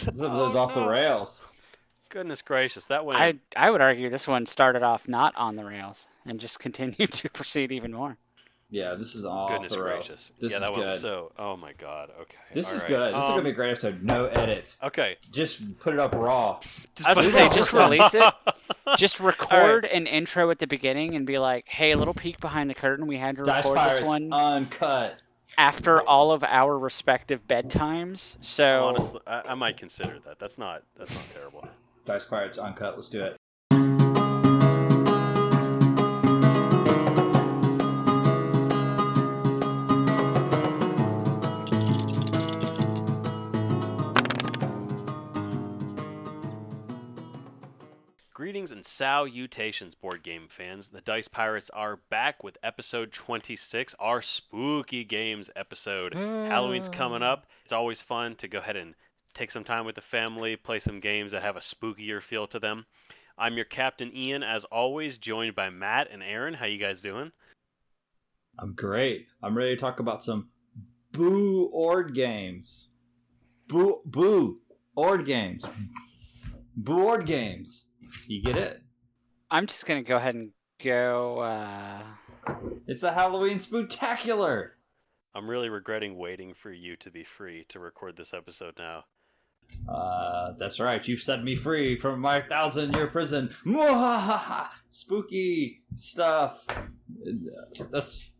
This 0.00 0.20
episode's 0.20 0.54
off 0.54 0.74
the 0.74 0.86
rails. 0.86 1.40
Goodness 2.08 2.42
gracious, 2.42 2.86
that 2.86 3.04
went. 3.06 3.18
I 3.20 3.34
I 3.56 3.70
would 3.70 3.80
argue 3.80 4.10
this 4.10 4.28
one 4.28 4.44
started 4.46 4.82
off 4.82 5.08
not 5.08 5.34
on 5.36 5.56
the 5.56 5.64
rails 5.64 6.06
and 6.26 6.38
just 6.38 6.58
continued 6.60 7.12
to 7.12 7.30
proceed 7.30 7.72
even 7.72 7.92
more. 7.92 8.16
Yeah, 8.68 8.94
this 8.94 9.14
is 9.14 9.26
off 9.26 9.50
Goodness 9.50 9.72
the 9.72 9.82
rails. 9.82 10.06
gracious. 10.08 10.32
This 10.40 10.50
yeah, 10.50 10.56
is 10.56 10.62
that 10.62 10.74
good. 10.74 10.84
one. 10.86 10.94
So, 10.98 11.32
oh 11.38 11.56
my 11.58 11.74
god. 11.74 12.10
Okay. 12.18 12.36
this 12.54 12.70
all 12.70 12.76
is 12.76 12.82
right. 12.82 12.88
good. 12.88 13.14
This 13.14 13.22
is 13.22 13.28
gonna 13.28 13.36
Um, 13.38 13.44
be 13.44 13.50
a 13.50 13.52
great 13.52 13.70
episode. 13.72 14.02
No 14.02 14.26
edits. 14.26 14.78
Okay. 14.82 15.16
Just 15.30 15.78
put 15.78 15.92
it 15.92 16.00
up 16.00 16.14
raw. 16.14 16.58
Just 16.94 17.06
I 17.06 17.10
was 17.12 17.18
gonna 17.18 17.30
say, 17.30 17.46
on. 17.48 17.54
just 17.54 17.72
release 17.74 18.14
it. 18.14 18.34
Just 18.98 19.20
record 19.20 19.84
an 19.86 20.06
intro 20.06 20.50
at 20.50 20.58
the 20.58 20.66
beginning 20.66 21.14
and 21.14 21.24
be 21.26 21.38
like, 21.38 21.66
"Hey, 21.68 21.92
a 21.92 21.96
little 21.96 22.12
peek 22.12 22.40
behind 22.40 22.68
the 22.68 22.74
curtain. 22.74 23.06
We 23.06 23.16
had 23.16 23.36
to 23.36 23.42
Dice 23.44 23.64
record 23.64 23.76
Pirates 23.78 23.98
this 24.00 24.08
one 24.08 24.32
uncut. 24.32 25.22
After 25.58 26.02
all 26.02 26.32
of 26.32 26.44
our 26.44 26.78
respective 26.78 27.46
bedtimes." 27.46 28.36
So 28.40 28.84
Honestly, 28.84 29.20
I, 29.26 29.42
I 29.50 29.54
might 29.54 29.76
consider 29.76 30.18
that. 30.26 30.38
That's 30.38 30.58
not. 30.58 30.82
That's 30.96 31.14
not 31.14 31.26
terrible. 31.34 31.68
Dice 32.04 32.24
Pirates 32.24 32.58
uncut. 32.58 32.96
Let's 32.96 33.08
do 33.08 33.22
it. 33.22 33.36
Greetings 48.62 48.76
and 48.76 48.86
salutations, 48.86 49.96
board 49.96 50.22
game 50.22 50.46
fans. 50.48 50.86
The 50.86 51.00
Dice 51.00 51.26
Pirates 51.26 51.68
are 51.70 51.96
back 52.10 52.44
with 52.44 52.56
episode 52.62 53.10
26, 53.10 53.96
our 53.98 54.22
spooky 54.22 55.02
games 55.02 55.50
episode. 55.56 56.14
Halloween's 56.14 56.88
coming 56.88 57.24
up. 57.24 57.42
Ah. 57.44 57.52
It's 57.64 57.72
always 57.72 58.00
fun 58.00 58.36
to 58.36 58.46
go 58.46 58.58
ahead 58.58 58.76
and 58.76 58.94
take 59.34 59.50
some 59.50 59.64
time 59.64 59.84
with 59.84 59.96
the 59.96 60.00
family, 60.00 60.54
play 60.54 60.78
some 60.78 61.00
games 61.00 61.32
that 61.32 61.42
have 61.42 61.56
a 61.56 61.58
spookier 61.58 62.22
feel 62.22 62.46
to 62.46 62.60
them. 62.60 62.86
I'm 63.36 63.56
your 63.56 63.64
captain 63.64 64.16
Ian, 64.16 64.44
as 64.44 64.64
always, 64.66 65.18
joined 65.18 65.56
by 65.56 65.68
Matt 65.68 66.12
and 66.12 66.22
Aaron. 66.22 66.54
How 66.54 66.66
you 66.66 66.78
guys 66.78 67.02
doing? 67.02 67.32
I'm 68.60 68.74
great. 68.74 69.26
I'm 69.42 69.56
ready 69.56 69.74
to 69.74 69.80
talk 69.80 69.98
about 69.98 70.22
some 70.22 70.50
boo 71.10 71.68
ord 71.72 72.14
games. 72.14 72.90
Boo 73.66 74.02
boo 74.04 74.58
ord 74.94 75.26
games. 75.26 75.64
Boo 76.76 77.08
ord 77.08 77.26
games. 77.26 77.86
You 78.26 78.42
get 78.42 78.56
it? 78.56 78.82
I'm 79.50 79.66
just 79.66 79.86
gonna 79.86 80.02
go 80.02 80.16
ahead 80.16 80.34
and 80.34 80.50
go. 80.82 81.38
Uh... 81.40 82.02
It's 82.86 83.02
a 83.02 83.12
Halloween 83.12 83.58
spooktacular. 83.58 84.70
I'm 85.34 85.48
really 85.48 85.68
regretting 85.68 86.18
waiting 86.18 86.54
for 86.54 86.72
you 86.72 86.96
to 86.96 87.10
be 87.10 87.24
free 87.24 87.64
to 87.68 87.78
record 87.78 88.16
this 88.16 88.34
episode 88.34 88.74
now. 88.78 89.04
Uh, 89.88 90.52
that's 90.58 90.80
right. 90.80 91.06
You've 91.06 91.20
set 91.20 91.42
me 91.42 91.56
free 91.56 91.96
from 91.96 92.20
my 92.20 92.40
thousand 92.40 92.94
year 92.94 93.06
prison. 93.06 93.54
Mwahaha! 93.64 94.68
Spooky 94.90 95.82
stuff. 95.94 96.66
That's. 97.90 98.30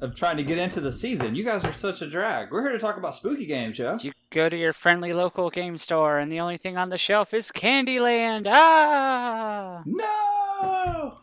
I'm 0.00 0.14
trying 0.14 0.36
to 0.36 0.42
get 0.42 0.58
into 0.58 0.80
the 0.80 0.92
season. 0.92 1.34
You 1.34 1.44
guys 1.44 1.64
are 1.64 1.72
such 1.72 2.02
a 2.02 2.06
drag. 2.06 2.50
We're 2.50 2.62
here 2.62 2.72
to 2.72 2.78
talk 2.78 2.96
about 2.98 3.14
spooky 3.14 3.46
games, 3.46 3.78
yo. 3.78 3.96
You 4.00 4.12
go 4.36 4.48
to 4.50 4.56
your 4.56 4.74
friendly 4.74 5.14
local 5.14 5.48
game 5.48 5.78
store, 5.78 6.18
and 6.18 6.30
the 6.30 6.40
only 6.40 6.58
thing 6.58 6.76
on 6.76 6.90
the 6.90 6.98
shelf 6.98 7.32
is 7.32 7.50
Candyland. 7.50 8.46
Ah! 8.46 9.82
No. 9.86 11.14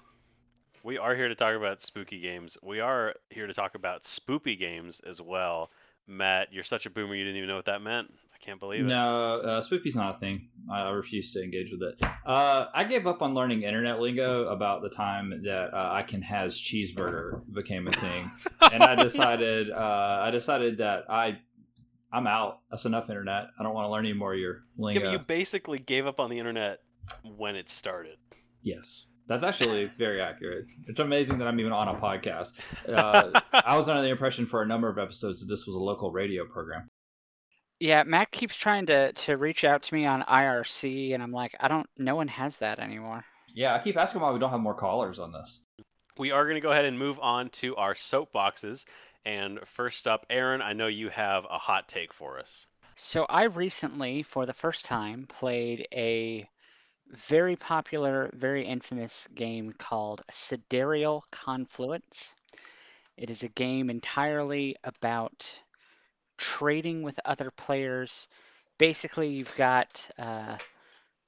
We 0.83 0.97
are 0.97 1.16
here 1.16 1.28
to 1.28 1.36
talk 1.36 1.55
about 1.55 1.83
spooky 1.83 2.20
games. 2.20 2.58
We 2.64 2.80
are 2.80 3.14
here 3.30 3.45
to 3.45 3.53
talk 3.53 3.75
about 3.75 4.03
spoopy 4.03 4.58
games 4.59 5.00
as 5.08 5.22
well. 5.22 5.70
Matt, 6.08 6.52
you're 6.52 6.64
such 6.64 6.88
a 6.88 6.89
boomer 6.89 7.14
you 7.14 7.23
didn't 7.23 7.38
even 7.38 7.50
know 7.50 7.55
what 7.55 7.66
that 7.66 7.83
meant. 7.83 8.11
I 8.33 8.44
can't 8.44 8.59
believe 8.59 8.81
it. 8.81 8.89
No, 8.89 9.42
uh, 9.42 9.61
spoopy's 9.61 9.95
not 9.95 10.16
a 10.16 10.20
thing. 10.20 10.50
I, 10.70 10.81
I 10.81 10.89
refuse 10.89 11.31
to 11.33 11.44
engage 11.44 11.72
with 11.72 11.83
it. 11.83 12.03
Uh, 12.25 12.66
I 12.73 12.83
gave 12.83 13.05
up 13.05 13.22
on 13.22 13.36
learning 13.36 13.61
internet 13.61 14.00
lingo 14.00 14.48
about 14.48 14.81
the 14.81 14.89
time 14.89 15.30
that 15.44 15.70
uh, 15.72 15.89
I 15.94 16.02
can 16.02 16.23
has 16.23 16.59
cheeseburger 16.59 17.42
became 17.54 17.87
a 17.87 17.92
thing, 17.92 18.32
and 18.71 18.82
I 18.82 18.95
decided 19.04 19.70
uh, 19.70 20.20
I 20.23 20.32
decided 20.32 20.80
that 20.80 21.04
I 21.10 21.37
I'm 22.13 22.27
out. 22.27 22.59
That's 22.69 22.85
enough 22.85 23.09
internet. 23.09 23.45
I 23.59 23.63
don't 23.63 23.73
want 23.73 23.85
to 23.85 23.89
learn 23.89 24.05
any 24.05 24.13
more 24.13 24.33
of 24.33 24.39
your 24.39 24.63
Yeah, 24.77 24.85
lingo. 24.85 25.01
but 25.01 25.11
you 25.11 25.19
basically 25.19 25.79
gave 25.79 26.05
up 26.05 26.19
on 26.19 26.29
the 26.29 26.37
internet 26.39 26.79
when 27.37 27.55
it 27.55 27.69
started. 27.69 28.17
Yes, 28.61 29.07
that's 29.27 29.43
actually 29.43 29.85
very 29.97 30.21
accurate. 30.21 30.65
It's 30.87 30.99
amazing 30.99 31.39
that 31.39 31.47
I'm 31.47 31.59
even 31.59 31.71
on 31.73 31.87
a 31.89 31.95
podcast. 31.99 32.53
Uh, 32.87 33.39
I 33.53 33.75
was 33.77 33.87
under 33.89 34.01
the 34.03 34.09
impression 34.09 34.45
for 34.45 34.61
a 34.61 34.67
number 34.67 34.87
of 34.89 34.97
episodes 34.99 35.39
that 35.39 35.47
this 35.47 35.65
was 35.65 35.75
a 35.75 35.79
local 35.79 36.11
radio 36.11 36.45
program. 36.45 36.89
Yeah, 37.79 38.03
Matt 38.03 38.31
keeps 38.31 38.55
trying 38.55 38.85
to 38.87 39.11
to 39.13 39.37
reach 39.37 39.63
out 39.63 39.81
to 39.83 39.93
me 39.95 40.05
on 40.05 40.21
IRC, 40.23 41.13
and 41.13 41.23
I'm 41.23 41.31
like, 41.31 41.55
I 41.59 41.67
don't. 41.67 41.87
No 41.97 42.15
one 42.15 42.27
has 42.27 42.57
that 42.57 42.80
anymore. 42.80 43.23
Yeah, 43.55 43.73
I 43.73 43.80
keep 43.80 43.97
asking 43.97 44.21
why 44.21 44.31
we 44.31 44.39
don't 44.39 44.51
have 44.51 44.59
more 44.59 44.75
callers 44.75 45.17
on 45.19 45.31
this. 45.31 45.61
We 46.17 46.31
are 46.31 46.43
going 46.43 46.55
to 46.55 46.61
go 46.61 46.71
ahead 46.71 46.85
and 46.85 46.97
move 46.99 47.19
on 47.19 47.49
to 47.61 47.75
our 47.77 47.95
soapboxes. 47.95 48.85
And 49.26 49.60
first 49.66 50.08
up, 50.08 50.26
Aaron, 50.30 50.61
I 50.61 50.73
know 50.73 50.88
you 50.88 51.10
have 51.10 51.45
a 51.50 51.58
hot 51.58 51.88
take 51.88 52.14
for 52.14 52.39
us. 52.39 52.67
So 52.95 53.26
I 53.30 53.45
recently, 53.45 54.23
for 54.23 54.45
the 54.45 54.54
first 54.54 54.86
time, 54.86 55.26
played 55.28 55.88
a 55.94 56.48
very 57.10 57.56
popular, 57.56 58.30
very 58.34 58.66
infamous 58.66 59.28
game 59.34 59.73
called 59.78 60.22
Sidereal 60.30 61.23
Confluence. 61.32 62.36
It 63.17 63.30
is 63.30 63.44
a 63.44 63.50
game 63.50 63.89
entirely 63.89 64.76
about 64.84 65.60
trading 66.38 67.04
with 67.04 67.20
other 67.26 67.52
players. 67.52 68.28
Basically, 68.78 69.30
you've 69.30 69.55
got 69.55 70.10
uh, 70.17 70.58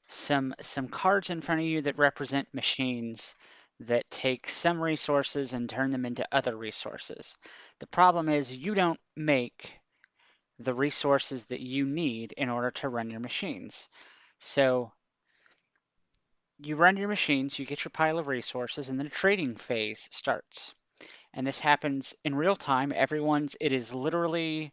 some 0.07 0.53
some 0.59 0.87
cards 0.87 1.29
in 1.29 1.41
front 1.41 1.61
of 1.61 1.67
you 1.67 1.81
that 1.81 1.97
represent 1.97 2.47
machines 2.53 3.35
that 3.79 4.09
take 4.09 4.47
some 4.47 4.81
resources 4.81 5.53
and 5.53 5.69
turn 5.69 5.91
them 5.91 6.05
into 6.05 6.27
other 6.31 6.55
resources. 6.55 7.35
The 7.79 7.87
problem 7.87 8.29
is 8.29 8.55
you 8.55 8.73
don't 8.73 8.99
make 9.15 9.73
the 10.59 10.73
resources 10.73 11.45
that 11.45 11.59
you 11.59 11.85
need 11.85 12.31
in 12.33 12.49
order 12.49 12.71
to 12.71 12.89
run 12.89 13.09
your 13.09 13.19
machines. 13.19 13.89
So 14.39 14.91
you 16.59 16.77
run 16.77 16.95
your 16.95 17.09
machines, 17.09 17.59
you 17.59 17.65
get 17.65 17.83
your 17.83 17.91
pile 17.91 18.17
of 18.17 18.27
resources, 18.27 18.89
and 18.89 18.97
then 18.97 19.07
a 19.07 19.09
trading 19.09 19.55
phase 19.55 20.07
starts. 20.11 20.73
And 21.33 21.45
this 21.45 21.59
happens 21.59 22.15
in 22.23 22.35
real 22.35 22.55
time. 22.55 22.93
Everyone's, 22.95 23.57
it 23.59 23.73
is 23.73 23.93
literally 23.93 24.71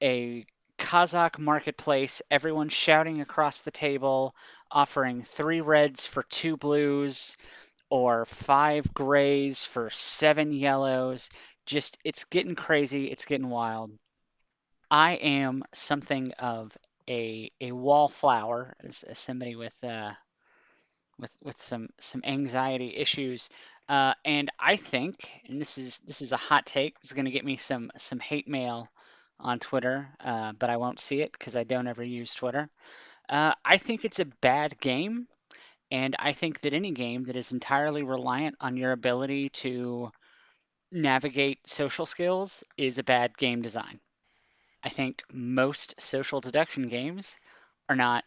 a 0.00 0.46
Kazakh 0.78 1.38
marketplace, 1.38 2.22
everyone's 2.30 2.72
shouting 2.72 3.20
across 3.20 3.58
the 3.58 3.70
table, 3.70 4.34
offering 4.70 5.22
three 5.22 5.60
reds 5.60 6.06
for 6.06 6.22
two 6.24 6.56
blues 6.56 7.36
or 7.90 8.24
five 8.24 8.92
grays 8.94 9.64
for 9.64 9.90
seven 9.90 10.52
yellows. 10.52 11.28
Just, 11.66 11.98
it's 12.04 12.24
getting 12.24 12.54
crazy, 12.54 13.06
it's 13.06 13.24
getting 13.24 13.48
wild. 13.48 13.90
I 14.90 15.14
am 15.14 15.64
something 15.72 16.32
of 16.38 16.76
a 17.08 17.50
a 17.60 17.72
wallflower, 17.72 18.74
as, 18.82 19.02
as 19.04 19.18
somebody 19.18 19.56
with 19.56 19.74
uh, 19.82 20.12
with 21.18 21.32
with 21.42 21.60
some 21.60 21.88
some 22.00 22.22
anxiety 22.24 22.94
issues, 22.96 23.48
uh, 23.88 24.14
and 24.24 24.50
I 24.58 24.76
think, 24.76 25.28
and 25.48 25.60
this 25.60 25.78
is 25.78 25.98
this 26.06 26.22
is 26.22 26.32
a 26.32 26.36
hot 26.36 26.66
take. 26.66 26.96
Is 27.02 27.12
going 27.12 27.24
to 27.24 27.30
get 27.30 27.44
me 27.44 27.56
some 27.56 27.90
some 27.96 28.20
hate 28.20 28.48
mail 28.48 28.88
on 29.40 29.58
Twitter, 29.58 30.08
uh, 30.20 30.52
but 30.58 30.70
I 30.70 30.76
won't 30.76 31.00
see 31.00 31.20
it 31.20 31.32
because 31.32 31.56
I 31.56 31.64
don't 31.64 31.88
ever 31.88 32.04
use 32.04 32.34
Twitter. 32.34 32.68
Uh, 33.28 33.52
I 33.64 33.78
think 33.78 34.04
it's 34.04 34.20
a 34.20 34.26
bad 34.42 34.78
game, 34.80 35.26
and 35.90 36.14
I 36.18 36.32
think 36.32 36.60
that 36.60 36.74
any 36.74 36.92
game 36.92 37.24
that 37.24 37.36
is 37.36 37.52
entirely 37.52 38.02
reliant 38.02 38.56
on 38.60 38.76
your 38.76 38.92
ability 38.92 39.48
to 39.50 40.10
navigate 40.94 41.58
social 41.68 42.06
skills 42.06 42.64
is 42.76 42.98
a 42.98 43.02
bad 43.02 43.36
game 43.36 43.60
design. 43.60 44.00
I 44.82 44.88
think 44.88 45.22
most 45.32 45.94
social 45.98 46.40
deduction 46.40 46.88
games 46.88 47.38
are 47.88 47.96
not 47.96 48.24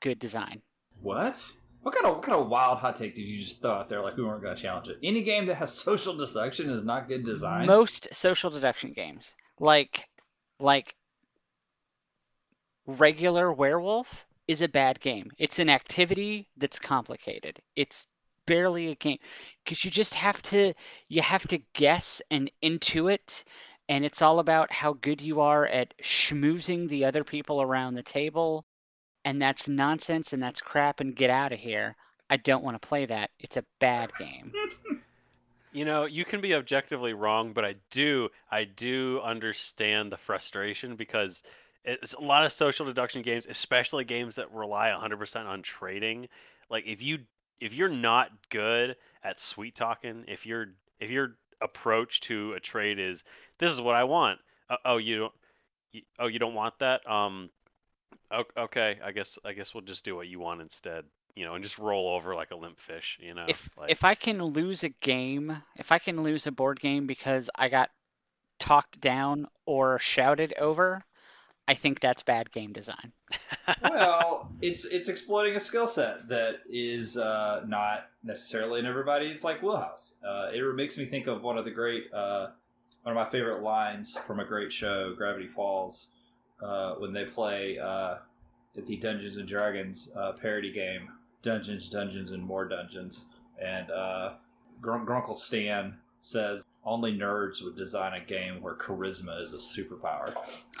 good 0.00 0.18
design. 0.18 0.62
What? 1.00 1.34
What 1.82 1.94
kind 1.94 2.06
of 2.06 2.14
what 2.14 2.22
kind 2.22 2.40
of 2.40 2.48
wild 2.48 2.78
hot 2.78 2.96
take 2.96 3.14
did 3.14 3.28
you 3.28 3.40
just 3.40 3.60
throw 3.60 3.72
out 3.72 3.88
there? 3.88 4.02
Like 4.02 4.16
we 4.16 4.24
weren't 4.24 4.42
going 4.42 4.56
to 4.56 4.62
challenge 4.62 4.88
it. 4.88 4.98
Any 5.02 5.22
game 5.22 5.46
that 5.46 5.56
has 5.56 5.72
social 5.78 6.16
deduction 6.16 6.70
is 6.70 6.82
not 6.82 7.08
good 7.08 7.24
design. 7.24 7.66
Most 7.66 8.08
social 8.12 8.50
deduction 8.50 8.92
games, 8.92 9.34
like 9.58 10.06
like 10.60 10.94
regular 12.86 13.52
werewolf, 13.52 14.26
is 14.46 14.62
a 14.62 14.68
bad 14.68 15.00
game. 15.00 15.30
It's 15.38 15.58
an 15.58 15.68
activity 15.68 16.48
that's 16.56 16.78
complicated. 16.78 17.60
It's 17.76 18.06
barely 18.46 18.90
a 18.90 18.94
game 18.94 19.18
because 19.64 19.84
you 19.84 19.90
just 19.90 20.14
have 20.14 20.40
to 20.42 20.72
you 21.08 21.22
have 21.22 21.46
to 21.48 21.58
guess 21.74 22.20
and 22.30 22.50
intuit 22.62 23.44
and 23.88 24.04
it's 24.04 24.22
all 24.22 24.38
about 24.38 24.72
how 24.72 24.94
good 24.94 25.20
you 25.20 25.40
are 25.40 25.66
at 25.66 25.94
schmoozing 26.02 26.88
the 26.88 27.04
other 27.04 27.24
people 27.24 27.60
around 27.60 27.94
the 27.94 28.02
table 28.02 28.64
and 29.24 29.40
that's 29.40 29.68
nonsense 29.68 30.32
and 30.32 30.42
that's 30.42 30.60
crap 30.60 31.00
and 31.00 31.16
get 31.16 31.30
out 31.30 31.52
of 31.52 31.58
here. 31.58 31.96
I 32.30 32.36
don't 32.36 32.64
want 32.64 32.80
to 32.80 32.88
play 32.88 33.06
that. 33.06 33.30
It's 33.38 33.56
a 33.56 33.64
bad 33.80 34.12
game. 34.18 34.52
You 35.72 35.84
know, 35.84 36.04
you 36.04 36.24
can 36.24 36.40
be 36.40 36.54
objectively 36.54 37.14
wrong, 37.14 37.52
but 37.52 37.64
I 37.64 37.74
do, 37.90 38.28
I 38.50 38.64
do 38.64 39.20
understand 39.22 40.12
the 40.12 40.16
frustration 40.16 40.96
because 40.96 41.42
it's 41.84 42.14
a 42.14 42.20
lot 42.20 42.44
of 42.44 42.52
social 42.52 42.86
deduction 42.86 43.22
games, 43.22 43.46
especially 43.48 44.04
games 44.04 44.36
that 44.36 44.52
rely 44.52 44.90
100% 44.90 45.46
on 45.46 45.62
trading. 45.62 46.28
Like 46.70 46.86
if 46.86 47.02
you 47.02 47.18
if 47.60 47.72
you're 47.72 47.88
not 47.88 48.30
good 48.50 48.96
at 49.22 49.40
sweet 49.40 49.74
talking, 49.74 50.24
if 50.28 50.46
you're 50.46 50.68
if 51.00 51.10
your 51.10 51.36
approach 51.60 52.20
to 52.20 52.52
a 52.52 52.60
trade 52.60 52.98
is 52.98 53.24
this 53.58 53.72
is 53.72 53.80
what 53.80 53.94
I 53.94 54.04
want. 54.04 54.40
Uh, 54.68 54.76
oh, 54.84 54.96
you 54.96 55.18
don't. 55.18 55.32
You, 55.92 56.02
oh, 56.18 56.26
you 56.26 56.38
don't 56.38 56.54
want 56.54 56.78
that. 56.80 57.08
Um, 57.10 57.50
okay. 58.56 58.98
I 59.02 59.12
guess 59.12 59.38
I 59.44 59.52
guess 59.52 59.74
we'll 59.74 59.82
just 59.82 60.04
do 60.04 60.16
what 60.16 60.28
you 60.28 60.40
want 60.40 60.60
instead. 60.60 61.04
You 61.34 61.44
know, 61.44 61.54
and 61.54 61.64
just 61.64 61.78
roll 61.78 62.14
over 62.14 62.34
like 62.34 62.52
a 62.52 62.56
limp 62.56 62.78
fish. 62.78 63.18
You 63.20 63.34
know. 63.34 63.46
If 63.48 63.70
like, 63.76 63.90
if 63.90 64.04
I 64.04 64.14
can 64.14 64.42
lose 64.42 64.84
a 64.84 64.88
game, 64.88 65.56
if 65.76 65.90
I 65.90 65.98
can 65.98 66.22
lose 66.22 66.46
a 66.46 66.52
board 66.52 66.80
game 66.80 67.06
because 67.06 67.50
I 67.54 67.68
got 67.68 67.90
talked 68.58 69.00
down 69.00 69.46
or 69.66 69.98
shouted 69.98 70.54
over, 70.58 71.04
I 71.66 71.74
think 71.74 72.00
that's 72.00 72.22
bad 72.22 72.52
game 72.52 72.72
design. 72.72 73.12
well, 73.82 74.50
it's 74.60 74.84
it's 74.84 75.08
exploiting 75.08 75.56
a 75.56 75.60
skill 75.60 75.86
set 75.86 76.28
that 76.28 76.56
is 76.68 77.16
uh, 77.16 77.62
not 77.66 78.06
necessarily 78.22 78.80
in 78.80 78.86
everybody's 78.86 79.42
like 79.42 79.62
wheelhouse. 79.62 80.14
Uh, 80.26 80.48
it 80.52 80.62
makes 80.74 80.98
me 80.98 81.06
think 81.06 81.26
of 81.26 81.42
one 81.42 81.56
of 81.56 81.64
the 81.64 81.70
great, 81.70 82.12
uh, 82.12 82.48
one 83.02 83.16
of 83.16 83.24
my 83.24 83.30
favorite 83.30 83.62
lines 83.62 84.16
from 84.26 84.40
a 84.40 84.44
great 84.44 84.72
show, 84.72 85.14
Gravity 85.16 85.48
Falls, 85.48 86.08
uh, 86.62 86.94
when 86.94 87.12
they 87.12 87.24
play 87.24 87.78
uh, 87.78 88.16
the 88.74 88.96
Dungeons 88.96 89.36
and 89.36 89.48
Dragons 89.48 90.10
uh, 90.14 90.32
parody 90.32 90.72
game, 90.72 91.08
Dungeons, 91.42 91.88
Dungeons, 91.88 92.32
and 92.32 92.42
More 92.42 92.66
Dungeons, 92.68 93.24
and 93.58 93.88
Grun- 94.82 95.06
Grunkle 95.06 95.36
Stan 95.36 95.96
says 96.20 96.63
only 96.84 97.12
nerds 97.12 97.62
would 97.62 97.76
design 97.76 98.20
a 98.20 98.24
game 98.24 98.60
where 98.60 98.74
charisma 98.74 99.42
is 99.42 99.52
a 99.52 99.58
superpower. 99.58 100.34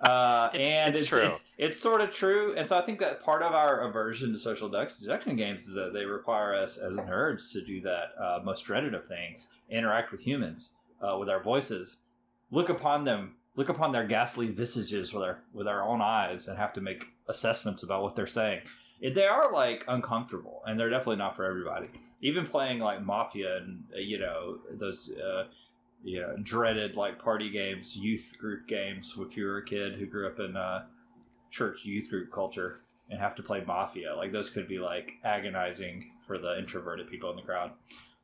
uh, 0.00 0.50
it's, 0.54 0.70
and 0.70 0.94
it's, 0.94 1.00
it's 1.00 1.08
true. 1.08 1.26
It's, 1.26 1.44
it's, 1.58 1.80
sort 1.80 2.00
of 2.00 2.10
true. 2.10 2.54
And 2.56 2.68
so 2.68 2.76
I 2.76 2.82
think 2.82 3.00
that 3.00 3.22
part 3.22 3.42
of 3.42 3.52
our 3.52 3.88
aversion 3.88 4.32
to 4.32 4.38
social 4.38 4.68
deduction 4.68 5.36
games 5.36 5.66
is 5.66 5.74
that 5.74 5.92
they 5.92 6.04
require 6.04 6.54
us 6.54 6.76
as 6.78 6.96
nerds 6.96 7.52
to 7.52 7.64
do 7.64 7.80
that 7.82 8.12
uh, 8.20 8.40
most 8.42 8.62
dreaded 8.64 8.94
of 8.94 9.06
things 9.06 9.48
interact 9.68 10.10
with 10.12 10.20
humans 10.20 10.72
uh, 11.04 11.16
with 11.18 11.28
our 11.28 11.42
voices, 11.42 11.98
look 12.50 12.68
upon 12.68 13.04
them. 13.04 13.34
Look 13.56 13.68
upon 13.68 13.92
their 13.92 14.04
ghastly 14.04 14.48
visages 14.48 15.12
with 15.12 15.22
our 15.22 15.38
with 15.52 15.68
our 15.68 15.86
own 15.86 16.00
eyes 16.00 16.48
and 16.48 16.58
have 16.58 16.72
to 16.72 16.80
make 16.80 17.04
assessments 17.28 17.84
about 17.84 18.02
what 18.02 18.16
they're 18.16 18.26
saying. 18.26 18.62
They 19.12 19.26
are 19.26 19.52
like 19.52 19.84
uncomfortable, 19.88 20.62
and 20.66 20.80
they're 20.80 20.90
definitely 20.90 21.16
not 21.16 21.36
for 21.36 21.44
everybody 21.44 21.88
even 22.24 22.46
playing 22.46 22.78
like 22.78 23.04
Mafia 23.04 23.58
and 23.58 23.84
uh, 23.94 23.98
you 23.98 24.18
know 24.18 24.58
those 24.72 25.12
uh, 25.12 25.44
you 26.02 26.20
know 26.20 26.34
dreaded 26.42 26.96
like 26.96 27.22
party 27.22 27.50
games, 27.50 27.94
youth 27.94 28.32
group 28.38 28.66
games. 28.66 29.14
If 29.18 29.36
you 29.36 29.44
were 29.44 29.58
a 29.58 29.64
kid 29.64 29.94
who 29.94 30.06
grew 30.06 30.26
up 30.26 30.40
in 30.40 30.56
uh, 30.56 30.86
church 31.50 31.84
youth 31.84 32.08
group 32.08 32.32
culture 32.32 32.80
and 33.10 33.20
have 33.20 33.34
to 33.36 33.42
play 33.42 33.62
Mafia, 33.64 34.16
like 34.16 34.32
those 34.32 34.48
could 34.48 34.66
be 34.66 34.78
like 34.78 35.12
agonizing 35.22 36.12
for 36.26 36.38
the 36.38 36.58
introverted 36.58 37.10
people 37.10 37.30
in 37.30 37.36
the 37.36 37.42
crowd. 37.42 37.72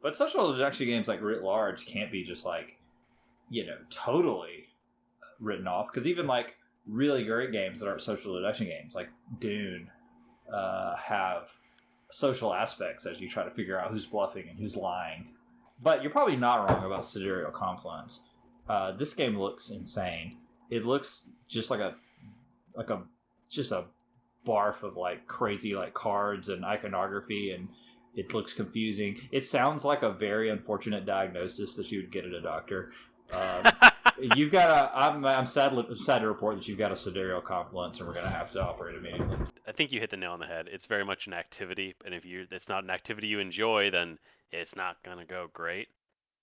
But 0.03 0.17
social 0.17 0.51
deduction 0.51 0.87
games 0.87 1.07
like 1.07 1.21
writ 1.21 1.43
large 1.43 1.85
can't 1.85 2.11
be 2.11 2.25
just 2.25 2.47
like 2.47 2.79
you 3.51 3.67
know 3.67 3.77
totally 3.91 4.65
written 5.41 5.69
off 5.69 5.89
because 5.93 6.07
even 6.07 6.27
like 6.27 6.57
really 6.87 7.25
great 7.25 7.53
games 7.53 7.81
that 7.81 7.89
aren't 7.89 8.01
social 8.01 8.35
deduction 8.35 8.67
games 8.67 8.95
like 8.95 9.11
Dune 9.41 9.91
uh, 10.53 10.97
have 10.97 11.49
social 12.11 12.53
aspects 12.53 13.07
as 13.07 13.21
you 13.21 13.29
try 13.29 13.45
to 13.45 13.51
figure 13.51 13.79
out 13.79 13.91
who's 13.91 14.07
bluffing 14.07 14.49
and 14.49 14.59
who's 14.59 14.77
lying. 14.77 15.29
But 15.83 16.03
you're 16.03 16.11
probably 16.11 16.37
not 16.37 16.69
wrong 16.69 16.85
about 16.85 17.07
Sidereal 17.07 17.51
Confluence. 17.51 18.21
Uh, 18.69 18.93
this 18.93 19.15
game 19.15 19.39
looks 19.39 19.71
insane. 19.71 20.37
It 20.71 20.85
looks 20.85 21.23
just 21.49 21.71
like 21.71 21.81
a 21.81 21.95
like 22.75 22.91
a 22.91 23.03
just 23.49 23.73
a 23.73 23.85
barf 24.47 24.83
of 24.83 24.97
like 24.97 25.27
crazy 25.27 25.75
like 25.75 25.93
cards 25.93 26.49
and 26.49 26.65
iconography 26.65 27.53
and 27.53 27.69
it 28.15 28.35
looks 28.35 28.53
confusing. 28.53 29.21
It 29.33 29.45
sounds 29.45 29.85
like 29.85 30.03
a 30.03 30.13
very 30.13 30.51
unfortunate 30.51 31.07
diagnosis 31.07 31.75
that 31.77 31.91
you 31.91 32.01
would 32.01 32.13
get 32.13 32.25
at 32.25 32.33
a 32.33 32.41
doctor. 32.41 32.93
Um, 33.33 33.73
you've 34.37 34.53
got 34.53 34.71
a. 34.71 34.97
I'm, 34.97 35.25
I'm 35.25 35.47
sad, 35.47 35.75
sad 35.97 36.21
to 36.21 36.29
report 36.29 36.57
that 36.57 36.69
you've 36.69 36.79
got 36.79 36.93
a 36.93 36.97
sidereal 36.97 37.41
confluence, 37.41 37.99
and 37.99 38.07
we're 38.07 38.15
to 38.27 38.31
have 38.31 38.51
to 38.53 38.63
operate 38.63 38.97
immediately. 38.97 39.37
I 39.67 39.73
think 39.73 39.93
you 39.93 40.01
hit 40.01 40.11
the 40.11 40.17
nail 40.17 40.33
on 40.33 40.41
the 40.41 40.47
head. 40.47 40.69
It's 40.71 40.87
very 40.87 41.05
much 41.05 41.27
an 41.27 41.35
activity, 41.35 41.95
and 42.05 42.15
if 42.15 42.25
you 42.25 42.47
it's 42.51 42.69
not 42.69 42.85
an 42.85 42.91
activity 42.91 43.27
you 43.27 43.39
enjoy, 43.41 43.91
then 43.91 44.19
it's 44.53 44.77
not 44.77 45.03
to 45.19 45.25
go 45.25 45.49
great. 45.53 45.89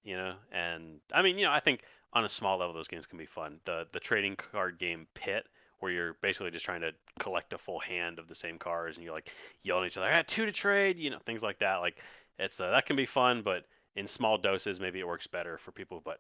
You 0.04 0.16
know, 0.16 0.36
and 0.52 1.00
I 1.14 1.22
mean, 1.22 1.38
you 1.38 1.46
know, 1.46 1.52
I 1.52 1.60
think 1.60 1.82
on 2.14 2.24
a 2.24 2.30
small 2.30 2.58
level, 2.58 2.74
those 2.74 2.88
games 2.88 3.06
can 3.06 3.18
be 3.18 3.26
fun. 3.26 3.60
The 3.66 3.88
the 3.92 4.00
trading 4.00 4.36
card 4.36 4.80
game 4.80 5.08
Pit, 5.14 5.46
where 5.80 5.92
you're 5.92 6.14
basically 6.22 6.52
just 6.52 6.66
trying 6.66 6.82
to 6.82 6.92
collect 7.20 7.54
a 7.54 7.58
full 7.58 7.80
hand 7.80 8.20
of 8.20 8.28
the 8.28 8.36
same 8.36 8.58
cards, 8.58 8.98
and 8.98 9.04
you're 9.04 9.14
like 9.14 9.32
yelling 9.64 9.86
at 9.86 9.92
each 9.92 9.98
other, 9.98 10.08
"I 10.08 10.16
got 10.16 10.28
two 10.28 10.46
to 10.46 10.52
trade," 10.52 10.98
you 10.98 11.10
know, 11.10 11.20
things 11.26 11.44
like 11.44 11.60
that. 11.60 11.78
Like 11.78 11.98
it's 12.40 12.60
uh, 12.60 12.72
that 12.72 12.86
can 12.86 12.96
be 12.96 13.06
fun, 13.06 13.42
but 13.42 13.66
in 13.96 14.08
small 14.08 14.38
doses, 14.38 14.80
maybe 14.80 15.00
it 15.00 15.08
works 15.08 15.28
better 15.28 15.58
for 15.58 15.72
people. 15.72 16.02
But 16.04 16.20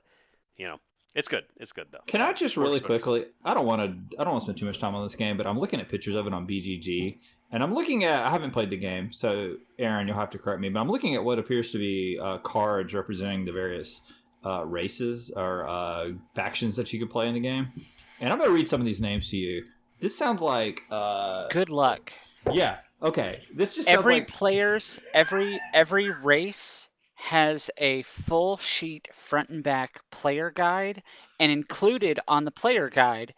you 0.58 0.68
know, 0.68 0.80
it's 1.18 1.28
good. 1.28 1.46
It's 1.58 1.72
good 1.72 1.88
though. 1.92 2.02
Can 2.06 2.22
I 2.22 2.32
just 2.32 2.58
really 2.58 2.80
quickly? 2.80 3.26
I 3.44 3.56
don't 3.56 3.66
want 3.66 3.82
to. 3.82 4.20
I 4.20 4.24
don't 4.24 4.34
want 4.34 4.44
to 4.44 4.46
spend 4.46 4.60
too 4.60 4.68
much 4.68 4.80
time 4.80 4.94
on 4.94 5.04
this 5.04 5.16
game, 5.16 5.36
but 5.36 5.48
I'm 5.48 5.60
looking 5.60 5.82
at 5.82 5.90
pictures 5.90 6.14
of 6.14 6.28
it 6.28 6.34
on 6.34 6.48
BGG, 6.48 7.18
and 7.52 7.64
I'm 7.64 7.74
looking 7.74 8.04
at. 8.04 8.22
I 8.22 8.30
haven't 8.30 8.52
played 8.52 8.70
the 8.70 8.78
game, 8.78 9.12
so 9.12 9.56
Aaron, 9.80 10.08
you'll 10.08 10.16
have 10.16 10.30
to 10.30 10.38
correct 10.38 10.62
me. 10.62 10.70
But 10.70 10.80
I'm 10.80 10.92
looking 10.92 11.16
at 11.16 11.24
what 11.24 11.40
appears 11.40 11.72
to 11.72 11.80
be 11.80 12.20
uh, 12.22 12.38
cards 12.38 12.94
representing 12.94 13.46
the 13.46 13.52
various 13.52 14.02
uh, 14.46 14.64
races 14.64 15.32
or 15.36 15.68
uh, 15.68 16.10
factions 16.36 16.76
that 16.76 16.94
you 16.94 17.00
could 17.00 17.10
play 17.10 17.28
in 17.28 17.34
the 17.34 17.40
game, 17.40 17.68
and 18.22 18.32
I'm 18.32 18.38
going 18.38 18.52
to 18.52 18.56
read 18.56 18.70
some 18.70 18.80
of 18.80 18.86
these 18.86 19.02
names 19.02 19.32
to 19.32 19.38
you. 19.38 19.66
This 20.00 20.16
sounds 20.16 20.44
like. 20.44 20.84
Uh, 20.92 21.48
good 21.48 21.72
luck. 21.72 22.14
Yeah. 22.54 22.78
Okay. 23.02 23.42
This 23.56 23.76
just 23.76 23.90
every 23.90 24.16
like... 24.16 24.28
player's 24.28 25.00
every 25.16 25.60
every 25.74 26.12
race 26.12 26.90
has 27.18 27.70
a 27.78 28.04
full 28.04 28.58
sheet 28.58 29.08
front 29.14 29.50
and 29.50 29.64
back 29.64 30.00
player 30.12 30.52
guide, 30.52 31.02
and 31.40 31.52
included 31.52 32.20
on 32.28 32.46
the 32.46 32.52
player 32.52 32.90
guide 32.90 33.34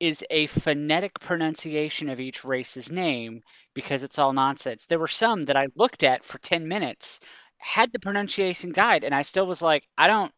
is 0.00 0.24
a 0.30 0.46
phonetic 0.48 1.18
pronunciation 1.20 2.08
of 2.08 2.18
each 2.18 2.44
race's 2.44 2.90
name 2.90 3.40
because 3.74 4.02
it's 4.02 4.18
all 4.18 4.32
nonsense. 4.32 4.86
There 4.86 4.98
were 4.98 5.06
some 5.06 5.44
that 5.44 5.56
I 5.56 5.68
looked 5.76 6.02
at 6.02 6.24
for 6.24 6.38
10 6.38 6.66
minutes, 6.66 7.20
had 7.58 7.92
the 7.92 8.00
pronunciation 8.00 8.72
guide, 8.72 9.04
and 9.04 9.14
I 9.14 9.22
still 9.22 9.46
was 9.46 9.62
like, 9.62 9.84
I 9.96 10.08
don't, 10.08 10.32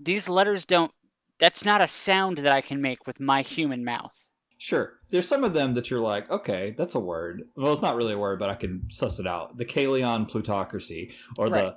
these 0.00 0.30
letters 0.30 0.64
don't, 0.64 0.90
that's 1.38 1.64
not 1.64 1.82
a 1.82 1.88
sound 1.88 2.38
that 2.38 2.52
I 2.52 2.62
can 2.62 2.80
make 2.80 3.06
with 3.06 3.20
my 3.20 3.42
human 3.42 3.84
mouth. 3.84 4.18
Sure. 4.56 5.01
There's 5.12 5.28
some 5.28 5.44
of 5.44 5.52
them 5.52 5.74
that 5.74 5.90
you're 5.90 6.00
like, 6.00 6.30
okay, 6.30 6.74
that's 6.76 6.94
a 6.94 7.00
word. 7.00 7.42
Well, 7.54 7.74
it's 7.74 7.82
not 7.82 7.96
really 7.96 8.14
a 8.14 8.18
word, 8.18 8.38
but 8.38 8.48
I 8.50 8.54
can 8.54 8.88
suss 8.90 9.18
it 9.18 9.26
out. 9.26 9.58
The 9.58 9.66
Caylion 9.66 10.28
plutocracy, 10.28 11.12
or 11.36 11.46
right. 11.46 11.74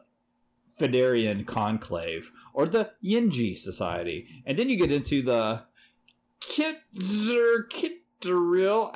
the 0.80 0.88
Faderan 0.88 1.46
conclave, 1.46 2.32
or 2.54 2.66
the 2.66 2.92
Yengii 3.04 3.58
society. 3.58 4.28
And 4.46 4.58
then 4.58 4.70
you 4.70 4.78
get 4.78 4.92
into 4.92 5.22
the 5.22 5.64
Kitzerkitteril 6.42 8.96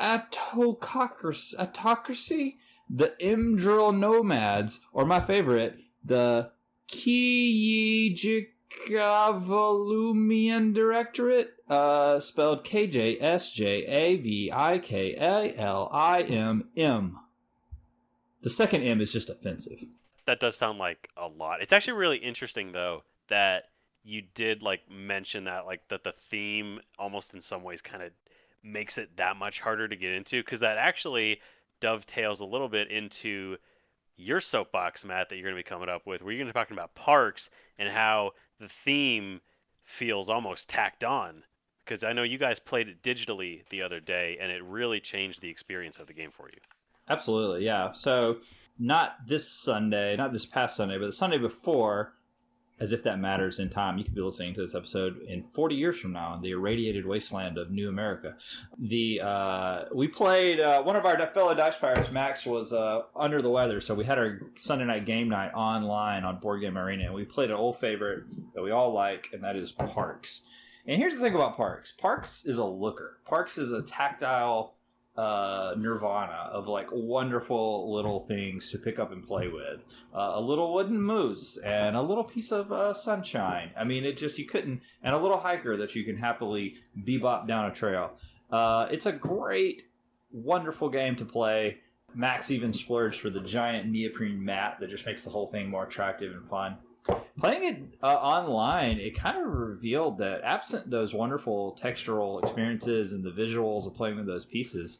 autocracy, 1.59 2.57
the 2.89 3.13
Imdril 3.21 3.97
nomads, 3.97 4.79
or 4.93 5.05
my 5.05 5.19
favorite, 5.19 5.77
the 6.03 6.51
Kijik 6.87 8.47
Gavalumian 8.87 10.73
Directorate, 10.73 11.53
uh, 11.67 12.19
spelled 12.19 12.63
K 12.63 12.87
J 12.87 13.19
S 13.19 13.51
J 13.51 13.85
A 13.85 14.17
V 14.17 14.51
I 14.53 14.79
K 14.79 15.15
A 15.15 15.55
L 15.57 15.89
I 15.91 16.21
M 16.21 16.69
M. 16.75 17.19
The 18.41 18.49
second 18.49 18.83
M 18.83 19.01
is 19.01 19.11
just 19.11 19.29
offensive. 19.29 19.79
That 20.25 20.39
does 20.39 20.55
sound 20.55 20.77
like 20.79 21.09
a 21.17 21.27
lot. 21.27 21.61
It's 21.61 21.73
actually 21.73 21.93
really 21.93 22.17
interesting 22.17 22.71
though 22.71 23.03
that 23.27 23.65
you 24.03 24.23
did 24.33 24.61
like 24.61 24.89
mention 24.89 25.43
that 25.45 25.65
like 25.65 25.87
that 25.89 26.03
the 26.03 26.13
theme 26.29 26.79
almost 26.97 27.33
in 27.33 27.41
some 27.41 27.63
ways 27.63 27.81
kind 27.81 28.01
of 28.01 28.11
makes 28.63 28.97
it 28.97 29.17
that 29.17 29.35
much 29.37 29.59
harder 29.59 29.87
to 29.87 29.95
get 29.95 30.13
into 30.13 30.41
because 30.41 30.59
that 30.61 30.77
actually 30.77 31.39
dovetails 31.79 32.41
a 32.41 32.45
little 32.45 32.69
bit 32.69 32.91
into 32.91 33.57
your 34.17 34.41
soapbox, 34.41 35.05
Matt, 35.05 35.29
that 35.29 35.35
you're 35.35 35.45
going 35.45 35.55
to 35.55 35.63
be 35.63 35.67
coming 35.67 35.87
up 35.89 36.05
with, 36.05 36.21
where 36.21 36.33
you're 36.33 36.39
going 36.39 36.47
to 36.47 36.53
be 36.53 36.59
talking 36.59 36.75
about 36.75 36.93
parks 36.93 37.49
and 37.77 37.89
how 37.89 38.31
the 38.59 38.69
theme 38.69 39.41
feels 39.83 40.29
almost 40.29 40.69
tacked 40.69 41.03
on. 41.03 41.43
Because 41.83 42.03
I 42.03 42.13
know 42.13 42.23
you 42.23 42.37
guys 42.37 42.59
played 42.59 42.87
it 42.87 43.01
digitally 43.01 43.67
the 43.69 43.81
other 43.81 43.99
day, 43.99 44.37
and 44.39 44.51
it 44.51 44.63
really 44.63 44.99
changed 44.99 45.41
the 45.41 45.49
experience 45.49 45.97
of 45.97 46.05
the 46.05 46.13
game 46.13 46.29
for 46.31 46.47
you. 46.47 46.59
Absolutely, 47.09 47.65
yeah. 47.65 47.91
So 47.93 48.37
not 48.77 49.15
this 49.25 49.49
Sunday, 49.49 50.15
not 50.15 50.31
this 50.31 50.45
past 50.45 50.75
Sunday, 50.75 50.99
but 50.99 51.07
the 51.07 51.11
Sunday 51.11 51.39
before, 51.39 52.13
as 52.79 52.91
if 52.91 53.03
that 53.03 53.19
matters 53.19 53.59
in 53.59 53.69
time. 53.69 53.97
You 53.97 54.03
could 54.03 54.15
be 54.15 54.21
listening 54.21 54.53
to 54.55 54.61
this 54.61 54.75
episode 54.75 55.21
in 55.27 55.43
40 55.43 55.75
years 55.75 55.99
from 55.99 56.13
now 56.13 56.33
in 56.35 56.41
the 56.41 56.51
irradiated 56.51 57.05
wasteland 57.05 57.57
of 57.57 57.71
New 57.71 57.89
America. 57.89 58.35
The 58.77 59.21
uh, 59.21 59.85
we 59.93 60.07
played 60.07 60.59
uh, 60.59 60.81
one 60.83 60.95
of 60.95 61.05
our 61.05 61.17
fellow 61.27 61.53
dice 61.53 61.75
pirates, 61.75 62.11
Max, 62.11 62.45
was 62.45 62.73
uh, 62.73 63.03
under 63.15 63.41
the 63.41 63.49
weather, 63.49 63.81
so 63.81 63.93
we 63.93 64.05
had 64.05 64.17
our 64.17 64.41
Sunday 64.55 64.85
night 64.85 65.05
game 65.05 65.29
night 65.29 65.51
online 65.53 66.23
on 66.23 66.39
Board 66.39 66.61
Game 66.61 66.77
Arena, 66.77 67.05
and 67.05 67.13
we 67.13 67.25
played 67.25 67.49
an 67.49 67.57
old 67.57 67.79
favorite 67.79 68.23
that 68.53 68.63
we 68.63 68.71
all 68.71 68.93
like, 68.93 69.29
and 69.33 69.43
that 69.43 69.55
is 69.55 69.71
Parks. 69.71 70.41
And 70.87 70.97
here's 70.97 71.13
the 71.13 71.19
thing 71.19 71.35
about 71.35 71.55
Parks. 71.55 71.93
Parks 71.99 72.43
is 72.45 72.57
a 72.57 72.65
looker. 72.65 73.17
Parks 73.25 73.57
is 73.57 73.71
a 73.71 73.81
tactile 73.81 74.75
uh, 75.19 75.75
nirvana 75.77 76.49
of 76.49 76.67
like 76.67 76.87
wonderful 76.93 77.93
little 77.93 78.21
things 78.21 78.71
to 78.71 78.77
pick 78.77 78.99
up 78.99 79.11
and 79.11 79.21
play 79.27 79.49
with. 79.49 79.85
Uh, 80.15 80.31
a 80.35 80.41
little 80.41 80.73
wooden 80.73 81.01
moose 81.01 81.57
and 81.57 81.97
a 81.97 82.01
little 82.01 82.23
piece 82.23 82.53
of 82.53 82.71
uh, 82.71 82.93
sunshine. 82.93 83.71
I 83.77 83.83
mean, 83.83 84.05
it 84.05 84.15
just 84.15 84.37
you 84.37 84.45
couldn't, 84.45 84.81
and 85.03 85.13
a 85.13 85.17
little 85.17 85.37
hiker 85.37 85.75
that 85.75 85.93
you 85.93 86.05
can 86.05 86.15
happily 86.15 86.75
bebop 87.05 87.47
down 87.47 87.65
a 87.65 87.73
trail. 87.73 88.11
Uh, 88.49 88.87
it's 88.91 89.07
a 89.07 89.11
great, 89.11 89.83
wonderful 90.31 90.89
game 90.89 91.17
to 91.17 91.25
play. 91.25 91.79
Max 92.15 92.49
even 92.49 92.71
splurged 92.71 93.19
for 93.19 93.29
the 93.29 93.41
giant 93.41 93.89
neoprene 93.89 94.43
mat 94.43 94.77
that 94.79 94.89
just 94.89 95.05
makes 95.05 95.25
the 95.25 95.29
whole 95.29 95.47
thing 95.47 95.69
more 95.69 95.83
attractive 95.83 96.31
and 96.31 96.47
fun. 96.47 96.77
Playing 97.37 97.63
it 97.63 97.83
uh, 98.01 98.15
online, 98.15 98.99
it 98.99 99.17
kind 99.17 99.37
of 99.37 99.51
revealed 99.51 100.17
that 100.19 100.41
absent 100.43 100.89
those 100.89 101.13
wonderful 101.13 101.77
textural 101.81 102.41
experiences 102.41 103.11
and 103.11 103.23
the 103.23 103.31
visuals 103.31 103.85
of 103.85 103.95
playing 103.95 104.15
with 104.17 104.25
those 104.25 104.45
pieces, 104.45 104.99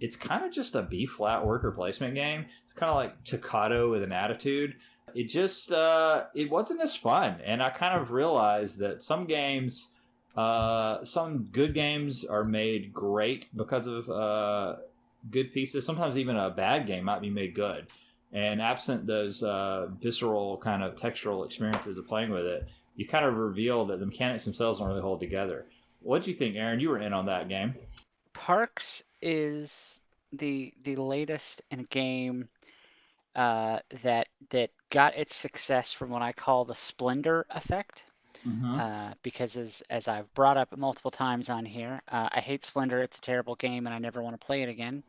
it's 0.00 0.16
kind 0.16 0.44
of 0.44 0.52
just 0.52 0.74
a 0.74 0.82
B 0.82 1.06
flat 1.06 1.44
worker 1.44 1.70
placement 1.70 2.14
game. 2.14 2.46
It's 2.64 2.72
kind 2.72 2.90
of 2.90 2.96
like 2.96 3.24
Tokaido 3.24 3.90
with 3.90 4.02
an 4.02 4.12
attitude. 4.12 4.76
It 5.14 5.24
just 5.24 5.72
uh, 5.72 6.24
it 6.34 6.50
wasn't 6.50 6.82
as 6.82 6.94
fun, 6.94 7.40
and 7.44 7.62
I 7.62 7.70
kind 7.70 8.00
of 8.00 8.10
realized 8.10 8.78
that 8.80 9.02
some 9.02 9.26
games, 9.26 9.88
uh, 10.36 11.04
some 11.04 11.48
good 11.50 11.74
games 11.74 12.24
are 12.24 12.44
made 12.44 12.92
great 12.92 13.46
because 13.56 13.86
of 13.86 14.08
uh, 14.10 14.76
good 15.30 15.52
pieces. 15.52 15.84
Sometimes 15.84 16.18
even 16.18 16.36
a 16.36 16.50
bad 16.50 16.86
game 16.86 17.04
might 17.04 17.20
be 17.20 17.30
made 17.30 17.54
good. 17.54 17.86
And 18.30 18.60
absent 18.60 19.06
those 19.06 19.42
uh, 19.42 19.88
visceral 19.98 20.58
kind 20.58 20.82
of 20.82 20.96
textural 20.96 21.46
experiences 21.46 21.96
of 21.96 22.06
playing 22.06 22.30
with 22.30 22.44
it, 22.44 22.68
you 22.94 23.06
kind 23.06 23.24
of 23.24 23.36
reveal 23.36 23.86
that 23.86 24.00
the 24.00 24.06
mechanics 24.06 24.44
themselves 24.44 24.78
don't 24.78 24.88
really 24.88 25.00
hold 25.00 25.20
together. 25.20 25.64
What 26.00 26.24
do 26.24 26.30
you 26.30 26.36
think, 26.36 26.56
Aaron? 26.56 26.78
You 26.78 26.90
were 26.90 26.98
in 26.98 27.14
on 27.14 27.26
that 27.26 27.48
game. 27.48 27.74
Parks 28.38 29.02
is 29.20 30.00
the 30.32 30.72
the 30.84 30.94
latest 30.94 31.62
in 31.72 31.80
a 31.80 31.84
game 31.84 32.48
uh, 33.34 33.80
that 34.02 34.28
that 34.50 34.70
got 34.90 35.16
its 35.16 35.34
success 35.34 35.92
from 35.92 36.10
what 36.10 36.22
I 36.22 36.32
call 36.32 36.64
the 36.64 36.74
Splendor 36.74 37.46
effect. 37.50 38.04
Mm-hmm. 38.46 38.78
Uh, 38.78 39.10
because 39.24 39.56
as 39.56 39.82
as 39.90 40.06
I've 40.06 40.32
brought 40.34 40.56
up 40.56 40.76
multiple 40.78 41.10
times 41.10 41.50
on 41.50 41.64
here, 41.64 42.00
uh, 42.12 42.28
I 42.30 42.38
hate 42.38 42.64
Splendor. 42.64 43.02
It's 43.02 43.18
a 43.18 43.20
terrible 43.20 43.56
game, 43.56 43.88
and 43.88 43.94
I 43.94 43.98
never 43.98 44.22
want 44.22 44.40
to 44.40 44.46
play 44.46 44.62
it 44.62 44.68
again. 44.68 45.02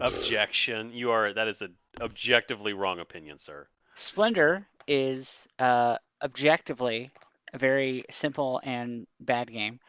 Objection. 0.00 0.90
You 0.90 1.10
are 1.10 1.34
that 1.34 1.48
is 1.48 1.60
an 1.60 1.74
objectively 2.00 2.72
wrong 2.72 2.98
opinion, 2.98 3.38
sir. 3.38 3.66
Splendor 3.94 4.66
is 4.88 5.46
uh, 5.58 5.98
objectively 6.22 7.10
a 7.52 7.58
very 7.58 8.04
simple 8.10 8.58
and 8.64 9.06
bad 9.20 9.52
game. 9.52 9.80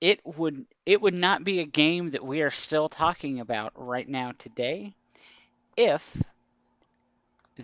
It 0.00 0.24
would 0.24 0.66
it 0.86 1.00
would 1.00 1.14
not 1.14 1.44
be 1.44 1.60
a 1.60 1.66
game 1.66 2.10
that 2.12 2.24
we 2.24 2.40
are 2.42 2.50
still 2.50 2.88
talking 2.88 3.40
about 3.40 3.72
right 3.74 4.08
now 4.08 4.32
today 4.32 4.94
if 5.76 6.22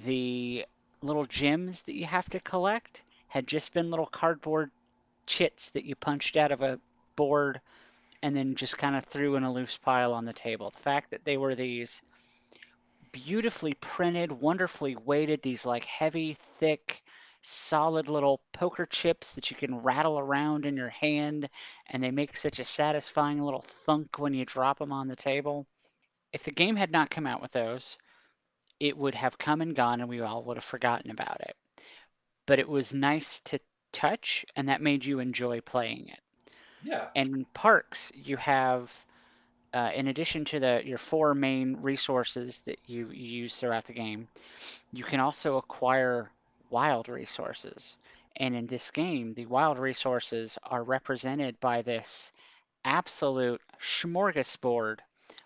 the 0.04 0.66
little 1.02 1.26
gems 1.26 1.82
that 1.82 1.94
you 1.94 2.04
have 2.04 2.28
to 2.30 2.40
collect 2.40 3.02
had 3.28 3.46
just 3.46 3.72
been 3.72 3.90
little 3.90 4.06
cardboard 4.06 4.70
chits 5.26 5.70
that 5.70 5.84
you 5.84 5.94
punched 5.94 6.36
out 6.36 6.52
of 6.52 6.62
a 6.62 6.78
board 7.16 7.60
and 8.22 8.36
then 8.36 8.54
just 8.54 8.78
kind 8.78 8.96
of 8.96 9.04
threw 9.04 9.36
in 9.36 9.42
a 9.42 9.52
loose 9.52 9.76
pile 9.76 10.12
on 10.12 10.24
the 10.24 10.32
table. 10.32 10.70
The 10.70 10.78
fact 10.78 11.10
that 11.10 11.24
they 11.24 11.36
were 11.36 11.54
these 11.54 12.02
beautifully 13.12 13.74
printed, 13.74 14.30
wonderfully 14.30 14.96
weighted, 14.96 15.42
these 15.42 15.64
like 15.64 15.84
heavy, 15.84 16.36
thick, 16.58 17.02
solid 17.46 18.08
little 18.08 18.40
poker 18.52 18.86
chips 18.86 19.32
that 19.34 19.50
you 19.50 19.56
can 19.56 19.78
rattle 19.78 20.18
around 20.18 20.66
in 20.66 20.76
your 20.76 20.88
hand, 20.88 21.48
and 21.88 22.02
they 22.02 22.10
make 22.10 22.36
such 22.36 22.58
a 22.58 22.64
satisfying 22.64 23.42
little 23.42 23.62
thunk 23.62 24.18
when 24.18 24.34
you 24.34 24.44
drop 24.44 24.78
them 24.78 24.92
on 24.92 25.08
the 25.08 25.16
table. 25.16 25.66
If 26.32 26.42
the 26.42 26.50
game 26.50 26.76
had 26.76 26.90
not 26.90 27.10
come 27.10 27.26
out 27.26 27.40
with 27.40 27.52
those, 27.52 27.96
it 28.80 28.96
would 28.96 29.14
have 29.14 29.38
come 29.38 29.60
and 29.60 29.74
gone 29.74 30.00
and 30.00 30.08
we 30.08 30.20
all 30.20 30.44
would 30.44 30.56
have 30.56 30.64
forgotten 30.64 31.10
about 31.10 31.40
it 31.40 31.56
but 32.46 32.58
it 32.58 32.68
was 32.68 32.94
nice 32.94 33.40
to 33.40 33.58
touch 33.92 34.44
and 34.54 34.68
that 34.68 34.80
made 34.80 35.04
you 35.04 35.18
enjoy 35.18 35.60
playing 35.60 36.08
it. 36.08 36.20
Yeah. 36.82 37.08
And 37.14 37.34
in 37.34 37.44
parks, 37.52 38.12
you 38.14 38.36
have, 38.36 38.92
uh, 39.74 39.90
in 39.94 40.06
addition 40.06 40.44
to 40.46 40.60
the 40.60 40.82
your 40.84 40.98
four 40.98 41.34
main 41.34 41.76
resources 41.80 42.62
that 42.66 42.78
you, 42.86 43.10
you 43.10 43.42
use 43.42 43.56
throughout 43.56 43.84
the 43.84 43.92
game, 43.92 44.28
you 44.92 45.04
can 45.04 45.18
also 45.20 45.56
acquire 45.56 46.30
wild 46.70 47.08
resources. 47.08 47.96
And 48.36 48.54
in 48.54 48.66
this 48.66 48.90
game, 48.90 49.34
the 49.34 49.46
wild 49.46 49.78
resources 49.78 50.58
are 50.64 50.82
represented 50.82 51.58
by 51.60 51.82
this 51.82 52.32
absolute 52.84 53.60
smorgasbord 53.80 54.98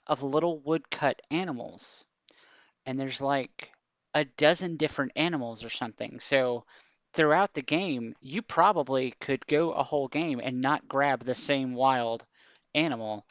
of 0.07 0.23
little 0.23 0.59
woodcut 0.59 1.21
animals. 1.31 2.05
And 2.87 2.99
there's 2.99 3.21
like 3.21 3.71
a 4.15 4.25
dozen 4.25 4.77
different 4.77 5.13
animals 5.15 5.65
or 5.65 5.71
something. 5.71 6.19
So 6.21 6.65
throughout 7.13 7.55
the 7.55 7.63
game, 7.63 8.15
you 8.21 8.43
probably 8.43 9.15
could 9.21 9.47
go 9.47 9.73
a 9.73 9.83
whole 9.83 10.09
game 10.09 10.41
and 10.43 10.61
not 10.61 10.89
grab 10.89 11.25
the 11.25 11.35
same 11.35 11.75
wild 11.75 12.25
animal 12.75 13.25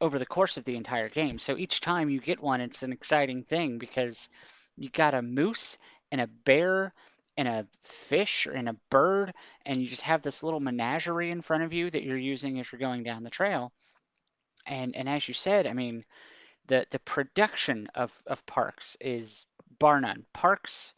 over 0.00 0.18
the 0.18 0.26
course 0.26 0.56
of 0.56 0.64
the 0.64 0.76
entire 0.76 1.08
game. 1.08 1.38
So 1.38 1.56
each 1.56 1.80
time 1.80 2.10
you 2.10 2.20
get 2.20 2.40
one, 2.40 2.60
it's 2.60 2.82
an 2.82 2.92
exciting 2.92 3.42
thing 3.42 3.78
because 3.78 4.28
you 4.76 4.88
got 4.88 5.14
a 5.14 5.22
moose 5.22 5.78
and 6.10 6.20
a 6.20 6.26
bear 6.26 6.94
and 7.40 7.48
a 7.48 7.66
fish 7.84 8.46
and 8.46 8.68
a 8.68 8.76
bird, 8.90 9.32
and 9.64 9.80
you 9.80 9.88
just 9.88 10.02
have 10.02 10.20
this 10.20 10.42
little 10.42 10.60
menagerie 10.60 11.30
in 11.30 11.40
front 11.40 11.62
of 11.62 11.72
you 11.72 11.90
that 11.90 12.02
you're 12.02 12.18
using 12.18 12.60
as 12.60 12.70
you're 12.70 12.78
going 12.78 13.02
down 13.02 13.22
the 13.22 13.30
trail. 13.30 13.72
And 14.66 14.94
and 14.94 15.08
as 15.08 15.26
you 15.26 15.32
said, 15.32 15.66
I 15.66 15.72
mean, 15.72 16.04
the 16.66 16.84
the 16.90 16.98
production 16.98 17.88
of 17.94 18.12
of 18.26 18.44
Parks 18.44 18.94
is 19.00 19.46
bar 19.78 20.02
none. 20.02 20.26
Parks 20.34 20.92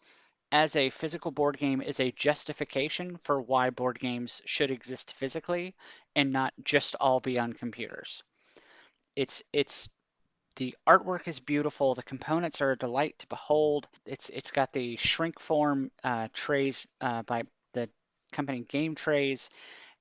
as 0.50 0.74
a 0.74 0.90
physical 0.90 1.30
board 1.30 1.58
game 1.58 1.80
is 1.80 2.00
a 2.00 2.10
justification 2.10 3.18
for 3.18 3.40
why 3.40 3.70
board 3.70 4.00
games 4.00 4.42
should 4.44 4.72
exist 4.72 5.14
physically 5.14 5.76
and 6.16 6.32
not 6.32 6.52
just 6.64 6.96
all 6.96 7.20
be 7.20 7.38
on 7.38 7.52
computers. 7.52 8.20
It's 9.14 9.44
it's 9.52 9.88
the 10.56 10.74
artwork 10.86 11.28
is 11.28 11.40
beautiful. 11.40 11.94
The 11.94 12.02
components 12.02 12.60
are 12.60 12.72
a 12.72 12.78
delight 12.78 13.18
to 13.18 13.26
behold. 13.26 13.88
It's 14.06 14.30
it's 14.30 14.50
got 14.50 14.72
the 14.72 14.96
shrink 14.96 15.40
form 15.40 15.90
uh, 16.04 16.28
trays 16.32 16.86
uh, 17.00 17.22
by 17.22 17.44
the 17.74 17.88
company 18.32 18.64
Game 18.68 18.94
Trays, 18.94 19.50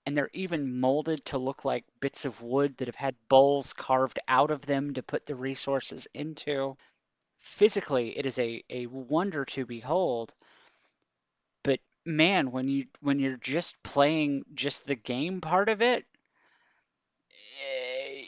and 0.05 0.17
they're 0.17 0.29
even 0.33 0.79
molded 0.79 1.23
to 1.25 1.37
look 1.37 1.65
like 1.65 1.85
bits 1.99 2.25
of 2.25 2.41
wood 2.41 2.77
that 2.77 2.87
have 2.87 2.95
had 2.95 3.15
bowls 3.29 3.73
carved 3.73 4.19
out 4.27 4.51
of 4.51 4.65
them 4.65 4.93
to 4.93 5.03
put 5.03 5.25
the 5.25 5.35
resources 5.35 6.07
into. 6.13 6.75
Physically, 7.39 8.17
it 8.17 8.25
is 8.25 8.37
a, 8.39 8.63
a 8.69 8.85
wonder 8.87 9.45
to 9.45 9.65
behold. 9.65 10.33
But 11.63 11.79
man, 12.05 12.51
when 12.51 12.67
you 12.67 12.85
when 13.01 13.19
you're 13.19 13.37
just 13.37 13.81
playing 13.83 14.45
just 14.53 14.85
the 14.85 14.95
game 14.95 15.41
part 15.41 15.69
of 15.69 15.81
it, 15.81 16.05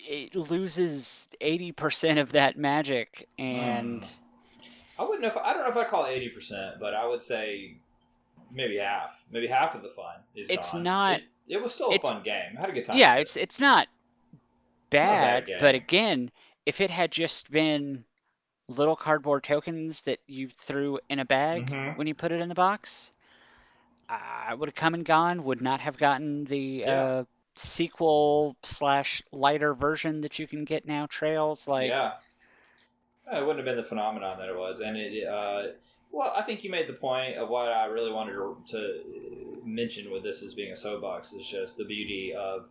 it 0.05 0.36
loses 0.36 1.27
80% 1.41 2.19
of 2.19 2.31
that 2.33 2.57
magic 2.57 3.27
and 3.39 4.01
Mm. 4.01 4.07
I 5.00 5.03
wouldn't 5.03 5.22
know. 5.22 5.27
If, 5.29 5.38
I 5.38 5.53
don't 5.53 5.63
know 5.63 5.69
if 5.81 5.88
I 5.88 5.89
call 5.89 6.05
it 6.05 6.12
eighty 6.12 6.29
percent, 6.29 6.75
but 6.79 6.93
I 6.93 7.03
would 7.07 7.22
say 7.22 7.77
maybe 8.51 8.77
half. 8.77 9.10
Maybe 9.31 9.48
half 9.48 9.74
of 9.74 9.81
the 9.81 9.89
fun 9.89 10.17
is 10.36 10.48
It's 10.50 10.74
gone. 10.74 10.83
not- 10.83 11.19
It, 11.48 11.55
it 11.55 11.62
was 11.63 11.74
still 11.74 11.91
a 11.91 11.98
fun 12.00 12.22
game. 12.24 12.55
I 12.57 12.62
had 12.62 12.69
a 12.69 12.74
good 12.74 12.86
time. 12.86 12.98
yeah, 12.98 13.15
it's 13.15 13.36
it. 13.36 13.41
it's 13.41 13.60
not 13.60 13.88
bad 14.91 15.48
bad, 15.48 15.60
but 15.60 15.74
again, 15.74 16.31
if 16.67 16.79
it 16.79 16.91
had 16.91 17.12
just 17.12 17.50
been 17.50 18.03
little 18.67 18.95
cardboard 18.95 19.43
tokens 19.43 20.01
that 20.01 20.19
you 20.27 20.48
threw 20.50 21.00
in 21.10 21.19
a 21.19 21.25
bag 21.25 21.72
Mhm. 21.72 21.98
when 21.98 22.05
you 22.07 22.13
put 22.13 22.31
it 22.31 22.39
in 22.39 22.48
the 22.48 22.55
box, 22.55 23.12
I 24.10 24.53
would 24.53 24.69
have 24.69 24.75
come 24.75 24.93
and 24.93 25.03
gone. 25.03 25.43
Would 25.43 25.62
not 25.62 25.79
have 25.79 25.98
gotten 25.98 26.45
the 26.45 26.60
Yeah. 26.86 27.03
uh, 27.03 27.24
sequel 27.55 28.55
slash 28.63 29.22
lighter 29.31 29.74
version 29.74 30.22
that 30.22 30.39
you 30.39 30.48
can 30.48 30.65
get 30.65 30.88
now. 30.88 31.05
Trails 31.07 31.67
like 31.67 31.89
yeah. 31.89 32.13
Uh, 33.31 33.38
It 33.38 33.41
wouldn't 33.41 33.60
have 33.60 33.65
been 33.65 33.77
the 33.77 33.88
phenomenon 33.88 34.38
that 34.39 34.50
it 34.50 34.57
was, 34.57 34.79
and 34.79 34.98
it. 34.98 35.27
Uh, 35.27 35.74
well, 36.12 36.33
I 36.36 36.43
think 36.43 36.63
you 36.63 36.69
made 36.69 36.88
the 36.88 36.93
point 36.93 37.38
of 37.38 37.50
what 37.50 37.69
I 37.69 37.86
really 37.86 38.12
wanted 38.12 38.33
to, 38.33 38.55
to 38.67 39.62
mention 39.65 40.12
with 40.12 40.24
this 40.24 40.43
as 40.43 40.53
being 40.53 40.72
a 40.72 40.75
soapbox 40.75 41.33
is 41.33 41.48
just 41.48 41.75
the 41.77 41.86
beauty 41.86 42.33
of 42.38 42.69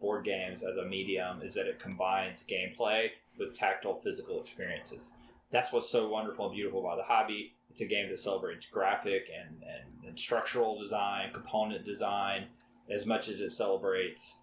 board 0.00 0.24
games 0.24 0.62
as 0.62 0.76
a 0.76 0.84
medium 0.84 1.42
is 1.42 1.54
that 1.54 1.66
it 1.66 1.80
combines 1.80 2.44
gameplay 2.48 3.08
with 3.38 3.56
tactile 3.58 4.00
physical 4.04 4.40
experiences. 4.40 5.10
That's 5.50 5.72
what's 5.72 5.88
so 5.88 6.08
wonderful 6.08 6.46
and 6.46 6.54
beautiful 6.54 6.80
about 6.80 6.98
the 6.98 7.02
hobby. 7.02 7.54
It's 7.70 7.80
a 7.80 7.86
game 7.86 8.08
that 8.10 8.20
celebrates 8.20 8.66
graphic 8.66 9.28
and, 9.36 9.62
and, 9.62 10.08
and 10.08 10.18
structural 10.18 10.78
design, 10.78 11.32
component 11.32 11.84
design, 11.84 12.46
as 12.90 13.06
much 13.06 13.28
as 13.28 13.40
it 13.40 13.50
celebrates 13.50 14.34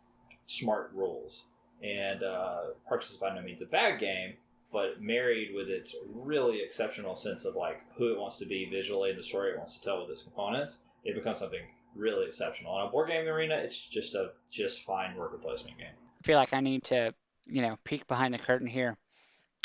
smart 0.48 0.92
rules. 0.94 1.46
And 1.82 2.24
uh, 2.24 2.60
Parks 2.88 3.12
is 3.12 3.18
by 3.18 3.34
no 3.34 3.42
means 3.42 3.62
a 3.62 3.66
bad 3.66 4.00
game, 4.00 4.34
but 4.72 5.02
married 5.02 5.54
with 5.54 5.70
its 5.70 5.96
really 6.14 6.62
exceptional 6.62 7.16
sense 7.16 7.46
of 7.46 7.56
like 7.56 7.82
who 7.98 8.12
it 8.12 8.20
wants 8.20 8.38
to 8.38 8.46
be 8.46 8.68
visually 8.70 9.10
and 9.10 9.20
the 9.20 9.24
story 9.24 9.52
it 9.52 9.58
wants 9.58 9.78
to 9.78 9.82
tell 9.82 10.02
with 10.02 10.10
its 10.10 10.24
components, 10.24 10.78
it 11.04 11.16
becomes 11.16 11.40
something 11.40 11.62
really 11.96 12.26
exceptional. 12.26 12.74
On 12.74 12.88
a 12.88 12.90
board 12.90 13.10
game 13.10 13.28
arena, 13.28 13.56
it's 13.56 13.78
just 13.78 14.16
a 14.16 14.32
just 14.50 14.84
fine 14.84 15.16
worker 15.16 15.38
placement 15.38 15.78
game. 15.78 15.88
I 15.88 16.24
feel 16.24 16.38
like 16.38 16.54
I 16.54 16.62
need 16.62 16.84
to, 16.86 17.14
you 17.46 17.62
know, 17.62 17.78
peek 17.84 18.08
behind 18.08 18.34
the 18.34 18.40
curtain 18.40 18.68
here. 18.68 18.98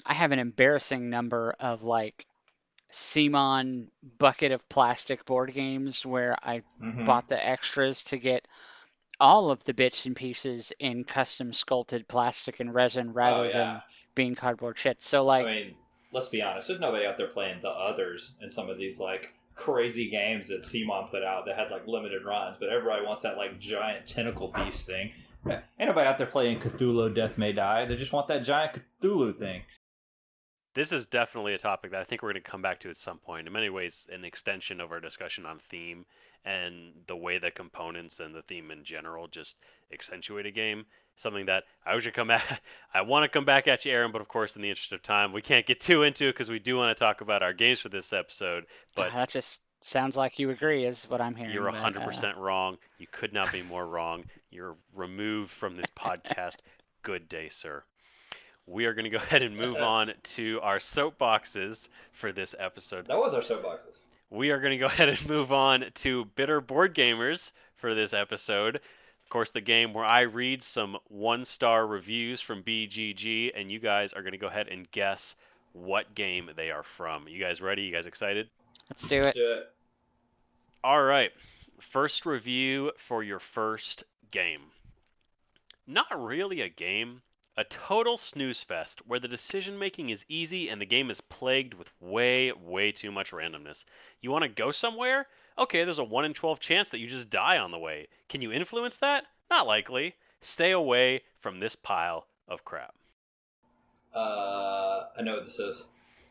I 0.05 0.15
have 0.15 0.33
an 0.33 0.39
embarrassing 0.39 1.09
number 1.09 1.55
of 1.61 1.85
like 1.85 2.27
CMON 2.93 3.87
bucket 4.19 4.53
of 4.53 4.67
plastic 4.69 5.25
board 5.25 5.53
games 5.55 6.05
where 6.07 6.37
I 6.43 6.63
Mhm. 6.81 7.05
bought 7.05 7.29
the 7.29 7.45
extras 7.47 8.03
to 8.05 8.19
get 8.19 8.47
all 9.21 9.51
of 9.51 9.63
the 9.65 9.75
bits 9.75 10.07
and 10.07 10.15
pieces 10.17 10.73
in 10.79 11.05
custom 11.05 11.53
sculpted 11.53 12.07
plastic 12.09 12.61
and 12.61 12.73
resin 12.73 13.13
rather 13.13 13.41
oh 13.41 13.43
yeah. 13.45 13.53
than 13.53 13.83
being 14.15 14.35
cardboard 14.35 14.79
shit. 14.79 15.03
So 15.03 15.25
like 15.25 15.45
I 15.47 15.51
mean, 15.55 15.75
let's 16.13 16.29
be 16.29 16.41
honest. 16.41 16.69
There's 16.69 16.81
nobody 16.81 17.05
out 17.05 17.17
there 17.19 17.29
playing 17.29 17.61
the 17.61 17.69
others 17.71 18.33
in 18.41 18.51
some 18.51 18.69
of 18.71 18.79
these 18.79 19.01
like 19.01 19.35
crazy 19.55 20.09
games 20.09 20.47
that 20.49 20.63
CMON 20.63 21.11
put 21.11 21.25
out 21.25 21.45
that 21.47 21.57
had 21.57 21.71
like 21.71 21.87
limited 21.87 22.25
runs, 22.25 22.57
but 22.59 22.69
everybody 22.69 23.05
wants 23.05 23.23
that 23.23 23.37
like 23.37 23.59
giant 23.59 24.07
tentacle 24.07 24.53
beast 24.55 24.87
thing. 24.87 25.13
Ain't 25.47 25.63
nobody 25.81 26.09
out 26.09 26.19
there 26.19 26.27
playing 26.27 26.61
Cthulhu 26.61 27.13
Death 27.15 27.39
May 27.39 27.53
Die. 27.53 27.85
They 27.87 27.97
just 27.97 28.13
want 28.13 28.29
that 28.29 28.39
giant 28.45 28.81
Cthulhu 29.01 29.37
thing. 29.37 29.63
This 30.79 30.93
is 30.93 31.07
definitely 31.07 31.55
a 31.55 31.59
topic 31.59 31.91
that 31.91 32.01
I 32.01 32.05
think 32.05 32.23
we're 32.23 32.31
going 32.31 32.41
to 32.41 32.49
come 32.49 32.63
back 32.63 32.79
to 32.81 32.89
at 32.89 32.97
some 32.97 33.19
point. 33.19 33.49
In 33.49 33.53
many 33.53 33.69
ways, 33.69 34.07
an 34.13 34.25
extension 34.25 34.81
of 34.81 34.93
our 34.93 35.01
discussion 35.01 35.45
on 35.45 35.59
theme 35.59 36.07
and 36.45 36.93
the 37.09 37.17
way 37.17 37.39
the 37.39 37.51
components 37.51 38.21
and 38.21 38.33
the 38.33 38.43
theme 38.43 38.71
in 38.71 38.85
general 38.85 39.27
just 39.27 39.57
accentuate 39.93 40.47
a 40.47 40.53
game. 40.53 40.87
Something 41.17 41.47
that 41.47 41.65
I 41.85 41.99
should 41.99 42.15
come 42.15 42.29
back. 42.29 42.63
I 42.95 43.01
want 43.01 43.25
to 43.25 43.29
come 43.29 43.45
back 43.45 43.67
at 43.67 43.85
you, 43.85 43.91
Aaron, 43.91 44.13
but 44.13 44.21
of 44.21 44.29
course, 44.29 44.55
in 44.55 44.63
the 44.63 44.69
interest 44.69 44.93
of 44.93 45.03
time, 45.03 45.33
we 45.33 45.43
can't 45.43 45.67
get 45.67 45.81
too 45.81 46.05
into 46.05 46.29
it 46.29 46.35
because 46.35 46.49
we 46.49 46.61
do 46.61 46.77
want 46.77 46.91
to 46.91 46.95
talk 46.95 47.23
about 47.23 47.43
our 47.43 47.53
games 47.53 47.81
for 47.81 47.89
this 47.89 48.13
episode. 48.13 48.65
But 48.95 49.11
ah, 49.11 49.17
that 49.17 49.31
just 49.31 49.63
sounds 49.81 50.17
like 50.17 50.39
you 50.39 50.51
agree 50.51 50.85
is 50.85 51.11
what 51.11 51.21
I'm 51.21 51.35
hearing. 51.35 51.53
You're 51.53 51.73
100% 51.73 52.37
wrong. 52.37 52.79
You 52.99 53.09
could 53.11 53.33
not 53.33 53.51
be 53.51 53.63
more 53.63 53.85
wrong. 53.85 54.27
You're 54.53 54.77
removed 54.95 55.51
from 55.51 55.77
this 55.77 55.91
podcast. 55.99 56.59
Good 57.03 57.29
day, 57.29 57.49
sir. 57.49 57.83
We 58.69 58.85
are 58.85 58.95
going 58.95 59.05
to 59.05 59.11
go 59.11 59.17
ahead 59.23 59.43
and 59.43 59.57
move 59.57 59.77
uh-huh. 59.77 59.87
on 59.87 60.13
to 60.23 60.61
our 60.63 60.79
soapboxes 60.79 61.89
for 62.13 62.33
this 62.33 62.55
episode. 62.59 63.07
That 63.07 63.19
was 63.19 63.35
our 63.35 63.41
soapboxes. 63.41 64.01
We 64.31 64.51
are 64.51 64.61
going 64.61 64.73
to 64.73 64.79
go 64.79 64.87
ahead 64.93 65.09
and 65.09 65.29
move 65.29 65.53
on 65.53 65.87
to 65.95 66.27
Bitter 66.37 66.61
Board 66.61 66.95
Gamers 66.95 67.53
for 67.77 67.95
this 67.95 68.13
episode. 68.13 68.77
Of 68.77 69.31
course, 69.31 69.51
the 69.51 69.61
game 69.61 69.93
where 69.93 70.05
I 70.05 70.23
read 70.23 70.63
some 70.63 70.97
one 71.09 71.45
star 71.45 71.87
reviews 71.87 72.41
from 72.41 72.63
BGG, 72.63 73.53
and 73.55 73.71
you 73.71 73.79
guys 73.79 74.13
are 74.13 74.23
going 74.23 74.33
to 74.33 74.39
go 74.39 74.47
ahead 74.47 74.69
and 74.69 74.91
guess 74.91 75.35
what 75.73 76.15
game 76.15 76.51
they 76.57 76.71
are 76.71 76.83
from. 76.83 77.29
You 77.29 77.39
guys 77.39 77.61
ready? 77.61 77.83
You 77.83 77.93
guys 77.93 78.07
excited? 78.07 78.49
Let's 78.89 79.05
do 79.05 79.21
it. 79.21 79.25
Let's 79.25 79.37
do 79.37 79.53
it. 79.53 79.73
All 80.83 81.03
right. 81.03 81.31
First 81.81 82.27
review 82.27 82.93
for 82.97 83.23
your 83.23 83.39
first 83.39 84.05
game. 84.31 84.63
Not 85.87 86.07
really 86.17 86.63
a 86.63 86.69
game, 86.69 87.23
a 87.59 87.65
total 87.65 88.17
snooze 88.17 88.63
fest 88.63 89.03
where 89.09 89.19
the 89.19 89.27
decision 89.27 89.77
making 89.77 90.11
is 90.11 90.25
easy 90.29 90.69
and 90.69 90.81
the 90.81 90.87
game 90.87 91.11
is 91.11 91.21
plagued 91.21 91.75
with 91.75 91.91
way, 92.01 92.53
way 92.53 92.93
too 92.93 93.11
much 93.11 93.33
randomness. 93.33 93.85
You 94.21 94.31
want 94.31 94.45
to 94.45 94.49
go 94.49 94.71
somewhere? 94.71 95.27
Okay, 95.59 95.83
there's 95.83 95.99
a 95.99 96.05
1 96.05 96.25
in 96.25 96.35
12 96.35 96.61
chance 96.61 96.91
that 96.91 97.01
you 97.01 97.09
just 97.09 97.31
die 97.31 97.59
on 97.59 97.73
the 97.73 97.79
way. 97.79 98.07
Can 98.29 98.43
you 98.43 98.53
influence 98.53 98.99
that? 98.99 99.25
Not 99.51 99.67
likely. 99.67 100.15
Stay 100.41 100.71
away 100.71 101.23
from 101.41 101.59
this 101.59 101.75
pile 101.75 102.29
of 102.47 102.65
crap. 102.65 102.95
Uh, 104.15 105.07
I 105.19 105.23
know 105.23 105.35
what 105.35 105.45
this 105.45 105.59
is. 105.59 105.85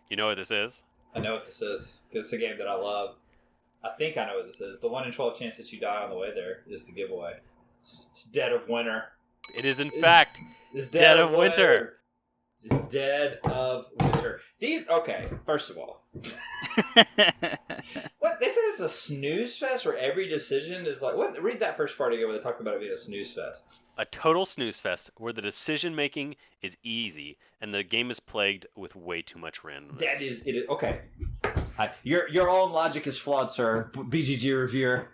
You 0.09 0.15
know 0.15 0.27
what 0.27 0.37
this 0.37 0.49
is? 0.49 0.85
I 1.13 1.19
know 1.19 1.33
what 1.33 1.43
this 1.43 1.61
is 1.61 1.99
it's 2.11 2.31
a 2.31 2.37
game 2.37 2.57
that 2.57 2.69
I 2.69 2.75
love. 2.75 3.15
I 3.83 3.89
think 3.97 4.15
I 4.15 4.27
know 4.27 4.37
what 4.37 4.47
this 4.47 4.61
is. 4.61 4.79
The 4.79 4.87
one 4.87 5.05
in 5.05 5.11
twelve 5.11 5.37
chance 5.37 5.57
that 5.57 5.73
you 5.73 5.79
die 5.79 6.03
on 6.03 6.09
the 6.09 6.15
way 6.15 6.33
there 6.33 6.59
is 6.69 6.85
the 6.85 6.93
giveaway. 6.93 7.33
It's, 7.81 8.29
Dead 8.31 8.53
of 8.53 8.69
Winter. 8.69 9.05
It 9.57 9.65
is, 9.65 9.79
in 9.79 9.91
said 9.91 10.27
It's 10.73 10.87
Dead 10.87 11.19
of 11.19 11.31
Winter. 11.31 11.93
It's 12.63 12.93
Dead 12.93 13.39
of 13.43 13.85
Winter. 13.99 14.41
These 14.59 14.87
okay. 14.87 15.29
First 15.45 15.69
of 15.69 15.77
all, 15.77 16.03
what 16.13 16.37
they 18.39 18.49
said 18.49 18.63
it's 18.67 18.79
a 18.79 18.89
snooze 18.89 19.57
fest 19.57 19.85
where 19.85 19.97
every 19.97 20.27
decision 20.27 20.85
is 20.85 21.01
like. 21.01 21.15
What? 21.15 21.41
Read 21.41 21.59
that 21.59 21.77
first 21.77 21.97
part 21.97 22.13
again 22.13 22.27
where 22.27 22.37
they 22.37 22.43
talk 22.43 22.59
about 22.59 22.75
it 22.75 22.81
being 22.81 22.93
a 22.93 22.97
snooze 22.97 23.33
fest. 23.33 23.63
A 23.99 24.05
total 24.05 24.45
snooze 24.45 24.79
fest 24.79 25.09
where 25.17 25.33
the 25.33 25.41
decision 25.41 25.95
making 25.95 26.35
is 26.61 26.77
easy 26.83 27.37
and 27.61 27.73
the 27.73 27.83
game 27.83 28.11
is 28.11 28.19
plagued 28.19 28.67
with 28.75 28.95
way 28.95 29.21
too 29.21 29.39
much 29.39 29.63
randomness. 29.63 29.99
That 29.99 30.21
is 30.21 30.41
it. 30.45 30.55
Is, 30.55 30.69
okay. 30.69 31.01
Your 32.03 32.27
your 32.29 32.49
own 32.49 32.71
logic 32.71 33.07
is 33.07 33.17
flawed, 33.17 33.51
sir. 33.51 33.89
BGG 33.93 34.59
reviewer. 34.59 35.07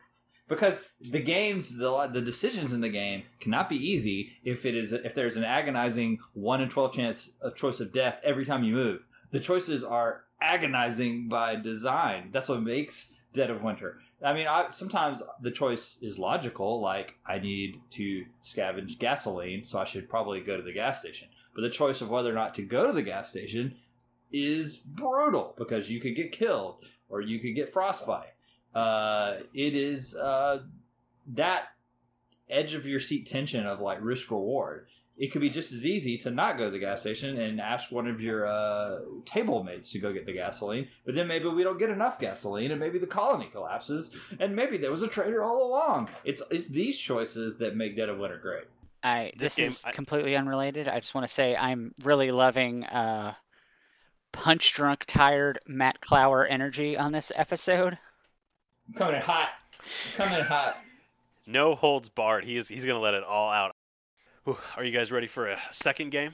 Because 0.47 0.84
the 0.99 1.21
games, 1.21 1.75
the 1.75 2.08
the 2.08 2.21
decisions 2.21 2.73
in 2.73 2.82
the 2.82 2.89
game 2.89 3.23
cannot 3.39 3.69
be 3.69 3.77
easy 3.77 4.34
if 4.43 4.65
it 4.65 4.75
is 4.75 4.93
if 4.93 5.15
there's 5.15 5.38
an 5.38 5.43
agonizing 5.43 6.19
one 6.34 6.62
in 6.62 6.69
twelve 6.69 6.93
chance 6.93 7.29
of 7.41 7.56
choice 7.56 7.79
of 7.79 7.93
death 7.93 8.19
every 8.23 8.45
time 8.45 8.63
you 8.63 8.73
move. 8.73 9.01
The 9.32 9.39
choices 9.39 9.84
are 9.84 10.25
agonizing 10.41 11.29
by 11.29 11.56
design. 11.56 12.29
That's 12.32 12.49
what 12.49 12.62
makes 12.62 13.08
Dead 13.34 13.49
of 13.49 13.63
Winter. 13.63 13.99
I 14.23 14.34
mean, 14.34 14.47
I, 14.47 14.69
sometimes 14.69 15.21
the 15.41 15.51
choice 15.51 15.97
is 16.01 16.19
logical, 16.19 16.82
like 16.82 17.15
I 17.25 17.39
need 17.39 17.82
to 17.91 18.23
scavenge 18.43 18.99
gasoline, 18.99 19.65
so 19.65 19.79
I 19.79 19.86
should 19.86 20.10
probably 20.10 20.39
go 20.39 20.56
to 20.56 20.63
the 20.63 20.71
gas 20.71 20.99
station. 20.99 21.29
But 21.56 21.62
the 21.62 21.69
choice 21.69 22.01
of 22.01 22.10
whether 22.10 22.32
or 22.32 22.36
not 22.36 22.53
to 22.56 22.62
go 22.62 22.86
to 22.88 22.93
the 22.93 23.01
gas 23.01 23.29
station 23.29 23.75
is 24.32 24.77
brutal 24.77 25.56
because 25.58 25.89
you 25.89 25.99
could 25.99 26.15
get 26.15 26.32
killed 26.32 26.86
or 27.10 27.21
you 27.21 27.39
could 27.39 27.56
get 27.56 27.71
frostbite. 27.71 28.33
Uh, 28.73 29.38
it 29.53 29.75
is 29.75 30.15
uh, 30.15 30.59
that 31.36 31.63
edge 32.49 32.73
of 32.75 32.86
your 32.86 32.99
seat 32.99 33.27
tension 33.27 33.65
of 33.65 33.79
like 33.79 33.99
risk 34.01 34.31
reward. 34.31 34.88
It 35.15 35.31
could 35.31 35.41
be 35.41 35.49
just 35.51 35.71
as 35.71 35.86
easy 35.86 36.17
to 36.19 36.31
not 36.31 36.57
go 36.57 36.65
to 36.65 36.71
the 36.71 36.79
gas 36.79 37.01
station 37.01 37.39
and 37.39 37.62
ask 37.62 37.91
one 37.91 38.07
of 38.07 38.19
your 38.19 38.47
uh, 38.47 38.99
table 39.25 39.63
mates 39.63 39.91
to 39.91 39.99
go 39.99 40.12
get 40.12 40.25
the 40.25 40.33
gasoline, 40.33 40.88
but 41.05 41.13
then 41.13 41.27
maybe 41.27 41.47
we 41.47 41.63
don't 41.63 41.77
get 41.77 41.91
enough 41.91 42.19
gasoline, 42.19 42.71
and 42.71 42.79
maybe 42.79 42.97
the 42.97 43.05
colony 43.05 43.47
collapses, 43.51 44.09
and 44.39 44.55
maybe 44.55 44.75
there 44.77 44.89
was 44.89 45.03
a 45.03 45.07
traitor 45.07 45.43
all 45.43 45.67
along. 45.67 46.09
It's 46.25 46.41
it's 46.49 46.67
these 46.67 46.97
choices 46.97 47.57
that 47.57 47.75
make 47.75 47.95
Dead 47.95 48.09
of 48.09 48.17
Winter 48.17 48.39
great. 48.39 48.63
I 49.03 49.33
This 49.38 49.53
this, 49.53 49.55
game- 49.57 49.67
is 49.67 49.83
I- 49.86 49.91
completely 49.91 50.36
unrelated. 50.36 50.88
I 50.88 50.99
just 50.99 51.13
want 51.13 51.27
to 51.27 51.33
say 51.33 51.55
I'm 51.55 51.93
really 52.03 52.31
loving 52.31 52.83
uh, 52.86 53.36
punch 54.31 54.73
drunk, 54.73 55.05
tired 55.05 55.59
Matt 55.67 56.01
Clower 56.01 56.43
energy 56.43 56.97
on 56.97 57.12
this 57.12 57.31
episode. 57.36 57.99
I'm 58.88 58.93
coming 58.93 59.15
in 59.15 59.22
hot. 59.22 59.50
I'm 59.80 60.26
coming 60.26 60.39
in 60.39 60.46
hot. 60.46 60.78
No 61.46 61.76
holds 61.76 62.10
barred. 62.10 62.43
He 62.46 62.58
is 62.58 62.67
he's 62.67 62.86
gonna 62.86 63.00
let 63.00 63.13
it 63.13 63.24
all 63.24 63.50
out. 63.52 63.76
Whew, 64.46 64.58
Are 64.76 64.84
you 64.84 64.91
guys 64.91 65.12
ready 65.12 65.28
for 65.28 65.48
a 65.48 65.60
second 65.72 66.12
game? 66.12 66.34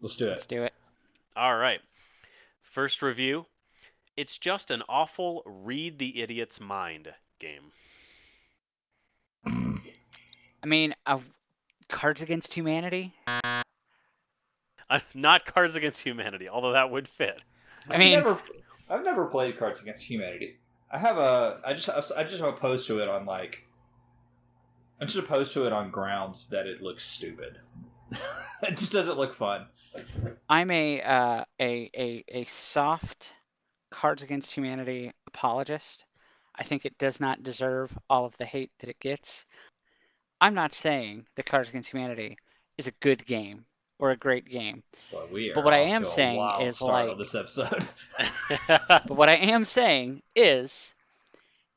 Let's 0.00 0.16
do 0.16 0.26
it. 0.26 0.30
Let's 0.30 0.46
do 0.46 0.62
it. 0.64 0.72
All 1.36 1.56
right. 1.56 1.80
First 2.62 3.02
review. 3.02 3.46
It's 4.16 4.36
just 4.38 4.70
an 4.72 4.82
awful 4.88 5.42
read 5.46 5.98
the 5.98 6.20
idiot's 6.22 6.60
mind 6.60 7.12
game. 7.38 7.70
I 9.46 10.66
mean, 10.66 10.94
uh, 11.06 11.20
Cards 11.88 12.22
Against 12.22 12.52
Humanity. 12.52 13.14
Uh, 14.90 15.00
not 15.14 15.44
Cards 15.46 15.76
Against 15.76 16.02
Humanity, 16.02 16.48
although 16.48 16.72
that 16.72 16.90
would 16.90 17.06
fit. 17.08 17.38
I 17.88 17.94
I've 17.94 17.98
mean- 18.00 18.12
never, 18.12 18.38
I've 18.90 19.04
never 19.04 19.26
played 19.26 19.56
Cards 19.58 19.80
Against 19.80 20.02
Humanity. 20.04 20.58
I 20.90 20.98
have 20.98 21.18
a, 21.18 21.60
I 21.64 21.74
just, 21.74 21.88
I 21.88 22.24
just 22.24 22.40
am 22.40 22.48
opposed 22.48 22.86
to 22.86 23.00
it 23.00 23.08
on 23.08 23.26
like, 23.26 23.64
I'm 25.00 25.06
just 25.06 25.18
opposed 25.18 25.52
to 25.52 25.66
it 25.66 25.72
on 25.72 25.90
grounds 25.90 26.46
that 26.46 26.66
it 26.66 26.82
looks 26.82 27.04
stupid. 27.04 27.58
it 28.62 28.76
just 28.76 28.92
doesn't 28.92 29.18
look 29.18 29.34
fun. 29.34 29.66
I'm 30.48 30.70
a 30.70 31.02
uh, 31.02 31.44
a 31.60 31.90
a 31.96 32.24
a 32.28 32.44
soft 32.46 33.34
Cards 33.90 34.22
Against 34.22 34.52
Humanity 34.52 35.12
apologist. 35.26 36.04
I 36.56 36.64
think 36.64 36.84
it 36.84 36.98
does 36.98 37.20
not 37.20 37.42
deserve 37.42 37.96
all 38.10 38.24
of 38.24 38.36
the 38.38 38.44
hate 38.44 38.72
that 38.78 38.90
it 38.90 38.98
gets. 39.00 39.46
I'm 40.40 40.54
not 40.54 40.72
saying 40.72 41.26
that 41.36 41.46
Cards 41.46 41.68
Against 41.68 41.90
Humanity 41.90 42.36
is 42.76 42.86
a 42.86 42.92
good 43.00 43.24
game 43.26 43.64
or 43.98 44.10
a 44.10 44.16
great 44.16 44.48
game. 44.48 44.82
But 45.12 45.30
we 45.32 45.50
are. 45.50 45.54
But 45.54 45.64
what 45.64 45.74
I 45.74 45.78
am 45.78 46.04
saying 46.04 46.40
is, 46.60 46.80
like- 46.80 47.10
on 47.10 47.18
this 47.18 47.34
episode. 47.34 47.86
But 48.68 49.10
what 49.10 49.28
I 49.28 49.34
am 49.36 49.64
saying 49.64 50.22
is 50.34 50.94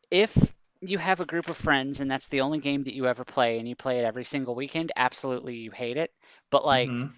if 0.09 0.35
you 0.81 0.97
have 0.97 1.19
a 1.19 1.25
group 1.25 1.49
of 1.49 1.57
friends 1.57 1.99
and 1.99 2.09
that's 2.09 2.27
the 2.27 2.41
only 2.41 2.59
game 2.59 2.83
that 2.85 2.93
you 2.93 3.07
ever 3.07 3.23
play 3.23 3.59
and 3.59 3.67
you 3.67 3.75
play 3.75 3.99
it 3.99 4.03
every 4.05 4.25
single 4.25 4.55
weekend, 4.55 4.91
absolutely 4.95 5.55
you 5.55 5.71
hate 5.71 5.97
it. 5.97 6.11
But 6.49 6.65
like 6.65 6.89
Mhm. 6.89 7.11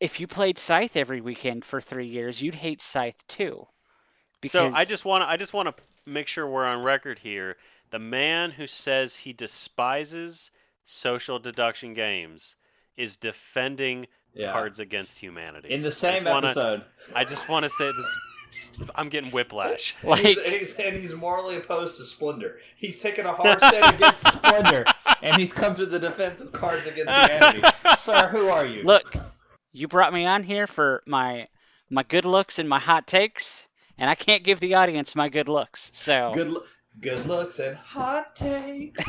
if 0.00 0.20
you 0.20 0.26
played 0.26 0.58
Scythe 0.58 0.96
every 0.96 1.20
weekend 1.20 1.64
for 1.64 1.80
3 1.80 2.06
years, 2.06 2.42
you'd 2.42 2.54
hate 2.54 2.82
Scythe 2.82 3.24
too. 3.28 3.66
So 4.46 4.70
I 4.74 4.84
just 4.84 5.04
want 5.04 5.22
to 5.22 5.28
I 5.28 5.36
just 5.36 5.52
want 5.54 5.74
to 5.74 5.82
make 6.04 6.28
sure 6.28 6.46
we're 6.46 6.66
on 6.66 6.82
record 6.84 7.18
here. 7.18 7.56
The 7.90 7.98
man 7.98 8.50
who 8.50 8.66
says 8.66 9.14
he 9.14 9.32
despises 9.32 10.50
social 10.84 11.38
deduction 11.38 11.94
games 11.94 12.56
is 12.96 13.16
defending 13.16 14.06
yeah. 14.34 14.52
Cards 14.52 14.80
Against 14.80 15.18
Humanity. 15.18 15.70
In 15.70 15.82
the 15.82 15.90
same 15.90 16.22
just 16.22 16.34
wanna- 16.34 16.46
episode. 16.48 16.84
I 17.14 17.24
just 17.24 17.48
want 17.48 17.64
to 17.64 17.68
say 17.70 17.90
this. 17.96 18.16
I'm 18.96 19.08
getting 19.08 19.30
whiplash. 19.30 19.94
And 20.02 20.18
he's, 20.18 20.36
Like, 20.36 20.46
and, 20.46 20.54
he's, 20.56 20.72
and 20.74 20.96
he's 20.96 21.14
morally 21.14 21.56
opposed 21.56 21.96
to 21.96 22.04
Splendor. 22.04 22.58
He's 22.76 22.98
taken 22.98 23.26
a 23.26 23.32
hard 23.32 23.58
stand 23.58 23.94
against 23.96 24.26
Splendor, 24.32 24.84
and 25.22 25.36
he's 25.36 25.52
come 25.52 25.74
to 25.76 25.86
the 25.86 25.98
defense 25.98 26.40
of 26.40 26.50
Cards 26.52 26.86
Against 26.86 27.12
Humanity. 27.12 27.62
Sir, 27.96 28.28
who 28.28 28.48
are 28.48 28.66
you? 28.66 28.82
look, 28.82 29.14
you 29.72 29.86
brought 29.88 30.12
me 30.12 30.24
on 30.26 30.42
here 30.42 30.66
for 30.66 31.02
my 31.06 31.46
my 31.90 32.02
good 32.04 32.24
looks 32.24 32.58
and 32.58 32.68
my 32.68 32.78
hot 32.80 33.06
takes, 33.06 33.68
and 33.98 34.08
I 34.10 34.14
can't 34.16 34.42
give 34.42 34.58
the 34.60 34.74
audience 34.74 35.14
my 35.14 35.28
good 35.28 35.48
looks. 35.48 35.90
So 35.94 36.32
Good, 36.34 36.50
lo- 36.50 36.64
good 37.00 37.26
looks 37.26 37.58
and 37.60 37.76
hot 37.76 38.34
takes. 38.34 39.04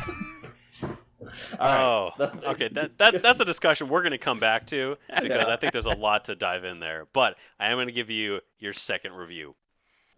All 1.58 1.66
right. 1.66 1.84
oh, 1.84 2.10
let's- 2.18 2.32
okay. 2.44 2.68
That, 2.72 2.98
that 2.98 3.22
that's 3.22 3.40
a 3.40 3.44
discussion 3.44 3.88
we're 3.88 4.02
going 4.02 4.12
to 4.12 4.18
come 4.18 4.38
back 4.40 4.66
to 4.68 4.96
because 5.22 5.48
I 5.48 5.56
think 5.56 5.72
there's 5.72 5.86
a 5.86 5.90
lot 5.90 6.26
to 6.26 6.34
dive 6.34 6.64
in 6.64 6.80
there. 6.80 7.06
But 7.12 7.36
I 7.58 7.70
am 7.70 7.76
going 7.76 7.86
to 7.86 7.92
give 7.92 8.10
you 8.10 8.40
your 8.58 8.72
second 8.72 9.12
review. 9.14 9.54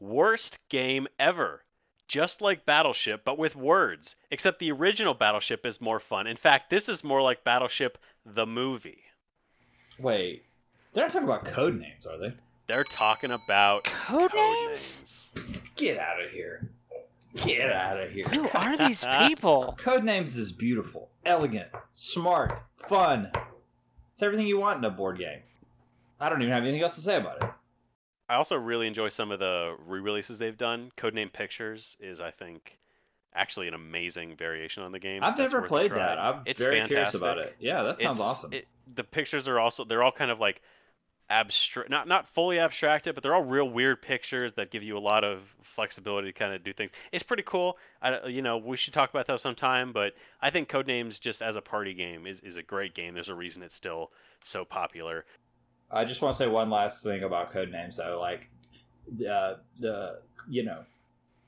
Worst 0.00 0.58
game 0.68 1.06
ever. 1.18 1.62
Just 2.08 2.40
like 2.40 2.64
Battleship, 2.64 3.22
but 3.24 3.36
with 3.38 3.54
words. 3.54 4.16
Except 4.30 4.58
the 4.58 4.72
original 4.72 5.12
Battleship 5.12 5.66
is 5.66 5.80
more 5.80 6.00
fun. 6.00 6.26
In 6.26 6.36
fact, 6.38 6.70
this 6.70 6.88
is 6.88 7.04
more 7.04 7.20
like 7.20 7.44
Battleship 7.44 7.98
the 8.24 8.46
movie. 8.46 9.02
Wait, 9.98 10.44
they're 10.94 11.04
not 11.04 11.12
talking 11.12 11.28
about 11.28 11.44
Codenames, 11.44 12.06
are 12.06 12.16
they? 12.18 12.32
They're 12.66 12.84
talking 12.84 13.30
about 13.30 13.84
Code 13.84 14.30
code 14.30 14.34
names? 14.34 15.32
names. 15.36 15.60
Get 15.76 15.98
out 15.98 16.22
of 16.22 16.30
here. 16.30 16.70
Get 17.44 17.70
out 17.72 17.98
of 18.00 18.10
here. 18.10 18.24
who 18.24 18.48
are 18.54 18.76
these 18.76 19.04
people? 19.26 19.76
Codenames 19.78 20.36
is 20.36 20.52
beautiful, 20.52 21.10
elegant, 21.24 21.68
smart, 21.92 22.62
fun. 22.86 23.30
It's 24.12 24.22
everything 24.22 24.46
you 24.46 24.58
want 24.58 24.78
in 24.78 24.84
a 24.84 24.90
board 24.90 25.18
game. 25.18 25.40
I 26.20 26.28
don't 26.28 26.42
even 26.42 26.52
have 26.52 26.64
anything 26.64 26.82
else 26.82 26.96
to 26.96 27.00
say 27.00 27.16
about 27.16 27.42
it. 27.42 27.50
I 28.28 28.34
also 28.34 28.56
really 28.56 28.86
enjoy 28.86 29.08
some 29.08 29.30
of 29.30 29.38
the 29.38 29.76
re-releases 29.86 30.38
they've 30.38 30.56
done. 30.58 30.90
Codename 30.96 31.32
Pictures 31.32 31.96
is, 32.00 32.20
I 32.20 32.30
think, 32.30 32.76
actually 33.34 33.68
an 33.68 33.74
amazing 33.74 34.36
variation 34.36 34.82
on 34.82 34.90
the 34.92 34.98
game. 34.98 35.22
I've 35.24 35.38
never 35.38 35.62
played 35.62 35.92
that. 35.92 36.18
I'm 36.18 36.42
It's 36.44 36.60
very 36.60 36.76
curious 36.86 36.92
fantastic. 37.12 37.20
about 37.22 37.38
it. 37.38 37.56
Yeah, 37.60 37.82
that 37.84 38.00
sounds 38.00 38.18
It's- 38.18 38.20
awesome. 38.20 38.52
it- 38.52 38.66
the 38.94 39.04
pictures 39.04 39.46
are 39.48 39.60
also 39.60 39.84
they're 39.84 40.02
all 40.02 40.10
kind 40.12 40.30
of 40.30 40.40
like 40.40 40.60
abstract, 41.30 41.90
not 41.90 42.08
not 42.08 42.28
fully 42.28 42.58
abstracted, 42.58 43.14
but 43.14 43.22
they're 43.22 43.34
all 43.34 43.44
real 43.44 43.68
weird 43.68 44.00
pictures 44.02 44.54
that 44.54 44.70
give 44.70 44.82
you 44.82 44.96
a 44.96 45.00
lot 45.00 45.24
of 45.24 45.54
flexibility 45.62 46.28
to 46.28 46.38
kind 46.38 46.52
of 46.54 46.64
do 46.64 46.72
things. 46.72 46.90
It's 47.12 47.22
pretty 47.22 47.42
cool. 47.44 47.76
I, 48.02 48.26
you 48.26 48.42
know, 48.42 48.56
we 48.56 48.76
should 48.76 48.94
talk 48.94 49.10
about 49.10 49.26
that 49.26 49.40
sometime. 49.40 49.92
But 49.92 50.14
I 50.40 50.50
think 50.50 50.68
Codenames 50.68 51.20
just 51.20 51.42
as 51.42 51.56
a 51.56 51.60
party 51.60 51.94
game 51.94 52.26
is, 52.26 52.40
is 52.40 52.56
a 52.56 52.62
great 52.62 52.94
game. 52.94 53.14
There's 53.14 53.28
a 53.28 53.34
reason 53.34 53.62
it's 53.62 53.74
still 53.74 54.10
so 54.44 54.64
popular. 54.64 55.24
I 55.90 56.04
just 56.04 56.20
want 56.22 56.34
to 56.34 56.38
say 56.38 56.46
one 56.46 56.70
last 56.70 57.02
thing 57.02 57.22
about 57.22 57.52
Codenames 57.52 57.96
though. 57.96 58.18
Like, 58.20 58.48
uh, 59.28 59.54
the 59.80 60.20
you 60.48 60.62
know, 60.64 60.84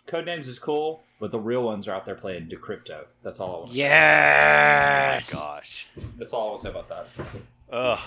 Codenames 0.07 0.47
is 0.47 0.59
cool, 0.59 1.03
but 1.21 1.31
the 1.31 1.39
real 1.39 1.63
ones 1.63 1.89
are 1.89 1.93
out 1.93 2.05
there 2.05 2.15
playing 2.15 2.49
Decrypto. 2.49 3.05
That's 3.23 3.41
all 3.41 3.49
I 3.49 3.59
want. 3.61 3.71
To 3.71 3.77
Yes. 3.77 5.35
Oh 5.35 5.39
gosh. 5.39 5.89
say. 5.95 6.03
That's 6.19 6.33
all 6.33 6.49
I 6.49 6.51
want 6.51 6.63
to 6.63 6.67
say 6.67 6.71
about 6.71 6.89
that. 6.89 7.09
Ugh. 7.73 7.99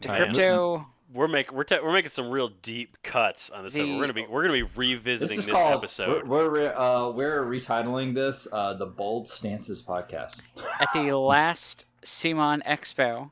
Decrypto. 0.00 0.86
We're 1.12 1.28
making 1.28 1.54
we're, 1.54 1.64
ta 1.64 1.78
we're 1.82 1.92
making 1.92 2.10
some 2.10 2.30
real 2.30 2.48
deep 2.62 2.96
cuts 3.02 3.50
on 3.50 3.64
this. 3.64 3.74
episode. 3.74 3.94
We're 3.94 4.00
gonna 4.00 4.12
be 4.12 4.26
we're 4.28 4.42
gonna 4.42 4.54
be 4.54 4.70
revisiting 4.76 5.38
is 5.38 5.46
this, 5.46 5.54
called. 5.54 5.74
episode. 5.74 6.26
We're 6.26 6.48
we're, 6.48 6.50
re- 6.50 6.66
uh, 6.74 7.10
we're 7.10 7.44
retitling 7.44 8.14
this 8.14 8.46
uh, 8.52 8.74
the 8.74 8.86
Bold 8.86 9.28
Stances 9.28 9.82
podcast. 9.82 10.42
at 10.80 10.88
the 10.94 11.12
last 11.18 11.84
CMON 12.04 12.62
Expo, 12.64 13.30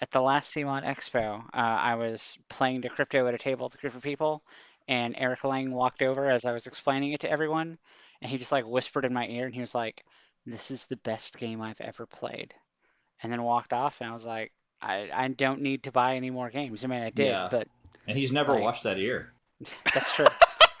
at 0.00 0.10
the 0.10 0.20
last 0.20 0.54
CMON 0.54 0.84
Expo, 0.84 1.40
uh, 1.40 1.46
I 1.54 1.94
was 1.94 2.38
playing 2.48 2.82
Decrypto 2.82 3.28
at 3.28 3.34
a 3.34 3.38
table 3.38 3.66
with 3.66 3.74
a 3.74 3.78
group 3.78 3.94
of 3.94 4.02
people, 4.02 4.42
and 4.88 5.14
Eric 5.18 5.44
Lang 5.44 5.72
walked 5.72 6.02
over 6.02 6.30
as 6.30 6.44
I 6.44 6.52
was 6.52 6.66
explaining 6.66 7.12
it 7.12 7.20
to 7.20 7.30
everyone, 7.30 7.78
and 8.22 8.30
he 8.30 8.38
just 8.38 8.52
like 8.52 8.66
whispered 8.66 9.04
in 9.04 9.12
my 9.12 9.26
ear, 9.26 9.46
and 9.46 9.54
he 9.54 9.60
was 9.60 9.74
like, 9.74 10.04
"This 10.46 10.70
is 10.70 10.86
the 10.86 10.96
best 10.96 11.36
game 11.36 11.60
I've 11.60 11.80
ever 11.80 12.06
played," 12.06 12.54
and 13.22 13.30
then 13.30 13.42
walked 13.42 13.72
off, 13.72 14.00
and 14.00 14.08
I 14.08 14.12
was 14.12 14.26
like, 14.26 14.52
"I, 14.86 15.10
I 15.12 15.28
don't 15.28 15.60
need 15.60 15.82
to 15.84 15.92
buy 15.92 16.16
any 16.16 16.30
more 16.30 16.50
games. 16.50 16.84
I 16.84 16.88
mean, 16.88 17.02
I 17.02 17.10
did, 17.10 17.26
Yeah. 17.28 17.48
but 17.50 17.68
And 18.06 18.16
he's 18.16 18.32
never 18.32 18.52
Like- 18.52 18.62
watched 18.62 18.82
that 18.84 18.98
ear. 18.98 19.32
that's 19.94 20.14
true. 20.14 20.26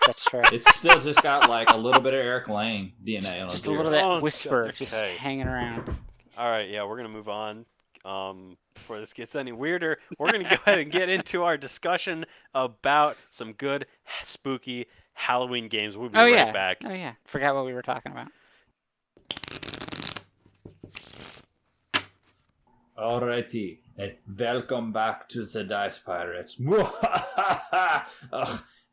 That's 0.06 0.24
true." 0.24 0.42
It's 0.52 0.74
still 0.76 1.00
just 1.00 1.22
got 1.22 1.48
like 1.48 1.70
a 1.70 1.76
little 1.76 2.00
bit 2.00 2.14
of 2.14 2.20
Eric 2.20 2.48
Lang 2.48 2.92
DNA 3.04 3.22
Just, 3.22 3.36
on 3.38 3.48
just 3.50 3.64
his 3.64 3.66
a 3.66 3.70
little 3.76 3.90
bit 3.90 4.02
Oh, 4.04 4.20
whisper, 4.20 4.66
okay. 4.66 4.76
just 4.76 4.94
hanging 4.94 5.46
around. 5.48 5.94
All 6.38 6.50
right, 6.50 6.68
yeah, 6.68 6.84
we're 6.84 6.96
gonna 6.96 7.08
move 7.08 7.28
on. 7.28 7.64
Um, 8.04 8.56
before 8.74 9.00
this 9.00 9.12
gets 9.12 9.34
any 9.34 9.50
weirder, 9.52 9.98
we're 10.18 10.30
gonna 10.30 10.44
go 10.48 10.56
ahead 10.66 10.78
and 10.78 10.92
get 10.92 11.08
into 11.08 11.42
our 11.42 11.56
discussion 11.56 12.24
about 12.54 13.16
some 13.30 13.52
good 13.54 13.86
spooky 14.22 14.86
Halloween 15.14 15.66
games. 15.68 15.96
We'll 15.96 16.10
be 16.10 16.18
Oh 16.18 16.24
right 16.24 16.32
yeah. 16.34 16.52
back. 16.52 16.76
Oh 16.84 16.92
yeah. 16.92 17.14
Forgot 17.24 17.54
what 17.56 17.64
we 17.64 17.72
were 17.72 17.82
talking 17.82 18.12
about. 18.12 18.28
Alrighty, 22.98 23.78
and 23.98 24.12
welcome 24.38 24.92
back 24.92 25.28
to 25.30 25.44
the 25.44 25.64
Dice 25.64 25.98
Pirates. 25.98 26.58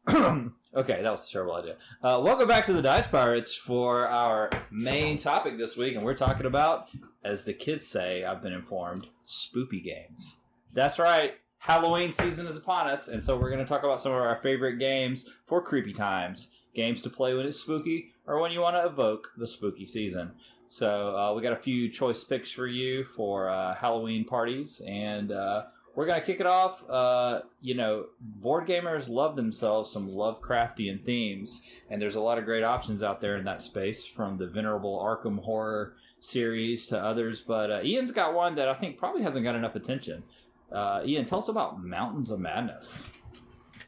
Okay, 0.75 1.03
that 1.03 1.11
was 1.11 1.29
a 1.29 1.31
terrible 1.31 1.53
idea. 1.53 1.75
Uh, 2.01 2.19
welcome 2.23 2.47
back 2.47 2.65
to 2.65 2.73
the 2.73 2.81
Dice 2.81 3.05
Pirates 3.05 3.55
for 3.55 4.07
our 4.07 4.49
main 4.71 5.19
topic 5.19 5.55
this 5.55 5.77
week, 5.77 5.95
and 5.95 6.03
we're 6.03 6.15
talking 6.15 6.47
about, 6.47 6.89
as 7.23 7.45
the 7.45 7.53
kids 7.53 7.85
say, 7.85 8.23
I've 8.23 8.41
been 8.41 8.53
informed, 8.53 9.05
spoopy 9.23 9.83
games. 9.83 10.37
That's 10.73 10.97
right, 10.97 11.35
Halloween 11.59 12.11
season 12.11 12.47
is 12.47 12.57
upon 12.57 12.87
us, 12.87 13.07
and 13.07 13.23
so 13.23 13.37
we're 13.37 13.51
going 13.51 13.63
to 13.63 13.69
talk 13.69 13.83
about 13.83 13.99
some 13.99 14.13
of 14.13 14.17
our 14.17 14.39
favorite 14.41 14.79
games 14.79 15.25
for 15.45 15.61
creepy 15.61 15.93
times. 15.93 16.47
Games 16.73 17.01
to 17.01 17.11
play 17.11 17.35
when 17.35 17.45
it's 17.45 17.59
spooky, 17.59 18.09
or 18.25 18.41
when 18.41 18.51
you 18.51 18.59
want 18.59 18.75
to 18.75 18.85
evoke 18.85 19.29
the 19.37 19.45
spooky 19.45 19.85
season. 19.85 20.31
So 20.73 21.15
uh, 21.15 21.33
we 21.35 21.43
got 21.43 21.53
a 21.53 21.57
few 21.57 21.87
choice 21.87 22.23
picks 22.23 22.49
for 22.49 22.65
you 22.65 23.03
for 23.03 23.47
uh, 23.47 23.75
Halloween 23.75 24.25
parties, 24.25 24.81
and 24.87 25.31
uh, 25.31 25.65
we're 25.93 26.07
gonna 26.07 26.25
kick 26.25 26.39
it 26.39 26.47
off. 26.47 26.83
Uh, 26.89 27.41
you 27.61 27.75
know, 27.75 28.07
board 28.19 28.67
gamers 28.67 29.07
love 29.07 29.35
themselves 29.35 29.91
some 29.91 30.09
Lovecraftian 30.09 31.05
themes, 31.05 31.61
and 31.91 32.01
there's 32.01 32.15
a 32.15 32.19
lot 32.19 32.39
of 32.39 32.45
great 32.45 32.63
options 32.63 33.03
out 33.03 33.21
there 33.21 33.37
in 33.37 33.45
that 33.45 33.61
space, 33.61 34.03
from 34.03 34.35
the 34.35 34.47
venerable 34.47 34.97
Arkham 34.97 35.37
horror 35.43 35.93
series 36.19 36.87
to 36.87 36.97
others. 36.97 37.39
But 37.39 37.69
uh, 37.69 37.81
Ian's 37.83 38.11
got 38.11 38.33
one 38.33 38.55
that 38.55 38.67
I 38.67 38.73
think 38.73 38.97
probably 38.97 39.21
hasn't 39.21 39.43
got 39.43 39.53
enough 39.53 39.75
attention. 39.75 40.23
Uh, 40.71 41.03
Ian, 41.05 41.25
tell 41.25 41.37
us 41.37 41.49
about 41.49 41.83
Mountains 41.83 42.31
of 42.31 42.39
Madness. 42.39 43.03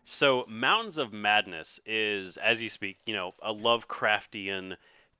So, 0.03 0.45
Mountains 0.47 0.99
of 0.99 1.13
Madness 1.13 1.79
is, 1.83 2.37
as 2.37 2.61
you 2.61 2.69
speak, 2.69 2.99
you 3.07 3.15
know, 3.15 3.33
a 3.41 3.51
Lovecraftian 3.51 4.75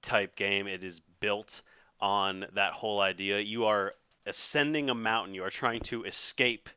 type 0.06 0.36
game. 0.36 0.67
It 0.67 0.84
is 0.84 1.01
built 1.26 1.64
on 2.00 2.46
that 2.54 2.74
whole 2.74 3.02
idea. 3.02 3.40
You 3.40 3.66
are 3.66 3.96
ascending 4.28 4.92
a 4.92 4.94
mountain. 4.94 5.34
You 5.34 5.44
are 5.44 5.50
trying 5.50 5.80
to 5.86 6.04
escape, 6.04 6.70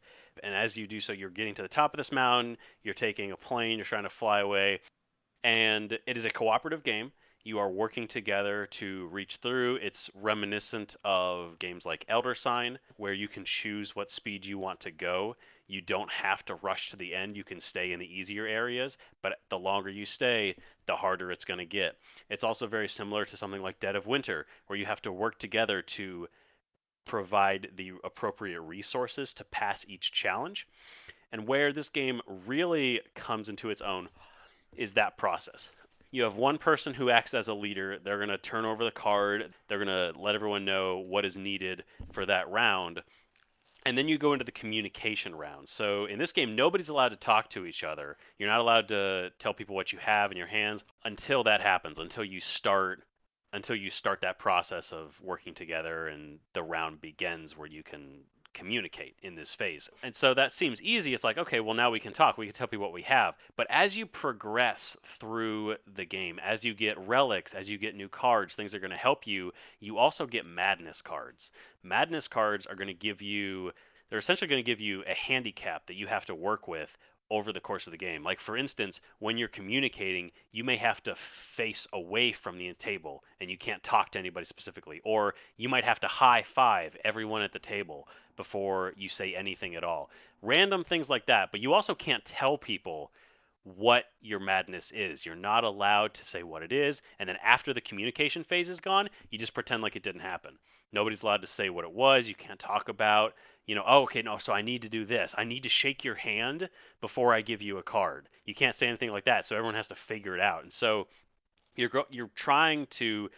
and 0.43 0.55
as 0.55 0.75
you 0.75 0.87
do 0.87 1.03
so, 1.03 1.13
you're 1.13 1.29
getting 1.29 1.55
to 1.57 1.61
the 1.61 1.69
top 1.69 1.93
of 1.93 1.99
this 1.99 2.11
mountain. 2.11 2.57
You're 2.83 2.95
taking 2.95 3.31
a 3.31 3.37
plane. 3.37 3.77
You're 3.77 3.85
trying 3.85 4.05
to 4.05 4.09
fly 4.09 4.41
away, 4.41 4.81
and 5.45 5.93
it 5.93 6.17
is 6.17 6.25
a 6.25 6.31
cooperative 6.31 6.83
game. 6.83 7.13
You 7.45 7.59
are 7.59 7.69
working 7.69 8.09
together 8.09 8.69
to 8.81 9.09
reach 9.09 9.37
through. 9.37 9.77
It's 9.83 10.11
reminiscent 10.15 10.97
of 11.05 11.59
games 11.59 11.85
like 11.85 12.07
Elder 12.09 12.35
Sign, 12.35 12.79
where 12.97 13.13
you 13.13 13.29
can 13.29 13.45
choose 13.45 13.95
what 13.95 14.11
speed 14.11 14.47
you 14.47 14.59
want 14.59 14.81
to 14.81 14.91
go 14.91 15.37
you 15.69 15.83
don't 15.83 16.11
have 16.11 16.45
to 16.47 16.55
rush 16.57 16.91
to 16.91 16.97
the 16.97 17.15
end. 17.15 17.37
You 17.37 17.45
can 17.45 17.61
stay 17.61 17.93
in 17.93 18.01
the 18.01 18.19
easier 18.19 18.47
areas, 18.47 18.97
but 19.23 19.39
the 19.51 19.59
longer 19.59 19.91
you 19.91 20.07
stay, 20.07 20.57
the 20.87 20.97
harder 20.97 21.31
it's 21.31 21.45
going 21.45 21.59
to 21.59 21.67
get. 21.67 21.99
It's 22.31 22.43
also 22.43 22.67
very 22.67 22.89
similar 22.89 23.27
to 23.27 23.37
something 23.37 23.63
like 23.63 23.79
Dead 23.79 23.95
of 23.95 24.07
Winter, 24.07 24.47
where 24.67 24.79
you 24.79 24.87
have 24.87 25.03
to 25.03 25.13
work 25.13 25.39
together 25.39 25.83
to 25.83 26.27
provide 27.05 27.71
the 27.77 27.93
appropriate 28.03 28.63
resources 28.63 29.35
to 29.35 29.45
pass 29.45 29.85
each 29.89 30.11
challenge. 30.11 30.67
And 31.33 31.47
where 31.47 31.73
this 31.73 31.91
game 31.91 32.23
really 32.47 33.03
comes 33.15 33.51
into 33.51 33.69
its 33.69 33.83
own 33.83 34.09
is 34.75 34.95
that 34.95 35.19
process. 35.19 35.71
You 36.11 36.23
have 36.23 36.37
one 36.37 36.57
person 36.57 36.95
who 36.95 37.11
acts 37.11 37.35
as 37.35 37.49
a 37.49 37.55
leader. 37.55 37.99
They're 38.03 38.17
going 38.17 38.31
to 38.31 38.39
turn 38.39 38.65
over 38.65 38.85
the 38.85 38.91
card. 38.91 39.53
They're 39.69 39.85
going 39.85 40.15
to 40.15 40.19
let 40.19 40.35
everyone 40.35 40.65
know 40.65 40.99
what 40.99 41.27
is 41.27 41.37
needed 41.37 41.85
for 42.13 42.25
that 42.25 42.49
round 42.49 43.03
and 43.89 43.97
then 43.97 44.07
you 44.07 44.19
go 44.19 44.35
into 44.35 44.45
the 44.45 44.53
communication 44.53 45.35
round. 45.35 45.67
So 45.67 46.05
in 46.05 46.19
this 46.19 46.33
game, 46.33 46.55
nobody's 46.55 46.91
allowed 46.91 47.09
to 47.09 47.17
talk 47.17 47.49
to 47.51 47.65
each 47.65 47.83
other. 47.83 48.19
You're 48.39 48.51
not 48.51 48.61
allowed 48.61 48.89
to 48.89 49.31
tell 49.39 49.55
people 49.55 49.75
what 49.75 49.95
you 49.95 49.99
have 50.01 50.31
in 50.31 50.37
your 50.37 50.47
hands 50.47 50.85
until 51.05 51.45
that 51.45 51.63
happens, 51.63 51.99
until 51.99 52.25
you 52.25 52.41
start 52.41 53.03
until 53.55 53.75
you 53.75 53.89
start 53.89 54.21
that 54.21 54.39
process 54.39 54.93
of 54.93 55.19
working 55.23 55.55
together 55.55 56.07
and 56.09 56.39
the 56.53 56.63
round 56.63 57.01
begins 57.01 57.57
where 57.57 57.67
you 57.67 57.83
can 57.83 58.21
communicate 58.59 59.15
in 59.23 59.35
this 59.35 59.55
phase. 59.55 59.89
And 60.03 60.15
so 60.15 60.35
that 60.35 60.53
seems 60.53 60.83
easy. 60.83 61.15
It's 61.15 61.25
like, 61.25 61.39
okay, 61.39 61.61
well 61.61 61.75
now 61.75 61.91
we 61.91 62.01
can 62.01 62.13
talk. 62.13 62.37
We 62.37 62.47
can 62.47 62.55
tell 62.55 62.67
people 62.67 62.87
what 62.87 62.93
we 62.93 63.03
have. 63.03 63.37
But 63.57 63.69
as 63.71 63.97
you 63.97 64.07
progress 64.07 64.97
through 65.19 65.77
the 65.95 66.05
game, 66.05 66.41
as 66.45 66.65
you 66.65 66.75
get 66.75 66.99
relics, 66.99 67.55
as 67.55 67.71
you 67.71 67.79
get 67.79 67.95
new 67.95 68.09
cards, 68.09 68.55
things 68.55 68.75
are 68.75 68.81
going 68.81 68.91
to 68.91 68.97
help 68.97 69.27
you, 69.27 69.53
you 69.81 69.99
also 69.99 70.27
get 70.27 70.45
madness 70.45 71.03
cards. 71.03 71.53
Madness 71.83 72.27
cards 72.27 72.67
are 72.67 72.75
going 72.75 72.89
to 72.89 72.95
give 72.95 73.23
you 73.23 73.73
they're 74.11 74.19
essentially 74.19 74.49
going 74.49 74.65
to 74.65 74.67
give 74.67 74.81
you 74.81 75.05
a 75.07 75.15
handicap 75.15 75.87
that 75.87 75.95
you 75.95 76.07
have 76.07 76.25
to 76.27 76.35
work 76.35 76.67
with 76.67 76.97
over 77.31 77.53
the 77.53 77.61
course 77.61 77.87
of 77.87 77.91
the 77.91 77.99
game. 77.99 78.23
Like 78.23 78.41
for 78.41 78.57
instance, 78.57 79.01
when 79.19 79.37
you're 79.37 79.49
communicating, 79.49 80.33
you 80.53 80.65
may 80.65 80.77
have 80.77 81.03
to 81.05 81.15
face 81.15 81.87
away 81.93 82.33
from 82.33 82.59
the 82.59 82.73
table 82.75 83.23
and 83.41 83.51
you 83.51 83.59
can't 83.59 83.83
talk 83.83 84.13
to 84.13 84.19
anybody 84.19 84.47
specifically, 84.47 85.01
or 85.05 85.35
you 85.57 85.69
might 85.69 85.85
have 85.85 86.01
to 86.01 86.09
high 86.09 86.43
five 86.43 86.97
everyone 87.05 87.43
at 87.43 87.53
the 87.53 87.59
table 87.59 88.09
before 88.37 88.95
you 88.97 89.09
say 89.09 89.35
anything 89.35 89.75
at 89.75 89.85
all. 89.85 90.11
Random 90.43 90.85
things 90.85 91.11
like 91.11 91.27
that, 91.27 91.51
but 91.51 91.61
you 91.61 91.75
also 91.75 91.95
can't 91.95 92.25
tell 92.25 92.57
people 92.57 93.11
what 93.77 94.05
your 94.21 94.41
madness 94.41 94.91
is. 94.93 95.25
You're 95.25 95.35
not 95.35 95.65
allowed 95.65 96.15
to 96.15 96.25
say 96.25 96.43
what 96.43 96.63
it 96.63 96.73
is, 96.73 97.03
and 97.19 97.29
then 97.29 97.37
after 97.43 97.73
the 97.73 97.81
communication 97.81 98.45
phase 98.45 98.69
is 98.69 98.81
gone, 98.81 99.09
you 99.31 99.39
just 99.39 99.55
pretend 99.55 99.83
like 99.83 99.97
it 99.97 100.03
didn't 100.03 100.23
happen. 100.23 100.59
Nobody's 100.93 101.23
allowed 101.23 101.43
to 101.43 101.47
say 101.47 101.69
what 101.71 101.85
it 101.85 101.93
was. 101.93 102.29
You 102.29 102.35
can't 102.35 102.59
talk 102.59 102.89
about 102.89 103.35
you 103.69 103.75
know, 103.75 103.85
oh, 103.87 104.03
okay, 104.05 104.23
no, 104.23 104.39
so 104.39 104.55
I 104.55 104.63
need 104.63 104.83
to 104.83 104.89
do 104.89 105.05
this. 105.05 105.35
I 105.37 105.45
need 105.45 105.65
to 105.65 105.69
shake 105.69 106.03
your 106.03 106.15
hand 106.15 106.71
before 107.03 107.35
I 107.35 107.43
give 107.43 107.61
you 107.61 107.77
a 107.77 107.83
card. 107.83 108.27
You 108.47 108.55
can't 108.55 108.75
say 108.75 108.89
anything 108.89 109.11
like 109.11 109.27
that, 109.27 109.45
so 109.45 109.57
everyone 109.57 109.75
has 109.75 109.89
to 109.89 109.95
figure 109.95 110.35
it 110.35 110.41
out. 110.41 110.63
And 110.63 110.73
so 110.73 111.07
you're 111.77 111.91
you're 112.11 112.31
trying 112.35 112.87
to 112.87 113.31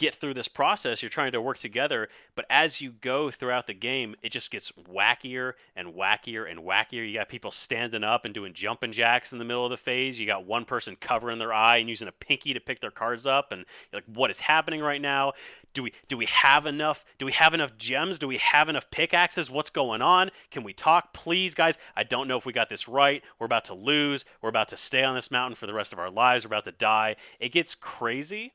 get 0.00 0.14
through 0.14 0.32
this 0.32 0.48
process. 0.48 1.02
You're 1.02 1.10
trying 1.10 1.32
to 1.32 1.42
work 1.42 1.58
together, 1.58 2.08
but 2.34 2.46
as 2.48 2.80
you 2.80 2.90
go 2.90 3.30
throughout 3.30 3.66
the 3.66 3.74
game, 3.74 4.16
it 4.22 4.32
just 4.32 4.50
gets 4.50 4.72
wackier 4.90 5.52
and 5.76 5.88
wackier 5.88 6.50
and 6.50 6.60
wackier. 6.60 7.06
You 7.06 7.12
got 7.12 7.28
people 7.28 7.50
standing 7.50 8.02
up 8.02 8.24
and 8.24 8.32
doing 8.32 8.54
jumping 8.54 8.92
jacks 8.92 9.32
in 9.32 9.38
the 9.38 9.44
middle 9.44 9.66
of 9.66 9.70
the 9.70 9.76
phase. 9.76 10.18
You 10.18 10.26
got 10.26 10.46
one 10.46 10.64
person 10.64 10.96
covering 10.96 11.38
their 11.38 11.52
eye 11.52 11.76
and 11.76 11.88
using 11.88 12.08
a 12.08 12.12
pinky 12.12 12.54
to 12.54 12.60
pick 12.60 12.80
their 12.80 12.90
cards 12.90 13.26
up, 13.26 13.52
and 13.52 13.66
like, 13.92 14.04
what 14.06 14.30
is 14.30 14.40
happening 14.40 14.80
right 14.80 15.02
now? 15.02 15.34
Do 15.74 15.82
we 15.82 15.92
do 16.08 16.16
we 16.16 16.26
have 16.26 16.64
enough? 16.64 17.04
Do 17.18 17.26
we 17.26 17.32
have 17.32 17.52
enough 17.52 17.76
gems? 17.76 18.18
Do 18.18 18.26
we 18.26 18.38
have 18.38 18.70
enough 18.70 18.90
pickaxes? 18.90 19.50
What's 19.50 19.70
going 19.70 20.00
on? 20.00 20.30
Can 20.50 20.64
we 20.64 20.72
talk, 20.72 21.12
please, 21.12 21.54
guys? 21.54 21.76
I 21.94 22.04
don't 22.04 22.26
know 22.26 22.38
if 22.38 22.46
we 22.46 22.54
got 22.54 22.70
this 22.70 22.88
right. 22.88 23.22
We're 23.38 23.44
about 23.44 23.66
to 23.66 23.74
lose. 23.74 24.24
We're 24.40 24.48
about 24.48 24.68
to 24.68 24.78
stay 24.78 25.04
on 25.04 25.14
this 25.14 25.30
mountain 25.30 25.56
for 25.56 25.66
the 25.66 25.74
rest 25.74 25.92
of 25.92 25.98
our 25.98 26.10
lives. 26.10 26.46
We're 26.46 26.54
about 26.56 26.64
to 26.64 26.72
die. 26.72 27.16
It 27.38 27.50
gets 27.52 27.74
crazy 27.74 28.54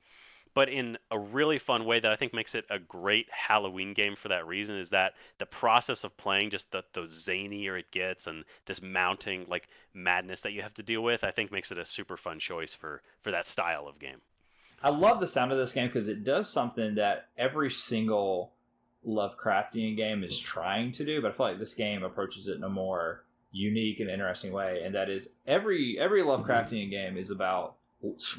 but 0.56 0.70
in 0.70 0.98
a 1.12 1.20
really 1.20 1.60
fun 1.60 1.86
way 1.86 2.00
that 2.00 2.12
I 2.12 2.16
think 2.16 2.34
makes 2.34 2.56
it 2.56 2.66
a 2.70 2.80
great 2.80 3.28
Halloween 3.30 3.94
game 3.94 4.16
for 4.16 4.30
that 4.30 4.48
reason 4.48 4.78
is 4.78 4.90
that 4.90 5.14
the 5.38 5.46
process 5.46 6.04
of 6.06 6.16
playing 6.18 6.50
just 6.50 6.72
the, 6.72 6.84
the 6.94 7.02
zanier 7.02 7.78
it 7.78 7.92
gets 7.92 8.26
and 8.26 8.46
this 8.66 8.82
mounting 8.82 9.46
like 9.48 9.68
madness 9.94 10.42
that 10.42 10.54
you 10.54 10.62
have 10.64 10.74
to 10.76 10.84
deal 10.84 11.02
with, 11.02 11.24
I 11.24 11.32
think 11.32 11.52
makes 11.52 11.72
it 11.72 11.78
a 11.78 11.86
super 11.86 12.18
fun 12.18 12.40
choice 12.40 12.74
for 12.74 13.04
for 13.22 13.32
that 13.32 13.46
style 13.46 13.88
of 13.88 14.00
game. 14.00 14.22
I 14.82 14.90
love 14.90 15.20
the 15.20 15.28
sound 15.28 15.52
of 15.52 15.58
this 15.58 15.74
game 15.74 15.88
because 15.88 16.08
it 16.08 16.24
does 16.24 16.52
something 16.52 16.96
that 16.96 17.28
every 17.38 17.70
single 17.70 18.54
Lovecraftian 19.06 19.96
game 19.96 20.24
is 20.24 20.40
trying 20.40 20.92
to 20.94 21.06
do, 21.06 21.22
but 21.22 21.34
I 21.34 21.36
feel 21.36 21.46
like 21.48 21.60
this 21.60 21.74
game 21.74 22.04
approaches 22.04 22.48
it 22.48 22.56
in 22.56 22.64
a 22.64 22.70
more 22.70 23.24
unique 23.52 24.00
and 24.00 24.10
interesting 24.10 24.52
way, 24.52 24.82
and 24.84 24.96
that 24.96 25.10
is 25.10 25.30
every 25.46 25.98
every 26.00 26.22
mm-hmm. 26.22 26.50
Lovecraftian 26.50 26.90
game 26.90 27.18
is 27.18 27.30
about 27.30 27.76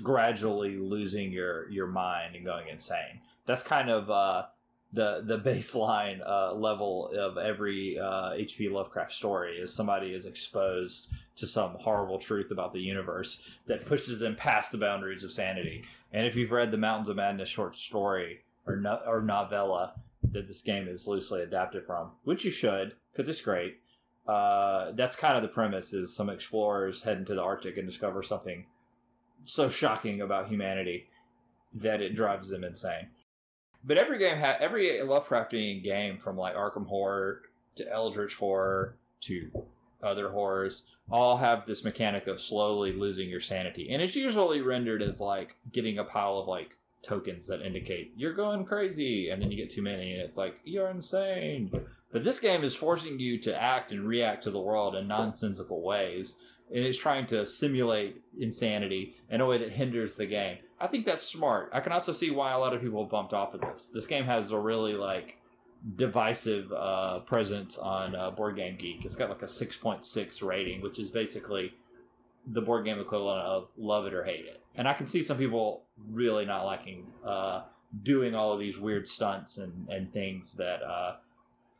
gradually 0.02 0.76
losing 0.76 1.31
your 1.33 1.68
your 1.70 1.87
mind 1.87 2.37
and 2.37 2.44
going 2.44 2.68
insane. 2.68 3.20
That's 3.46 3.62
kind 3.62 3.90
of 3.90 4.11
uh, 4.11 4.44
the 4.92 5.22
the 5.24 5.38
baseline 5.50 6.20
uh, 6.26 6.55
level 6.55 7.11
of 7.16 7.38
every 7.38 7.98
uh, 7.98 8.33
H.P. 8.33 8.68
Lovecraft 8.68 9.12
story 9.12 9.57
is 9.59 9.72
somebody 9.72 10.14
is 10.14 10.26
exposed 10.26 11.12
to 11.37 11.46
some 11.46 11.76
horrible 11.79 12.18
truth 12.18 12.50
about 12.50 12.72
the 12.72 12.81
universe 12.81 13.38
that 13.66 13.87
pushes 13.87 14.18
them 14.18 14.37
past 14.37 14.72
the 14.72 14.79
boundaries 14.79 15.24
of 15.24 15.33
sanity. 15.33 15.85
And 16.12 16.26
if 16.26 16.35
you've 16.35 16.50
read 16.50 16.70
the 16.70 16.79
Mountains 16.79 17.09
of 17.09 17.16
Madness 17.16 17.48
short 17.48 17.74
story 17.74 18.40
or 18.66 18.76
no, 18.76 19.00
or 19.07 19.20
novella 19.20 19.94
that 20.33 20.48
this 20.48 20.62
game 20.62 20.88
is 20.88 21.07
loosely 21.07 21.42
adapted 21.42 21.85
from, 21.87 22.11
which 22.24 22.44
you 22.44 22.50
should 22.50 22.94
because 23.12 23.29
it's 23.29 23.40
great. 23.40 23.79
Uh, 24.26 24.90
that's 24.96 25.14
kind 25.14 25.37
of 25.37 25.42
the 25.42 25.48
premise: 25.48 25.92
is 25.92 26.14
some 26.14 26.31
explorers 26.31 27.00
head 27.02 27.18
into 27.18 27.35
the 27.35 27.42
Arctic 27.42 27.76
and 27.76 27.87
discover 27.87 28.22
something 28.22 28.66
so 29.46 29.68
shocking 29.68 30.20
about 30.20 30.48
humanity 30.48 31.06
that 31.74 32.00
it 32.00 32.14
drives 32.14 32.48
them 32.48 32.64
insane. 32.64 33.09
But 33.85 33.98
every 33.98 34.18
game 34.18 34.42
every 34.61 35.00
Lovecraftian 35.02 35.82
game 35.82 36.18
from 36.18 36.37
like 36.37 36.56
Arkham 36.56 36.87
Horror 36.87 37.42
to 37.76 37.92
Eldritch 37.92 38.35
Horror 38.37 38.96
to 39.22 39.50
other 40.02 40.28
horrors 40.30 40.82
all 41.11 41.37
have 41.37 41.64
this 41.64 41.85
mechanic 41.85 42.26
of 42.26 42.40
slowly 42.40 42.92
losing 42.92 43.28
your 43.28 43.40
sanity. 43.40 43.92
And 43.92 44.02
it's 44.02 44.16
usually 44.16 44.61
rendered 44.61 45.02
as 45.02 45.20
like 45.20 45.56
getting 45.72 45.98
a 45.98 46.04
pile 46.04 46.38
of 46.38 46.48
like 46.48 46.76
tokens 47.02 47.46
that 47.46 47.62
indicate 47.62 48.12
you're 48.16 48.35
going 48.35 48.64
crazy 48.64 49.30
and 49.30 49.40
then 49.40 49.48
you 49.48 49.56
get 49.56 49.70
too 49.70 49.82
many 49.82 50.14
and 50.14 50.22
it's 50.22 50.37
like 50.37 50.61
you're 50.64 50.90
insane. 50.90 51.70
But 52.12 52.24
this 52.24 52.38
game 52.38 52.64
is 52.64 52.74
forcing 52.74 53.18
you 53.18 53.38
to 53.40 53.62
act 53.62 53.92
and 53.92 54.06
react 54.06 54.42
to 54.44 54.50
the 54.50 54.59
world 54.59 54.96
in 54.96 55.06
nonsensical 55.06 55.82
ways 55.82 56.35
it's 56.70 56.98
trying 56.98 57.26
to 57.26 57.46
simulate 57.46 58.22
insanity 58.38 59.16
in 59.31 59.40
a 59.40 59.46
way 59.46 59.59
that 59.59 59.70
hinders 59.70 60.14
the 60.14 60.26
game. 60.26 60.59
I 60.81 60.87
think 60.87 61.07
that's 61.07 61.26
smart. 61.26 61.70
I 61.72 61.81
can 61.81 61.92
also 61.92 62.12
see 62.12 62.31
why 62.31 62.52
a 62.52 62.59
lot 62.59 62.74
of 62.74 62.83
people 62.83 63.05
bumped 63.05 63.33
off 63.33 63.55
of 63.55 63.61
this. 63.61 63.90
This 63.92 64.07
game 64.07 64.24
has 64.24 64.50
a 64.50 64.59
really 64.59 64.94
like 64.94 65.38
divisive 65.94 66.72
uh, 66.72 67.20
presence 67.20 67.79
on 67.79 68.14
uh, 68.14 68.31
Board 68.31 68.57
Game 68.57 68.76
Geek. 68.76 69.05
It's 69.05 69.16
got 69.16 69.29
like 69.29 69.42
a 69.42 69.46
6.6 69.46 70.42
rating, 70.42 70.83
which 70.83 70.98
is 70.98 71.11
basically 71.11 71.72
the 72.52 72.61
board 72.61 72.85
game 72.85 72.98
equivalent 72.98 73.40
of 73.40 73.68
love 73.76 74.07
it 74.07 74.14
or 74.14 74.24
hate 74.24 74.44
it. 74.46 74.62
And 74.74 74.87
I 74.87 74.92
can 74.92 75.07
see 75.07 75.22
some 75.22 75.38
people 75.38 75.85
really 76.11 76.44
not 76.44 76.64
liking 76.64 77.07
uh, 77.24 77.62
doing 78.02 78.35
all 78.35 78.52
of 78.52 78.61
these 78.61 78.79
weird 78.79 79.09
stunts 79.09 79.59
and, 79.59 79.88
and 79.88 80.12
things 80.12 80.55
that 80.55 80.83
uh, 80.83 81.16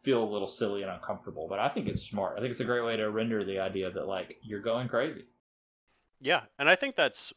feel 0.07 0.23
a 0.23 0.33
little 0.33 0.47
silly 0.47 0.83
and 0.83 0.91
uncomfortable. 0.93 1.49
But 1.49 1.59
I 1.59 1.69
think 1.69 1.89
it's 1.89 2.01
smart. 2.01 2.35
I 2.39 2.41
think 2.41 2.53
it's 2.53 2.61
a 2.61 2.65
great 2.65 2.85
way 2.85 2.97
to 2.97 3.11
render 3.11 3.43
the 3.43 3.59
idea 3.59 3.91
that 3.91 4.07
like 4.07 4.39
you're 4.41 4.63
going 4.63 4.87
crazy. 4.87 5.25
Yeah, 6.21 6.43
and 6.61 6.69
I 6.71 6.77
think 6.77 6.95
that's 6.95 7.33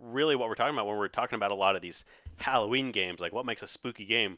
really 0.00 0.34
what 0.34 0.48
we're 0.48 0.56
talking 0.56 0.74
about 0.74 0.88
when 0.88 0.98
we're 0.98 1.06
talking 1.06 1.36
about 1.36 1.52
a 1.52 1.54
lot 1.54 1.76
of 1.76 1.80
these 1.80 2.04
Halloween 2.36 2.90
games, 2.90 3.20
like 3.20 3.32
what 3.32 3.46
makes 3.46 3.62
a 3.62 3.68
spooky 3.68 4.04
game. 4.04 4.36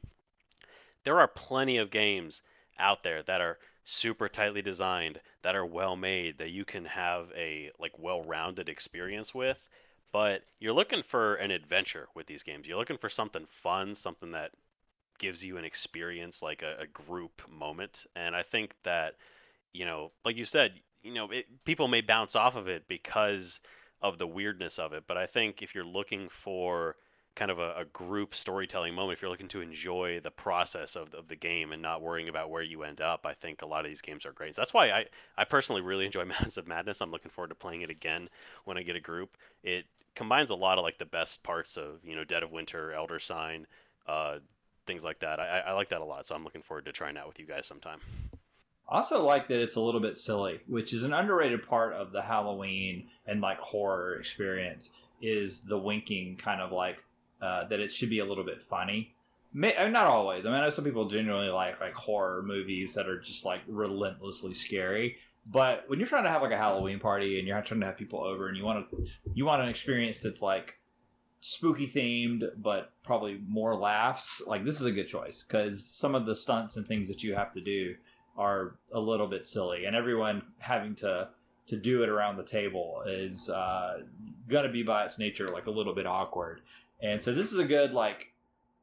There 1.04 1.20
are 1.20 1.26
plenty 1.26 1.78
of 1.78 1.90
games 1.90 2.42
out 2.78 3.02
there 3.02 3.22
that 3.22 3.40
are 3.40 3.56
super 3.86 4.28
tightly 4.28 4.60
designed, 4.60 5.18
that 5.40 5.56
are 5.56 5.64
well 5.64 5.96
made, 5.96 6.36
that 6.36 6.50
you 6.50 6.66
can 6.66 6.84
have 6.84 7.28
a 7.34 7.70
like 7.78 7.92
well-rounded 7.98 8.68
experience 8.68 9.34
with. 9.34 9.58
But 10.12 10.42
you're 10.58 10.74
looking 10.74 11.02
for 11.02 11.36
an 11.36 11.50
adventure 11.50 12.08
with 12.14 12.26
these 12.26 12.42
games. 12.42 12.66
You're 12.66 12.78
looking 12.78 12.98
for 12.98 13.08
something 13.08 13.46
fun, 13.48 13.94
something 13.94 14.32
that 14.32 14.50
gives 15.20 15.44
you 15.44 15.56
an 15.58 15.64
experience 15.64 16.42
like 16.42 16.62
a, 16.62 16.82
a 16.82 16.86
group 16.86 17.42
moment 17.48 18.06
and 18.16 18.34
i 18.34 18.42
think 18.42 18.74
that 18.82 19.14
you 19.72 19.84
know 19.84 20.10
like 20.24 20.36
you 20.36 20.44
said 20.44 20.72
you 21.02 21.14
know 21.14 21.30
it, 21.30 21.46
people 21.64 21.86
may 21.86 22.00
bounce 22.00 22.34
off 22.34 22.56
of 22.56 22.66
it 22.66 22.88
because 22.88 23.60
of 24.02 24.18
the 24.18 24.26
weirdness 24.26 24.78
of 24.78 24.92
it 24.92 25.04
but 25.06 25.16
i 25.16 25.26
think 25.26 25.62
if 25.62 25.74
you're 25.74 25.84
looking 25.84 26.28
for 26.28 26.96
kind 27.36 27.50
of 27.50 27.60
a, 27.60 27.74
a, 27.76 27.84
group 27.84 28.34
storytelling 28.34 28.92
moment 28.92 29.16
if 29.16 29.22
you're 29.22 29.30
looking 29.30 29.46
to 29.46 29.60
enjoy 29.60 30.18
the 30.20 30.30
process 30.30 30.96
of, 30.96 31.14
of 31.14 31.28
the 31.28 31.36
game 31.36 31.70
and 31.70 31.80
not 31.80 32.02
worrying 32.02 32.28
about 32.28 32.50
where 32.50 32.62
you 32.62 32.82
end 32.82 33.00
up 33.00 33.24
i 33.24 33.34
think 33.34 33.62
a 33.62 33.66
lot 33.66 33.84
of 33.84 33.90
these 33.90 34.00
games 34.00 34.26
are 34.26 34.32
great. 34.32 34.56
So 34.56 34.62
that's 34.62 34.74
why 34.74 34.90
I, 34.90 35.04
I 35.38 35.44
personally 35.44 35.80
really 35.82 36.06
enjoy 36.06 36.24
mountains 36.26 36.56
of 36.56 36.66
madness. 36.66 37.00
I'm 37.00 37.12
looking 37.12 37.30
forward 37.30 37.50
to 37.50 37.54
playing 37.54 37.82
it 37.82 37.90
again 37.90 38.28
when 38.64 38.76
i 38.76 38.82
get 38.82 38.96
a 38.96 39.00
group. 39.00 39.36
It 39.62 39.84
combines 40.14 40.50
a 40.50 40.56
lot 40.56 40.78
of 40.78 40.82
like 40.82 40.98
the 40.98 41.04
best 41.04 41.42
parts 41.42 41.76
of 41.76 42.00
you 42.04 42.16
know 42.16 42.24
dead 42.24 42.42
of 42.42 42.50
winter 42.50 42.92
elder 42.92 43.18
sign 43.18 43.66
uh, 44.06 44.38
things 44.90 45.04
like 45.04 45.20
that. 45.20 45.38
I, 45.38 45.62
I 45.68 45.72
like 45.72 45.90
that 45.90 46.00
a 46.00 46.04
lot, 46.04 46.26
so 46.26 46.34
I'm 46.34 46.42
looking 46.42 46.62
forward 46.62 46.86
to 46.86 46.92
trying 46.92 47.16
out 47.16 47.28
with 47.28 47.38
you 47.38 47.46
guys 47.46 47.64
sometime. 47.64 48.00
I 48.90 48.96
also 48.96 49.24
like 49.24 49.46
that 49.46 49.62
it's 49.62 49.76
a 49.76 49.80
little 49.80 50.00
bit 50.00 50.18
silly, 50.18 50.58
which 50.66 50.92
is 50.92 51.04
an 51.04 51.12
underrated 51.12 51.64
part 51.68 51.92
of 51.92 52.10
the 52.10 52.20
Halloween 52.20 53.06
and 53.24 53.40
like 53.40 53.60
horror 53.60 54.16
experience. 54.16 54.90
Is 55.22 55.60
the 55.60 55.78
winking 55.78 56.38
kind 56.42 56.60
of 56.60 56.72
like 56.72 57.04
uh, 57.40 57.68
that 57.68 57.78
it 57.78 57.92
should 57.92 58.10
be 58.10 58.18
a 58.18 58.24
little 58.24 58.42
bit 58.42 58.62
funny. 58.62 59.14
May, 59.52 59.76
uh, 59.76 59.86
not 59.88 60.06
always. 60.06 60.44
I 60.44 60.48
mean, 60.48 60.58
I 60.58 60.64
know 60.64 60.70
some 60.70 60.84
people 60.84 61.08
genuinely 61.08 61.50
like 61.50 61.80
like 61.80 61.94
horror 61.94 62.42
movies 62.42 62.94
that 62.94 63.06
are 63.06 63.20
just 63.20 63.44
like 63.44 63.60
relentlessly 63.68 64.54
scary. 64.54 65.18
But 65.46 65.84
when 65.86 66.00
you're 66.00 66.08
trying 66.08 66.24
to 66.24 66.30
have 66.30 66.42
like 66.42 66.52
a 66.52 66.56
Halloween 66.56 66.98
party 66.98 67.38
and 67.38 67.46
you're 67.46 67.60
trying 67.62 67.80
to 67.80 67.86
have 67.86 67.96
people 67.96 68.24
over 68.24 68.48
and 68.48 68.56
you 68.56 68.64
want 68.64 68.90
to 68.90 69.06
you 69.34 69.44
want 69.44 69.62
an 69.62 69.68
experience 69.68 70.18
that's 70.18 70.42
like 70.42 70.79
spooky 71.40 71.88
themed, 71.88 72.44
but 72.58 72.92
probably 73.02 73.40
more 73.48 73.74
laughs. 73.74 74.42
Like 74.46 74.64
this 74.64 74.80
is 74.80 74.86
a 74.86 74.92
good 74.92 75.08
choice 75.08 75.42
because 75.42 75.84
some 75.84 76.14
of 76.14 76.26
the 76.26 76.36
stunts 76.36 76.76
and 76.76 76.86
things 76.86 77.08
that 77.08 77.22
you 77.22 77.34
have 77.34 77.52
to 77.52 77.60
do 77.60 77.94
are 78.36 78.76
a 78.92 79.00
little 79.00 79.26
bit 79.26 79.46
silly, 79.46 79.86
and 79.86 79.96
everyone 79.96 80.42
having 80.58 80.94
to 80.96 81.28
to 81.66 81.76
do 81.76 82.02
it 82.02 82.08
around 82.08 82.36
the 82.36 82.42
table 82.42 83.02
is 83.06 83.48
uh, 83.48 84.00
to 84.48 84.68
be 84.68 84.82
by 84.82 85.04
its 85.04 85.18
nature 85.18 85.48
like 85.48 85.66
a 85.66 85.70
little 85.70 85.94
bit 85.94 86.06
awkward. 86.06 86.60
And 87.00 87.22
so 87.22 87.32
this 87.32 87.52
is 87.52 87.58
a 87.58 87.64
good 87.64 87.92
like 87.92 88.32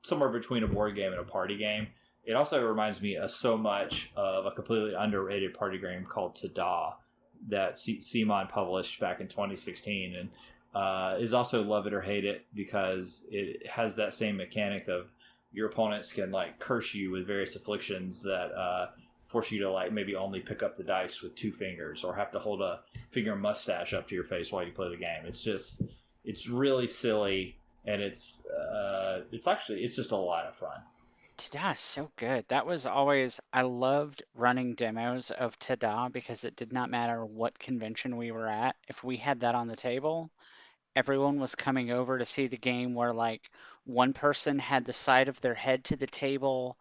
somewhere 0.03 0.29
between 0.29 0.63
a 0.63 0.67
board 0.67 0.95
game 0.95 1.11
and 1.11 1.19
a 1.19 1.25
party 1.25 1.57
game. 1.57 1.87
It 2.23 2.33
also 2.33 2.61
reminds 2.61 3.01
me 3.01 3.15
of 3.15 3.29
so 3.31 3.57
much 3.57 4.09
of 4.15 4.45
a 4.45 4.51
completely 4.51 4.93
underrated 4.93 5.53
party 5.53 5.77
game 5.77 6.05
called 6.05 6.35
Ta-Da 6.35 6.93
that 7.49 7.75
CMON 7.75 8.49
published 8.49 8.99
back 8.99 9.21
in 9.21 9.27
2016, 9.27 10.15
and 10.15 10.29
uh, 10.75 11.15
is 11.19 11.33
also 11.33 11.63
love 11.63 11.87
it 11.87 11.93
or 11.93 12.01
hate 12.01 12.25
it 12.25 12.45
because 12.53 13.23
it 13.29 13.65
has 13.67 13.95
that 13.95 14.13
same 14.13 14.37
mechanic 14.37 14.87
of 14.87 15.11
your 15.51 15.69
opponents 15.69 16.11
can 16.11 16.31
like 16.31 16.59
curse 16.59 16.93
you 16.93 17.11
with 17.11 17.25
various 17.25 17.55
afflictions 17.55 18.21
that 18.21 18.51
uh, 18.55 18.87
force 19.25 19.51
you 19.51 19.59
to 19.59 19.71
like 19.71 19.91
maybe 19.91 20.15
only 20.15 20.39
pick 20.39 20.63
up 20.63 20.77
the 20.77 20.83
dice 20.83 21.21
with 21.21 21.35
two 21.35 21.51
fingers 21.51 22.03
or 22.03 22.15
have 22.15 22.31
to 22.31 22.39
hold 22.39 22.61
a 22.61 22.81
finger 23.11 23.35
mustache 23.35 23.93
up 23.93 24.07
to 24.07 24.15
your 24.15 24.23
face 24.23 24.51
while 24.51 24.63
you 24.63 24.71
play 24.71 24.89
the 24.89 24.97
game. 24.97 25.25
It's 25.25 25.43
just 25.43 25.81
it's 26.23 26.47
really 26.47 26.87
silly 26.87 27.57
and 27.85 28.01
it's 28.01 28.43
uh, 28.45 29.21
it's 29.31 29.47
actually 29.47 29.83
it's 29.83 29.95
just 29.95 30.11
a 30.11 30.17
lot 30.17 30.45
of 30.45 30.55
fun. 30.55 30.77
Ta-Da 31.37 31.73
so 31.73 32.09
good. 32.15 32.45
That 32.47 32.65
was 32.65 32.85
always 32.85 33.39
I 33.53 33.61
loved 33.61 34.23
running 34.35 34.73
demos 34.73 35.29
of 35.31 35.57
Ta-Da 35.59 36.09
because 36.09 36.43
it 36.43 36.55
did 36.55 36.73
not 36.73 36.89
matter 36.89 37.25
what 37.25 37.59
convention 37.59 38.17
we 38.17 38.31
were 38.31 38.47
at. 38.47 38.75
If 38.87 39.03
we 39.03 39.17
had 39.17 39.39
that 39.41 39.55
on 39.55 39.67
the 39.67 39.75
table, 39.75 40.31
everyone 40.97 41.39
was 41.39 41.53
coming 41.55 41.91
over 41.91 42.17
to 42.17 42.25
see 42.25 42.47
the 42.47 42.57
game 42.57 42.95
where 42.95 43.13
like 43.13 43.51
one 43.85 44.13
person 44.13 44.57
had 44.57 44.83
the 44.83 44.93
side 44.93 45.29
of 45.29 45.39
their 45.41 45.53
head 45.53 45.83
to 45.85 45.95
the 45.95 46.07
table, 46.07 46.75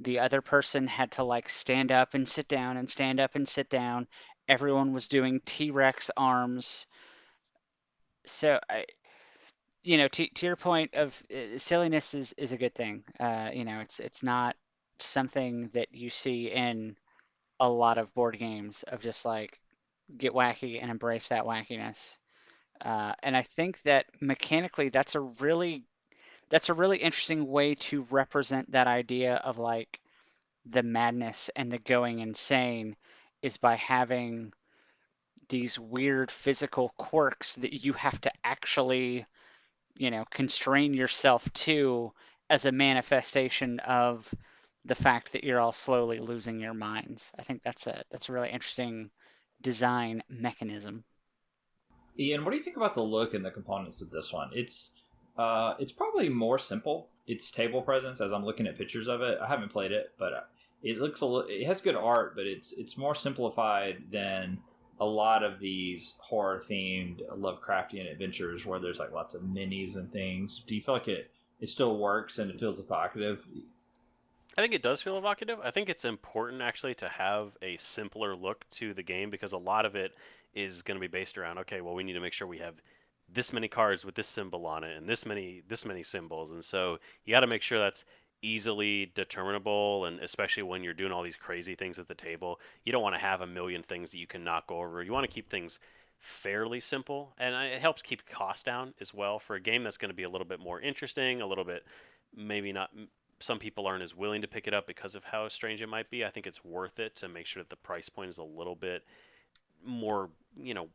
the 0.00 0.18
other 0.18 0.40
person 0.40 0.86
had 0.88 1.10
to 1.12 1.22
like 1.22 1.50
stand 1.50 1.92
up 1.92 2.14
and 2.14 2.26
sit 2.26 2.48
down 2.48 2.78
and 2.78 2.90
stand 2.90 3.20
up 3.20 3.34
and 3.34 3.46
sit 3.46 3.68
down. 3.68 4.06
Everyone 4.48 4.94
was 4.94 5.06
doing 5.06 5.40
T-Rex 5.44 6.10
arms. 6.16 6.86
So 8.24 8.58
I 8.70 8.86
you 9.82 9.96
know, 9.96 10.08
to, 10.08 10.26
to 10.26 10.46
your 10.46 10.56
point 10.56 10.92
of 10.94 11.22
uh, 11.34 11.58
silliness 11.58 12.14
is, 12.14 12.34
is 12.36 12.52
a 12.52 12.58
good 12.58 12.74
thing. 12.74 13.04
Uh, 13.20 13.50
you 13.52 13.64
know, 13.64 13.80
it's 13.80 14.00
it's 14.00 14.22
not 14.22 14.56
something 14.98 15.70
that 15.74 15.88
you 15.92 16.10
see 16.10 16.50
in 16.50 16.96
a 17.60 17.68
lot 17.68 17.98
of 17.98 18.12
board 18.14 18.38
games 18.38 18.82
of 18.88 19.00
just 19.00 19.24
like 19.24 19.60
get 20.16 20.32
wacky 20.32 20.80
and 20.82 20.90
embrace 20.90 21.28
that 21.28 21.44
wackiness. 21.44 22.18
Uh, 22.82 23.12
and 23.22 23.36
I 23.36 23.42
think 23.42 23.82
that 23.82 24.06
mechanically, 24.20 24.88
that's 24.88 25.14
a 25.14 25.20
really 25.20 25.84
that's 26.50 26.70
a 26.70 26.74
really 26.74 26.98
interesting 26.98 27.46
way 27.46 27.74
to 27.74 28.06
represent 28.10 28.70
that 28.72 28.86
idea 28.86 29.36
of 29.36 29.58
like 29.58 30.00
the 30.64 30.82
madness 30.82 31.50
and 31.56 31.70
the 31.70 31.78
going 31.78 32.20
insane 32.20 32.96
is 33.42 33.56
by 33.56 33.74
having 33.76 34.52
these 35.48 35.78
weird 35.78 36.30
physical 36.30 36.90
quirks 36.98 37.54
that 37.56 37.84
you 37.84 37.92
have 37.92 38.20
to 38.20 38.30
actually 38.44 39.26
you 39.96 40.10
know 40.10 40.24
constrain 40.30 40.94
yourself 40.94 41.50
to 41.52 42.12
as 42.50 42.64
a 42.64 42.72
manifestation 42.72 43.78
of 43.80 44.32
the 44.84 44.94
fact 44.94 45.32
that 45.32 45.44
you're 45.44 45.60
all 45.60 45.72
slowly 45.72 46.18
losing 46.18 46.58
your 46.58 46.74
minds. 46.74 47.30
I 47.38 47.42
think 47.42 47.62
that's 47.62 47.86
a 47.86 48.02
that's 48.10 48.28
a 48.28 48.32
really 48.32 48.50
interesting 48.50 49.10
design 49.60 50.22
mechanism. 50.28 51.04
Ian, 52.18 52.44
what 52.44 52.50
do 52.50 52.56
you 52.56 52.62
think 52.62 52.76
about 52.76 52.94
the 52.94 53.02
look 53.02 53.34
and 53.34 53.44
the 53.44 53.50
components 53.50 54.00
of 54.00 54.10
this 54.10 54.32
one? 54.32 54.50
It's 54.52 54.90
uh, 55.36 55.74
it's 55.78 55.92
probably 55.92 56.28
more 56.28 56.58
simple. 56.58 57.08
Its 57.26 57.50
table 57.50 57.82
presence, 57.82 58.20
as 58.20 58.32
I'm 58.32 58.44
looking 58.44 58.66
at 58.66 58.76
pictures 58.76 59.06
of 59.06 59.20
it, 59.22 59.38
I 59.40 59.46
haven't 59.46 59.70
played 59.70 59.92
it, 59.92 60.12
but 60.18 60.32
uh, 60.32 60.40
it 60.82 60.98
looks 60.98 61.22
a. 61.22 61.26
It 61.48 61.66
has 61.66 61.80
good 61.80 61.94
art, 61.94 62.34
but 62.34 62.46
it's 62.46 62.72
it's 62.72 62.96
more 62.96 63.14
simplified 63.14 64.02
than 64.10 64.58
a 65.00 65.06
lot 65.06 65.44
of 65.44 65.60
these 65.60 66.14
horror 66.18 66.62
themed 66.68 67.20
Lovecraftian 67.30 68.10
adventures 68.10 68.66
where 68.66 68.80
there's 68.80 68.98
like 68.98 69.12
lots 69.12 69.34
of 69.34 69.42
minis 69.42 69.94
and 69.94 70.12
things. 70.12 70.62
Do 70.66 70.74
you 70.74 70.80
feel 70.80 70.94
like 70.94 71.08
it 71.08 71.30
it 71.60 71.68
still 71.68 71.98
works 71.98 72.38
and 72.38 72.50
it 72.50 72.58
feels 72.58 72.80
evocative? 72.80 73.44
I 74.56 74.60
think 74.60 74.74
it 74.74 74.82
does 74.82 75.00
feel 75.00 75.18
evocative. 75.18 75.60
I 75.62 75.70
think 75.70 75.88
it's 75.88 76.04
important 76.04 76.62
actually 76.62 76.94
to 76.96 77.08
have 77.08 77.56
a 77.62 77.76
simpler 77.76 78.34
look 78.34 78.68
to 78.72 78.92
the 78.92 79.04
game 79.04 79.30
because 79.30 79.52
a 79.52 79.58
lot 79.58 79.86
of 79.86 79.94
it 79.94 80.12
is 80.54 80.82
going 80.82 80.96
to 80.96 81.00
be 81.00 81.10
based 81.10 81.38
around 81.38 81.58
okay, 81.58 81.80
well 81.80 81.94
we 81.94 82.04
need 82.04 82.14
to 82.14 82.20
make 82.20 82.32
sure 82.32 82.46
we 82.46 82.58
have 82.58 82.74
this 83.32 83.52
many 83.52 83.68
cards 83.68 84.04
with 84.04 84.14
this 84.14 84.26
symbol 84.26 84.66
on 84.66 84.84
it 84.84 84.96
and 84.96 85.08
this 85.08 85.26
many 85.26 85.62
this 85.68 85.84
many 85.84 86.02
symbols. 86.02 86.52
And 86.52 86.64
so 86.64 86.98
you 87.24 87.34
got 87.34 87.40
to 87.40 87.46
make 87.46 87.62
sure 87.62 87.78
that's 87.78 88.04
easily 88.40 89.10
determinable. 89.14 90.06
And 90.06 90.20
especially 90.20 90.62
when 90.62 90.82
you're 90.82 90.94
doing 90.94 91.12
all 91.12 91.22
these 91.22 91.36
crazy 91.36 91.74
things 91.74 91.98
at 91.98 92.08
the 92.08 92.14
table 92.14 92.60
you 92.84 92.92
don't 92.92 93.02
want 93.02 93.14
to 93.14 93.20
have 93.20 93.40
a 93.40 93.46
million 93.46 93.82
things 93.82 94.12
that 94.12 94.18
you 94.18 94.26
can 94.26 94.44
knock 94.44 94.70
over. 94.70 95.02
You 95.02 95.12
want 95.12 95.24
to 95.24 95.32
keep 95.32 95.50
things 95.50 95.80
fairly 96.18 96.80
simple. 96.80 97.34
And 97.38 97.54
it 97.54 97.80
helps 97.80 98.02
keep 98.02 98.26
cost 98.26 98.64
down 98.64 98.94
as 99.00 99.12
well 99.12 99.38
for 99.38 99.56
a 99.56 99.60
game 99.60 99.84
that's 99.84 99.98
going 99.98 100.10
to 100.10 100.16
be 100.16 100.24
a 100.24 100.30
little 100.30 100.46
bit 100.46 100.60
more 100.60 100.80
interesting 100.80 101.40
a 101.42 101.46
little 101.46 101.64
bit 101.64 101.84
maybe 102.34 102.72
not 102.72 102.90
some 103.40 103.58
people 103.58 103.86
aren't 103.86 104.02
as 104.02 104.14
willing 104.14 104.42
to 104.42 104.48
pick 104.48 104.66
it 104.66 104.74
up 104.74 104.86
because 104.86 105.14
of 105.14 105.24
how 105.24 105.48
strange 105.48 105.80
it 105.80 105.88
might 105.88 106.10
be. 106.10 106.24
I 106.24 106.30
think 106.30 106.46
it's 106.46 106.64
worth 106.64 106.98
it 106.98 107.16
to 107.16 107.28
make 107.28 107.46
sure 107.46 107.62
that 107.62 107.70
the 107.70 107.76
price 107.76 108.08
point 108.08 108.30
is 108.30 108.38
a 108.38 108.44
little 108.44 108.74
bit 108.74 109.04
more 109.84 110.28
you 110.56 110.74
know 110.74 110.88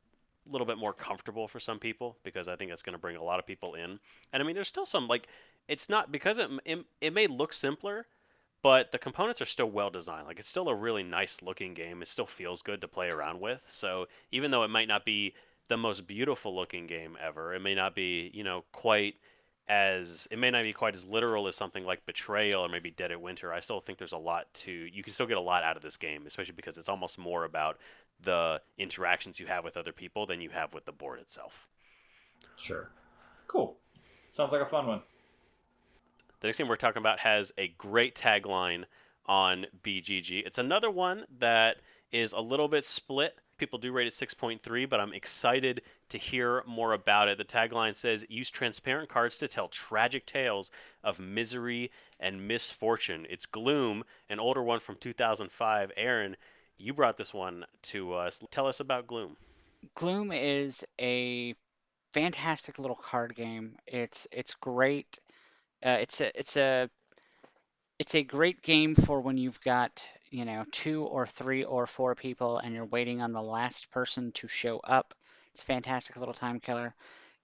a 0.48 0.52
little 0.52 0.68
bit 0.68 0.78
more 0.78 0.94
comfortable 0.94 1.48
for 1.48 1.60
some 1.60 1.80
people 1.80 2.18
because 2.24 2.48
I 2.48 2.56
think 2.56 2.70
that's 2.70 2.82
going 2.82 2.94
to 2.94 3.00
bring 3.00 3.16
a 3.16 3.24
lot 3.24 3.40
of 3.40 3.48
people 3.48 3.76
in. 3.76 4.00
And 4.34 4.44
I 4.44 4.44
mean, 4.44 4.56
there's 4.56 4.68
still 4.68 4.86
some 4.86 5.08
like 5.08 5.28
it's 5.68 5.90
not 5.90 6.12
because 6.12 6.38
it, 6.38 6.50
it, 6.66 6.80
it 7.00 7.14
may 7.14 7.28
look 7.28 7.54
simpler, 7.54 8.06
but 8.62 8.92
the 8.92 8.98
components 8.98 9.42
are 9.42 9.46
still 9.46 9.70
well 9.70 9.90
designed. 9.90 10.28
Like 10.28 10.40
it's 10.40 10.50
still 10.50 10.70
a 10.70 10.76
really 10.76 11.04
nice 11.04 11.42
looking 11.42 11.74
game. 11.74 12.02
It 12.02 12.08
still 12.08 12.26
feels 12.26 12.62
good 12.62 12.82
to 12.82 12.88
play 12.88 13.10
around 13.10 13.40
with. 13.40 13.62
So 13.70 14.08
even 14.32 14.52
though 14.52 14.64
it 14.64 14.70
might 14.70 14.88
not 14.88 15.06
be 15.06 15.34
the 15.70 15.78
most 15.78 16.06
beautiful 16.08 16.56
looking 16.56 16.88
game 16.88 17.18
ever, 17.22 17.54
it 17.54 17.62
may 17.62 17.76
not 17.76 17.96
be 17.96 18.30
you 18.34 18.44
know 18.44 18.64
quite 18.72 19.16
as 19.70 20.28
it 20.30 20.38
may 20.38 20.52
not 20.52 20.64
be 20.64 20.74
quite 20.74 20.94
as 20.94 21.06
literal 21.06 21.48
as 21.48 21.56
something 21.56 21.86
like 21.86 22.06
Betrayal 22.06 22.66
or 22.66 22.70
maybe 22.70 22.92
Dead 22.92 23.12
of 23.12 23.22
Winter. 23.22 23.54
I 23.54 23.62
still 23.62 23.80
think 23.80 23.98
there's 23.98 24.12
a 24.12 24.18
lot 24.18 24.54
to 24.56 24.72
you 24.72 25.04
can 25.04 25.14
still 25.14 25.26
get 25.26 25.38
a 25.38 25.42
lot 25.42 25.64
out 25.64 25.78
of 25.78 25.84
this 25.84 25.96
game, 25.96 26.26
especially 26.28 26.56
because 26.56 26.78
it's 26.78 26.90
almost 26.90 27.18
more 27.18 27.46
about 27.46 27.80
the 28.24 28.62
interactions 28.78 29.40
you 29.40 29.46
have 29.48 29.64
with 29.64 29.78
other 29.78 29.92
people 29.92 30.26
than 30.26 30.42
you 30.42 30.50
have 30.50 30.74
with 30.74 30.86
the 30.86 30.92
board 30.92 31.20
itself. 31.20 31.68
Sure. 32.56 32.90
Cool. 33.48 33.78
Sounds 34.30 34.52
like 34.52 34.62
a 34.62 34.66
fun 34.66 34.88
one. 34.88 35.02
The 36.40 36.48
next 36.48 36.58
game 36.58 36.68
we're 36.68 36.76
talking 36.76 37.02
about 37.02 37.20
has 37.20 37.54
a 37.58 37.70
great 37.78 38.16
tagline 38.16 38.86
on 39.26 39.66
BGG. 39.84 40.46
It's 40.46 40.58
another 40.58 40.92
one 40.92 41.26
that 41.40 41.78
is 42.12 42.34
a 42.34 42.42
little 42.42 42.68
bit 42.68 42.86
split. 42.86 43.34
People 43.58 43.80
do 43.80 43.92
rate 43.92 44.08
it 44.08 44.14
6.3, 44.14 44.90
but 44.90 45.00
I'm 45.00 45.14
excited 45.14 45.84
to 46.10 46.18
hear 46.18 46.64
more 46.68 46.94
about 46.94 47.28
it. 47.28 47.38
The 47.38 47.46
tagline 47.46 47.96
says 47.96 48.26
use 48.28 48.50
transparent 48.50 49.10
cards 49.10 49.38
to 49.38 49.48
tell 49.48 49.68
tragic 49.68 50.26
tales 50.26 50.72
of 51.04 51.20
misery 51.20 51.92
and 52.20 52.48
misfortune. 52.48 53.26
It's 53.30 53.46
Gloom, 53.46 54.04
an 54.30 54.40
older 54.40 54.62
one 54.62 54.80
from 54.80 54.98
2005. 54.98 55.92
Aaron, 55.96 56.36
you 56.78 56.94
brought 56.94 57.18
this 57.18 57.34
one 57.34 57.66
to 57.84 58.14
us. 58.14 58.42
Tell 58.52 58.68
us 58.68 58.80
about 58.80 59.08
Gloom. 59.08 59.36
Gloom 59.96 60.32
is 60.32 60.84
a 61.00 61.56
fantastic 62.14 62.80
little 62.80 62.96
card 62.96 63.36
game. 63.36 63.76
It's 63.88 64.28
it's 64.32 64.54
great 64.56 65.20
uh, 65.86 65.98
it's 66.00 66.22
a 66.22 66.40
it's 66.40 66.56
a 66.56 66.90
it's 68.00 68.16
a 68.16 68.24
great 68.24 68.62
game 68.62 68.96
for 68.96 69.20
when 69.22 69.38
you've 69.38 69.60
got 69.62 70.04
you 70.30 70.46
know 70.46 70.64
two 70.72 71.04
or 71.04 71.28
three 71.28 71.64
or 71.64 71.86
four 71.86 72.16
people 72.16 72.58
and 72.58 72.74
you're 72.74 72.86
waiting 72.86 73.22
on 73.22 73.34
the 73.34 73.42
last 73.42 73.92
person 73.92 74.32
to 74.32 74.48
show 74.48 74.80
up. 74.80 75.14
It's 75.54 75.64
a 75.64 75.66
fantastic 75.66 76.16
little 76.16 76.34
time 76.34 76.60
killer. 76.60 76.96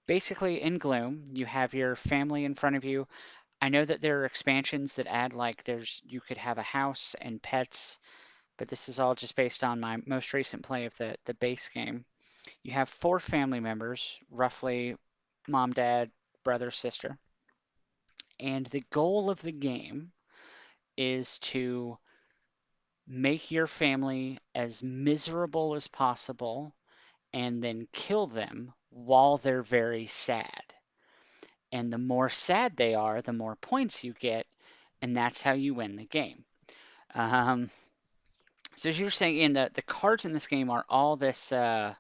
Basically, 0.08 0.62
in 0.62 0.78
Gloom, 0.78 1.26
you 1.32 1.46
have 1.46 1.74
your 1.74 1.96
family 1.96 2.46
in 2.46 2.56
front 2.56 2.76
of 2.78 2.84
you. 2.84 3.08
I 3.62 3.70
know 3.70 3.84
that 3.84 4.02
there 4.02 4.22
are 4.22 4.26
expansions 4.26 4.96
that 4.96 5.08
add 5.08 5.34
like 5.34 5.64
there's 5.66 6.02
you 6.06 6.22
could 6.22 6.38
have 6.38 6.58
a 6.58 6.64
house 6.64 7.16
and 7.20 7.42
pets, 7.42 8.00
but 8.60 8.68
this 8.70 8.90
is 8.90 9.00
all 9.00 9.16
just 9.16 9.36
based 9.36 9.64
on 9.64 9.80
my 9.80 9.98
most 10.06 10.34
recent 10.34 10.62
play 10.64 10.86
of 10.86 10.96
the 10.98 11.16
the 11.26 11.34
base 11.36 11.70
game. 11.70 12.06
You 12.64 12.74
have 12.74 12.90
four 12.90 13.20
family 13.20 13.60
members, 13.60 14.20
roughly 14.30 14.96
mom, 15.48 15.74
dad, 15.74 16.12
brother, 16.44 16.70
sister 16.70 17.18
and 18.40 18.66
the 18.68 18.84
goal 18.92 19.30
of 19.30 19.42
the 19.42 19.52
game 19.52 20.12
is 20.98 21.38
to 21.40 21.98
make 23.08 23.52
your 23.52 23.68
family 23.68 24.40
as 24.56 24.84
miserable 24.84 25.76
as 25.76 25.88
possible 25.88 26.74
and 27.34 27.64
then 27.64 27.88
kill 27.92 28.28
them 28.28 28.74
while 28.90 29.38
they're 29.38 29.64
very 29.64 30.08
sad. 30.08 30.74
And 31.72 31.92
the 31.92 31.98
more 31.98 32.30
sad 32.30 32.76
they 32.76 32.96
are, 32.96 33.22
the 33.22 33.34
more 33.34 33.56
points 33.56 34.04
you 34.04 34.14
get, 34.14 34.48
and 35.02 35.16
that's 35.16 35.42
how 35.42 35.54
you 35.54 35.74
win 35.74 35.96
the 35.96 36.06
game. 36.06 36.44
Um, 37.14 37.70
so 38.80 38.88
as 38.88 38.98
you 38.98 39.06
were 39.06 39.12
saying, 39.12 39.40
in 39.40 39.52
the 39.52 39.70
the 39.74 39.82
cards 39.82 40.24
in 40.24 40.32
this 40.32 40.48
game 40.48 40.70
are 40.70 40.86
all 40.88 41.18
this 41.18 41.52
uh, 41.52 41.94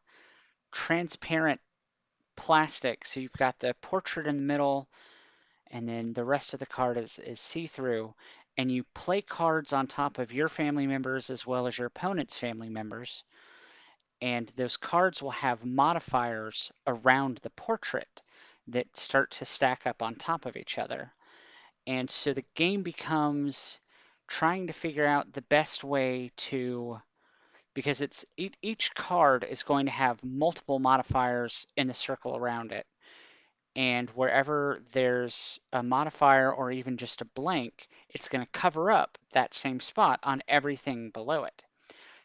transparent 0.71 1.59
plastic. 2.37 3.05
So 3.05 3.19
you've 3.19 3.33
got 3.33 3.59
the 3.59 3.75
portrait 3.81 4.27
in 4.27 4.37
the 4.37 4.43
middle, 4.43 4.87
and 5.71 5.85
then 5.89 6.13
the 6.13 6.23
rest 6.23 6.53
of 6.53 6.61
the 6.61 6.65
card 6.65 6.97
is, 6.97 7.19
is 7.19 7.41
see-through. 7.41 8.13
And 8.57 8.71
you 8.71 8.85
play 8.93 9.21
cards 9.21 9.73
on 9.73 9.87
top 9.87 10.19
of 10.19 10.31
your 10.31 10.47
family 10.47 10.87
members 10.87 11.29
as 11.29 11.45
well 11.45 11.67
as 11.67 11.77
your 11.77 11.87
opponent's 11.87 12.37
family 12.37 12.69
members. 12.69 13.25
And 14.21 14.49
those 14.55 14.77
cards 14.77 15.21
will 15.21 15.31
have 15.31 15.65
modifiers 15.65 16.71
around 16.87 17.39
the 17.41 17.51
portrait 17.51 18.21
that 18.67 18.95
start 18.95 19.31
to 19.31 19.45
stack 19.45 19.85
up 19.85 20.01
on 20.01 20.15
top 20.15 20.45
of 20.45 20.55
each 20.55 20.77
other. 20.77 21.11
And 21.87 22.09
so 22.09 22.31
the 22.31 22.45
game 22.55 22.83
becomes 22.83 23.81
trying 24.29 24.67
to 24.67 24.73
figure 24.73 25.05
out 25.05 25.33
the 25.33 25.41
best 25.43 25.83
way 25.83 26.31
to 26.37 27.01
because 27.73 28.01
it's 28.01 28.25
each 28.61 28.93
card 28.95 29.45
is 29.49 29.63
going 29.63 29.85
to 29.85 29.91
have 29.91 30.23
multiple 30.23 30.79
modifiers 30.79 31.67
in 31.75 31.87
the 31.87 31.93
circle 31.93 32.35
around 32.35 32.71
it 32.71 32.85
and 33.75 34.09
wherever 34.09 34.81
there's 34.91 35.59
a 35.71 35.83
modifier 35.83 36.51
or 36.51 36.71
even 36.71 36.97
just 36.97 37.21
a 37.21 37.25
blank, 37.25 37.87
it's 38.09 38.27
going 38.27 38.43
to 38.43 38.51
cover 38.51 38.91
up 38.91 39.17
that 39.31 39.53
same 39.53 39.79
spot 39.79 40.19
on 40.23 40.43
everything 40.47 41.11
below 41.11 41.43
it. 41.43 41.63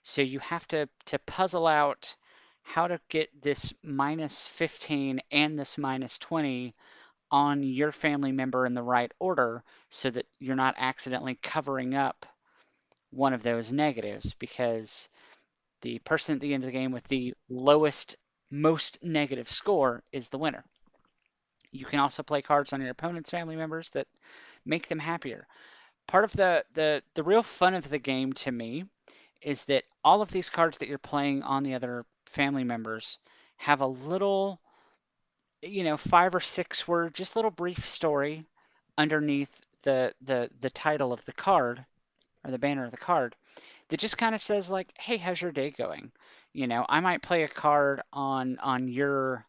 So 0.03 0.23
you 0.23 0.39
have 0.41 0.67
to, 0.69 0.89
to 1.07 1.19
puzzle 1.21 1.67
out 1.67 2.17
how 2.63 2.89
to 2.89 2.99
get 3.09 3.43
this 3.43 3.73
minus 3.83 4.47
15 4.49 5.21
and 5.31 5.59
this 5.59 5.79
minus 5.79 6.19
20 6.19 6.75
on 7.35 7.65
your 7.65 7.91
family 7.91 8.31
member 8.31 8.65
in 8.65 8.75
the 8.75 8.83
right 8.83 9.11
order 9.19 9.65
so 9.89 10.09
that 10.09 10.25
you're 10.39 10.55
not 10.55 10.77
accidentally 10.79 11.37
covering 11.43 11.97
up 11.97 12.25
one 13.11 13.33
of 13.33 13.43
those 13.43 13.73
negatives 13.73 14.35
because 14.35 15.09
the 15.83 15.99
person 16.05 16.37
at 16.37 16.41
the 16.41 16.55
end 16.55 16.63
of 16.63 16.69
the 16.69 16.73
game 16.73 16.93
with 16.93 17.03
the 17.09 17.35
lowest, 17.49 18.15
most 18.53 19.03
negative 19.03 19.51
score 19.51 20.01
is 20.13 20.29
the 20.29 20.39
winner. 20.39 20.65
You 21.73 21.87
can 21.87 21.99
also 21.99 22.23
play 22.23 22.41
cards 22.41 22.73
on 22.73 22.81
your 22.81 22.91
opponent's 22.91 23.31
family 23.31 23.57
members 23.57 23.91
that 23.91 24.07
make 24.65 24.87
them 24.87 25.01
happier. 25.01 25.49
Part 26.07 26.23
of 26.23 26.33
the, 26.35 26.65
the, 26.75 27.03
the 27.15 27.25
real 27.25 27.43
fun 27.43 27.75
of 27.75 27.89
the 27.89 27.99
game 27.99 28.33
to 28.35 28.53
me 28.53 28.85
is 29.43 29.65
that 29.65 29.83
all 30.05 30.23
of 30.23 30.31
these 30.31 30.51
cards 30.51 30.79
that 30.79 30.89
you're 30.89 30.99
playing 30.99 31.43
on 31.43 31.65
the 31.65 31.75
other 31.75 32.07
family 32.27 32.63
members 32.63 33.19
have 33.57 33.81
a 33.81 33.87
little, 33.89 34.61
you 35.65 35.85
know, 35.85 35.97
five 35.97 36.35
or 36.35 36.41
six 36.41 36.87
word, 36.87 37.15
just 37.15 37.37
little 37.37 37.51
brief 37.51 37.87
story 37.87 38.45
underneath 38.99 39.63
the 39.83 40.15
the 40.23 40.51
the 40.61 40.71
title 40.71 41.13
of 41.13 41.25
the 41.25 41.33
card 41.33 41.85
or 42.45 42.51
the 42.51 42.59
banner 42.59 42.85
of 42.85 42.91
the 42.91 42.97
card 42.97 43.35
that 43.89 44.01
just 44.01 44.19
kind 44.19 44.35
of 44.35 44.43
says 44.43 44.71
like, 44.71 44.93
"Hey, 44.99 45.17
how's 45.17 45.41
your 45.41 45.53
day 45.53 45.71
going?" 45.71 46.13
You 46.53 46.67
know, 46.67 46.87
I 46.89 47.01
might 47.01 47.23
play 47.23 47.43
a 47.43 47.49
card 47.49 48.03
on 48.13 48.59
on 48.61 48.89
your 48.89 49.47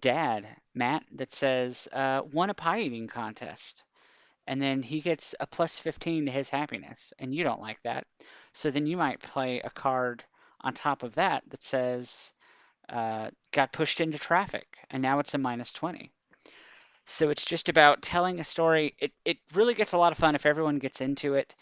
dad, 0.00 0.46
Matt, 0.74 1.04
that 1.12 1.32
says, 1.32 1.88
uh, 1.92 2.22
"Won 2.32 2.50
a 2.50 2.54
pie 2.54 2.80
eating 2.80 3.08
contest." 3.08 3.84
And 4.46 4.60
then 4.60 4.82
he 4.82 5.00
gets 5.00 5.34
a 5.40 5.46
plus 5.46 5.78
15 5.78 6.26
to 6.26 6.32
his 6.32 6.50
happiness, 6.50 7.12
and 7.18 7.34
you 7.34 7.44
don't 7.44 7.60
like 7.60 7.82
that. 7.82 8.06
So 8.52 8.70
then 8.70 8.86
you 8.86 8.96
might 8.96 9.20
play 9.20 9.60
a 9.60 9.70
card 9.70 10.24
on 10.60 10.74
top 10.74 11.02
of 11.02 11.14
that 11.14 11.44
that 11.48 11.62
says, 11.62 12.32
uh, 12.88 13.30
got 13.52 13.72
pushed 13.72 14.00
into 14.00 14.18
traffic, 14.18 14.78
and 14.90 15.02
now 15.02 15.18
it's 15.18 15.34
a 15.34 15.38
minus 15.38 15.72
20. 15.72 16.10
So 17.06 17.30
it's 17.30 17.44
just 17.44 17.68
about 17.68 18.02
telling 18.02 18.40
a 18.40 18.44
story. 18.44 18.94
It, 18.98 19.12
it 19.24 19.38
really 19.52 19.74
gets 19.74 19.92
a 19.92 19.98
lot 19.98 20.12
of 20.12 20.18
fun 20.18 20.34
if 20.34 20.46
everyone 20.46 20.78
gets 20.78 21.00
into 21.00 21.34
it 21.34 21.54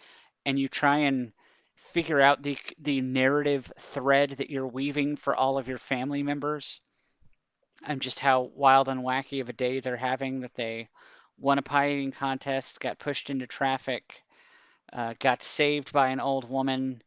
and 0.46 0.58
you 0.58 0.68
try 0.68 0.98
and 0.98 1.32
figure 1.74 2.20
out 2.20 2.42
the, 2.42 2.56
the 2.78 3.00
narrative 3.00 3.72
thread 3.78 4.30
that 4.38 4.50
you're 4.50 4.66
weaving 4.66 5.16
for 5.16 5.34
all 5.34 5.58
of 5.58 5.68
your 5.68 5.78
family 5.78 6.22
members 6.22 6.80
and 7.84 8.00
just 8.00 8.20
how 8.20 8.50
wild 8.54 8.88
and 8.88 9.00
wacky 9.00 9.40
of 9.40 9.48
a 9.48 9.52
day 9.52 9.80
they're 9.80 9.96
having 9.96 10.40
that 10.40 10.54
they 10.54 10.88
won 11.38 11.58
a 11.58 11.62
pie 11.62 11.90
eating 11.90 12.12
contest, 12.12 12.80
got 12.80 12.98
pushed 12.98 13.28
into 13.28 13.46
traffic, 13.46 14.22
uh, 14.92 15.14
got 15.18 15.42
saved 15.42 15.92
by 15.92 16.08
an 16.08 16.20
old 16.20 16.48
woman, 16.48 17.02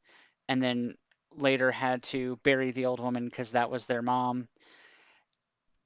and 0.49 0.61
then 0.61 0.95
later 1.37 1.71
had 1.71 2.03
to 2.03 2.37
bury 2.43 2.71
the 2.71 2.85
old 2.85 2.99
woman 2.99 3.25
because 3.25 3.51
that 3.51 3.69
was 3.69 3.85
their 3.85 4.01
mom. 4.01 4.47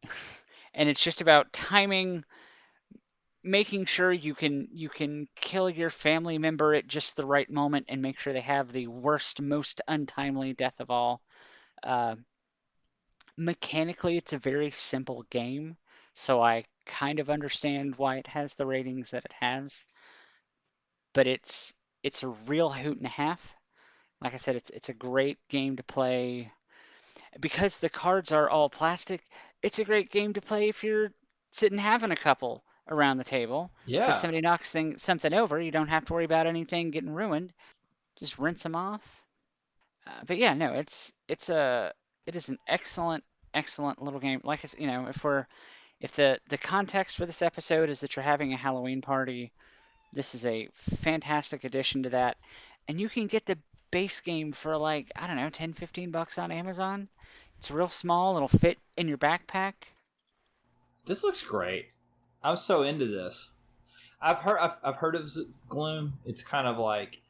and 0.73 0.89
it's 0.89 1.03
just 1.03 1.21
about 1.21 1.51
timing 1.53 2.23
making 3.43 3.85
sure 3.85 4.11
you 4.11 4.35
can 4.35 4.67
you 4.73 4.89
can 4.89 5.27
kill 5.35 5.69
your 5.69 5.89
family 5.89 6.37
member 6.37 6.73
at 6.73 6.87
just 6.87 7.15
the 7.15 7.25
right 7.25 7.49
moment 7.49 7.85
and 7.87 8.01
make 8.01 8.19
sure 8.19 8.33
they 8.33 8.41
have 8.41 8.71
the 8.71 8.87
worst 8.87 9.41
most 9.41 9.81
untimely 9.87 10.53
death 10.53 10.79
of 10.79 10.89
all. 10.89 11.21
Uh, 11.81 12.15
mechanically 13.37 14.17
it's 14.17 14.33
a 14.33 14.37
very 14.37 14.69
simple 14.69 15.23
game 15.29 15.77
so 16.13 16.41
i 16.41 16.63
kind 16.89 17.19
of 17.19 17.29
understand 17.29 17.95
why 17.95 18.17
it 18.17 18.27
has 18.27 18.55
the 18.55 18.65
ratings 18.65 19.11
that 19.11 19.23
it 19.23 19.33
has. 19.39 19.85
But 21.13 21.27
it's 21.27 21.71
it's 22.01 22.23
a 22.23 22.29
real 22.29 22.71
hoot 22.71 22.97
and 22.97 23.05
a 23.05 23.09
half 23.09 23.55
like 24.21 24.33
i 24.33 24.37
said 24.37 24.55
it's 24.55 24.69
it's 24.71 24.89
a 24.89 24.93
great 24.93 25.37
game 25.49 25.75
to 25.75 25.83
play 25.83 26.51
because 27.39 27.77
the 27.77 27.89
cards 27.89 28.31
are 28.31 28.49
all 28.49 28.69
plastic 28.69 29.21
it's 29.61 29.79
a 29.79 29.83
great 29.83 30.11
game 30.11 30.33
to 30.33 30.41
play 30.41 30.69
if 30.69 30.83
you're 30.83 31.11
sitting 31.51 31.77
having 31.77 32.11
a 32.11 32.15
couple 32.15 32.63
around 32.89 33.17
the 33.17 33.23
table. 33.23 33.71
Yeah. 33.85 34.09
If 34.09 34.15
somebody 34.15 34.41
knocks 34.41 34.71
thing, 34.71 34.97
something 34.97 35.33
over, 35.33 35.59
you 35.61 35.71
don't 35.71 35.87
have 35.87 36.05
to 36.05 36.13
worry 36.13 36.25
about 36.25 36.47
anything 36.47 36.91
getting 36.91 37.13
ruined. 37.13 37.53
Just 38.17 38.37
rinse 38.37 38.63
them 38.63 38.75
off. 38.75 39.21
Uh, 40.05 40.21
but 40.27 40.37
yeah, 40.37 40.53
no, 40.53 40.73
it's 40.73 41.13
it's 41.27 41.49
a 41.49 41.93
it 42.25 42.35
is 42.35 42.49
an 42.49 42.57
excellent 42.67 43.23
excellent 43.53 44.01
little 44.01 44.19
game. 44.19 44.41
Like 44.43 44.65
I, 44.65 44.69
you 44.81 44.87
know, 44.87 45.07
if 45.07 45.23
we're 45.23 45.45
if 46.01 46.13
the 46.13 46.39
the 46.49 46.57
context 46.57 47.15
for 47.17 47.25
this 47.25 47.41
episode 47.41 47.89
is 47.89 48.01
that 48.01 48.15
you're 48.15 48.23
having 48.23 48.53
a 48.53 48.57
Halloween 48.57 49.01
party, 49.01 49.51
this 50.13 50.35
is 50.35 50.45
a 50.45 50.69
fantastic 50.73 51.63
addition 51.63 52.03
to 52.03 52.09
that. 52.09 52.37
And 52.87 52.99
you 52.99 53.07
can 53.07 53.27
get 53.27 53.45
the 53.45 53.57
base 53.91 54.19
game 54.21 54.51
for 54.51 54.77
like, 54.77 55.11
I 55.15 55.27
don't 55.27 55.35
know, 55.35 55.49
10 55.49 55.73
15 55.73 56.11
bucks 56.11 56.37
on 56.37 56.51
Amazon. 56.51 57.07
It's 57.57 57.71
real 57.71 57.89
small, 57.89 58.35
it'll 58.35 58.47
fit 58.47 58.77
in 58.97 59.07
your 59.07 59.17
backpack. 59.17 59.73
This 61.05 61.23
looks 61.23 61.43
great. 61.43 61.93
I'm 62.43 62.57
so 62.57 62.83
into 62.83 63.05
this. 63.05 63.49
I've 64.21 64.37
heard 64.39 64.59
I've, 64.59 64.77
I've 64.83 64.95
heard 64.95 65.15
of 65.15 65.29
Gloom. 65.67 66.13
It's 66.25 66.41
kind 66.41 66.67
of 66.67 66.77
like 66.77 67.21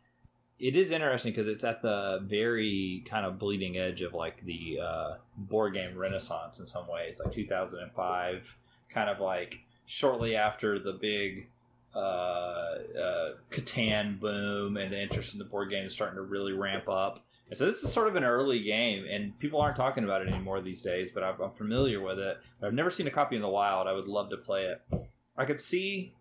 it 0.60 0.76
is 0.76 0.91
interesting 0.91 1.32
because 1.32 1.47
it's 1.47 1.64
at 1.64 1.82
the 1.82 2.20
very 2.24 3.03
kind 3.07 3.26
of 3.26 3.39
bleeding 3.39 3.78
edge 3.78 4.01
of 4.01 4.14
like 4.14 4.43
the 4.45 4.80
uh, 4.84 5.14
board 5.38 5.74
game 5.74 5.97
renaissance 5.97 6.60
in 6.60 6.68
some 6.68 6.88
ways, 6.88 7.22
like 7.24 7.32
2005, 7.32 8.57
kind 8.89 9.10
of 9.10 9.20
like 9.20 9.60
shortly 9.86 10.36
after 10.36 10.78
the 10.78 10.93
big 10.93 11.47
Uh, 11.95 11.99
uh, 11.99 13.29
Catan 13.49 14.19
boom 14.19 14.77
and 14.77 14.93
the 14.93 15.01
interest 15.01 15.33
in 15.33 15.39
the 15.39 15.45
board 15.45 15.69
game 15.69 15.85
is 15.85 15.93
starting 15.93 16.15
to 16.15 16.21
really 16.21 16.53
ramp 16.53 16.87
up. 16.87 17.25
And 17.49 17.57
so 17.57 17.65
this 17.65 17.83
is 17.83 17.91
sort 17.91 18.07
of 18.07 18.15
an 18.15 18.23
early 18.23 18.61
game, 18.61 19.05
and 19.09 19.37
people 19.39 19.59
aren't 19.59 19.75
talking 19.75 20.03
about 20.03 20.21
it 20.21 20.27
anymore 20.27 20.61
these 20.61 20.83
days. 20.83 21.09
But 21.11 21.23
I'm 21.23 21.51
familiar 21.51 21.99
with 21.99 22.19
it. 22.19 22.37
I've 22.61 22.73
never 22.73 22.91
seen 22.91 23.07
a 23.07 23.11
copy 23.11 23.35
in 23.35 23.41
the 23.41 23.49
wild. 23.49 23.87
I 23.87 23.93
would 23.93 24.07
love 24.07 24.29
to 24.29 24.37
play 24.37 24.65
it. 24.65 24.81
I 25.35 25.45
could 25.45 25.59
see 25.59 26.13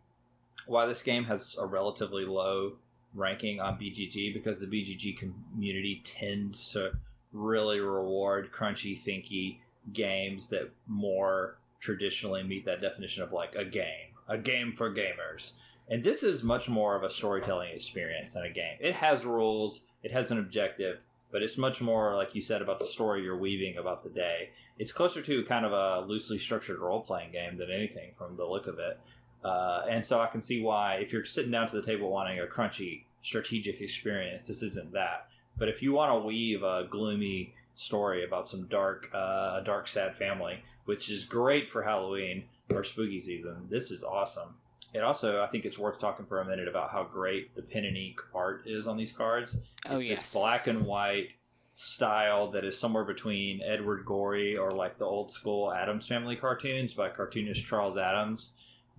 why 0.67 0.87
this 0.87 1.03
game 1.03 1.25
has 1.25 1.55
a 1.59 1.67
relatively 1.67 2.25
low 2.25 2.73
ranking 3.15 3.61
on 3.61 3.79
BGG 3.79 4.33
because 4.35 4.59
the 4.59 4.67
BGG 4.67 5.19
community 5.19 6.01
tends 6.05 6.71
to 6.73 6.93
really 7.33 7.81
reward 7.81 8.51
crunchy, 8.53 8.99
thinky 8.99 9.59
games 9.93 10.49
that 10.49 10.71
more 10.87 11.59
traditionally 11.81 12.43
meet 12.43 12.65
that 12.65 12.81
definition 12.81 13.23
of 13.23 13.33
like 13.33 13.55
a 13.55 13.65
game, 13.65 14.08
a 14.29 14.39
game 14.39 14.73
for 14.73 14.93
gamers. 14.93 15.53
And 15.91 16.05
this 16.05 16.23
is 16.23 16.43
much 16.43 16.69
more 16.69 16.95
of 16.95 17.03
a 17.03 17.11
storytelling 17.11 17.75
experience 17.75 18.35
than 18.35 18.45
a 18.45 18.51
game. 18.51 18.77
It 18.81 18.95
has 18.95 19.25
rules, 19.25 19.81
it 20.03 20.13
has 20.13 20.31
an 20.31 20.39
objective, 20.39 20.99
but 21.33 21.43
it's 21.43 21.57
much 21.57 21.81
more 21.81 22.15
like 22.15 22.35
you 22.35 22.43
said 22.43 22.63
about 22.63 22.79
the 22.79 22.87
story 22.87 23.23
you're 23.23 23.39
weaving 23.39 23.79
about 23.79 24.03
the 24.03 24.11
day. 24.11 24.51
It's 24.79 24.93
closer 24.93 25.23
to 25.23 25.45
kind 25.45 25.65
of 25.65 25.73
a 25.73 26.07
loosely 26.07 26.39
structured 26.39 26.79
role 26.79 27.01
playing 27.01 27.33
game 27.33 27.57
than 27.57 27.71
anything 27.71 28.13
from 28.17 28.37
the 28.37 28.45
look 28.45 28.67
of 28.67 28.79
it. 28.79 29.01
Uh, 29.45 29.83
and 29.89 30.05
so 30.05 30.21
I 30.21 30.27
can 30.27 30.41
see 30.41 30.61
why 30.61 30.97
if 30.97 31.13
you're 31.13 31.25
sitting 31.25 31.51
down 31.51 31.69
to 31.69 31.77
the 31.77 31.83
table 31.83 32.11
wanting 32.11 32.41
a 32.41 32.47
crunchy 32.47 33.05
strategic 33.23 33.81
experience, 33.81 34.47
this 34.47 34.63
isn't 34.63 34.93
that. 34.93 35.29
But 35.57 35.69
if 35.69 35.83
you 35.83 35.93
want 35.93 36.13
to 36.13 36.27
weave 36.27 36.63
a 36.63 36.87
gloomy 36.91 37.55
story 37.79 38.25
about 38.25 38.49
some 38.49 38.67
dark, 38.67 39.09
uh, 39.15 39.59
a 39.61 39.63
dark, 39.65 39.87
sad 39.87 40.17
family, 40.17 40.63
which 40.85 41.11
is 41.11 41.25
great 41.25 41.69
for 41.69 41.83
Halloween 41.83 42.45
or 42.71 42.83
spooky 42.83 43.21
season, 43.21 43.67
this 43.71 43.91
is 43.91 44.03
awesome. 44.03 44.55
It 44.95 45.01
also, 45.01 45.43
I 45.43 45.47
think 45.47 45.65
it's 45.65 45.79
worth 45.79 45.99
talking 45.99 46.27
for 46.27 46.41
a 46.41 46.45
minute 46.45 46.67
about 46.67 46.91
how 46.91 47.05
great 47.05 47.55
the 47.55 47.63
pen 47.63 47.85
and 47.85 47.97
ink 47.97 48.21
art 48.35 48.63
is 48.67 48.89
on 48.89 48.97
these 48.97 49.13
cards. 49.13 49.57
Oh, 49.87 49.97
it's 49.97 50.07
yes. 50.07 50.21
this 50.23 50.33
black 50.33 50.67
and 50.67 50.85
white 50.87 51.29
style 51.75 52.51
that 52.51 52.65
is 52.65 52.77
somewhere 52.77 53.05
between 53.05 53.63
Edward 53.63 54.05
Gorey 54.05 54.57
or 54.57 54.73
like 54.73 54.99
the 54.99 55.05
old 55.05 55.31
school 55.31 55.73
Addams 55.73 56.07
Family 56.07 56.35
cartoons 56.35 56.95
by 56.95 57.11
cartoonist 57.11 57.65
Charles 57.65 57.97
Addams. 57.97 58.53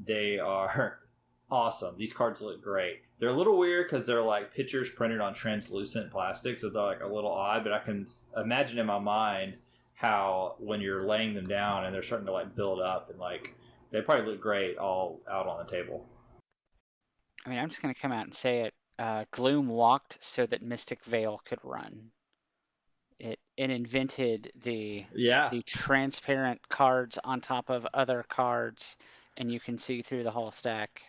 They 0.06 0.40
are 0.40 1.00
awesome. 1.52 1.96
These 1.98 2.14
cards 2.14 2.40
look 2.40 2.62
great. 2.62 3.02
They're 3.20 3.30
a 3.30 3.38
little 3.38 3.57
weird 3.57 3.89
because 3.89 4.05
they're 4.05 4.22
like 4.22 4.53
pictures 4.53 4.89
printed 4.89 5.20
on 5.20 5.34
translucent 5.34 6.09
plastic, 6.09 6.57
so 6.57 6.70
they're 6.70 6.82
like 6.82 7.01
a 7.01 7.07
little 7.07 7.32
odd. 7.32 7.63
But 7.63 7.74
I 7.74 7.80
can 7.80 8.07
imagine 8.38 8.80
in 8.80 8.86
my 8.86 8.99
mind 8.99 9.55
how 9.93 10.55
when 10.57 10.80
you're 10.80 11.05
laying 11.05 11.34
them 11.34 11.43
down 11.43 11.86
and 11.86 11.93
they're 11.93 12.01
starting 12.01 12.26
to 12.28 12.32
like 12.32 12.55
build 12.55 12.80
up 12.80 13.09
and 13.09 13.20
like 13.20 13.53
they 13.91 14.01
probably 14.01 14.32
look 14.32 14.41
great 14.41 14.78
all 14.78 15.20
out 15.30 15.47
on 15.47 15.65
the 15.65 15.70
table. 15.70 16.05
I 17.45 17.49
mean, 17.49 17.59
I'm 17.59 17.70
just 17.70 17.82
going 17.82 17.93
to 17.93 17.99
come 17.99 18.11
out 18.11 18.26
and 18.26 18.34
say 18.34 18.61
it. 18.61 18.74
Uh, 18.97 19.26
Gloom 19.32 19.67
walked 19.67 20.17
so 20.22 20.45
that 20.45 20.61
Mystic 20.61 21.03
Vale 21.05 21.41
could 21.45 21.59
run. 21.63 22.11
It 23.20 23.39
it 23.57 23.70
invented 23.70 24.51
the 24.55 25.05
Yeah. 25.13 25.49
the 25.49 25.61
transparent 25.63 26.67
cards 26.70 27.20
on 27.26 27.41
top 27.41 27.70
of 27.70 27.86
other 27.93 28.26
cards, 28.30 28.95
and 29.36 29.51
you 29.51 29.59
can 29.59 29.78
see 29.78 30.01
through 30.01 30.24
the 30.24 30.32
whole 30.32 30.51
stack. 30.51 31.01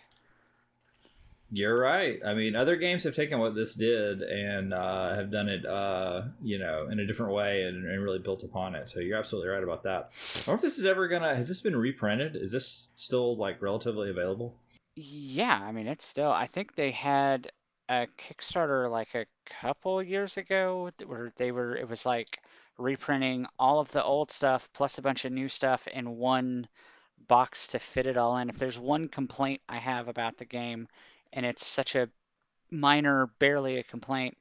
You're 1.52 1.80
right. 1.80 2.20
I 2.24 2.34
mean, 2.34 2.54
other 2.54 2.76
games 2.76 3.02
have 3.02 3.14
taken 3.14 3.40
what 3.40 3.56
this 3.56 3.74
did 3.74 4.22
and 4.22 4.72
uh, 4.72 5.14
have 5.16 5.32
done 5.32 5.48
it, 5.48 5.66
uh, 5.66 6.22
you 6.40 6.58
know, 6.58 6.86
in 6.90 7.00
a 7.00 7.06
different 7.06 7.32
way 7.32 7.64
and, 7.64 7.86
and, 7.86 8.02
really 8.04 8.20
built 8.20 8.44
upon 8.44 8.76
it. 8.76 8.88
So 8.88 9.00
you're 9.00 9.18
absolutely 9.18 9.50
right 9.50 9.62
about 9.62 9.82
that. 9.82 10.12
I 10.36 10.50
wonder 10.50 10.54
if 10.54 10.62
this 10.62 10.78
is 10.78 10.84
ever 10.84 11.08
gonna. 11.08 11.34
Has 11.34 11.48
this 11.48 11.60
been 11.60 11.74
reprinted? 11.74 12.36
Is 12.36 12.52
this 12.52 12.90
still 12.94 13.36
like 13.36 13.60
relatively 13.60 14.10
available? 14.10 14.54
Yeah, 14.94 15.58
I 15.60 15.72
mean, 15.72 15.88
it's 15.88 16.06
still. 16.06 16.30
I 16.30 16.46
think 16.46 16.76
they 16.76 16.92
had 16.92 17.50
a 17.88 18.06
Kickstarter 18.16 18.88
like 18.88 19.14
a 19.16 19.26
couple 19.60 20.00
years 20.02 20.36
ago 20.36 20.90
where 21.04 21.32
they 21.36 21.50
were. 21.50 21.76
It 21.76 21.88
was 21.88 22.06
like 22.06 22.38
reprinting 22.78 23.46
all 23.58 23.80
of 23.80 23.90
the 23.90 24.04
old 24.04 24.30
stuff 24.30 24.68
plus 24.72 24.98
a 24.98 25.02
bunch 25.02 25.24
of 25.24 25.32
new 25.32 25.48
stuff 25.48 25.88
in 25.88 26.16
one 26.16 26.68
box 27.28 27.68
to 27.68 27.78
fit 27.78 28.06
it 28.06 28.16
all 28.16 28.36
in. 28.38 28.48
If 28.48 28.58
there's 28.58 28.78
one 28.78 29.08
complaint 29.08 29.60
I 29.68 29.78
have 29.78 30.08
about 30.08 30.38
the 30.38 30.44
game, 30.44 30.88
and 31.32 31.46
it's 31.46 31.66
such 31.66 31.94
a 31.94 32.08
minor, 32.70 33.26
barely 33.38 33.78
a 33.78 33.82
complaint. 33.82 34.36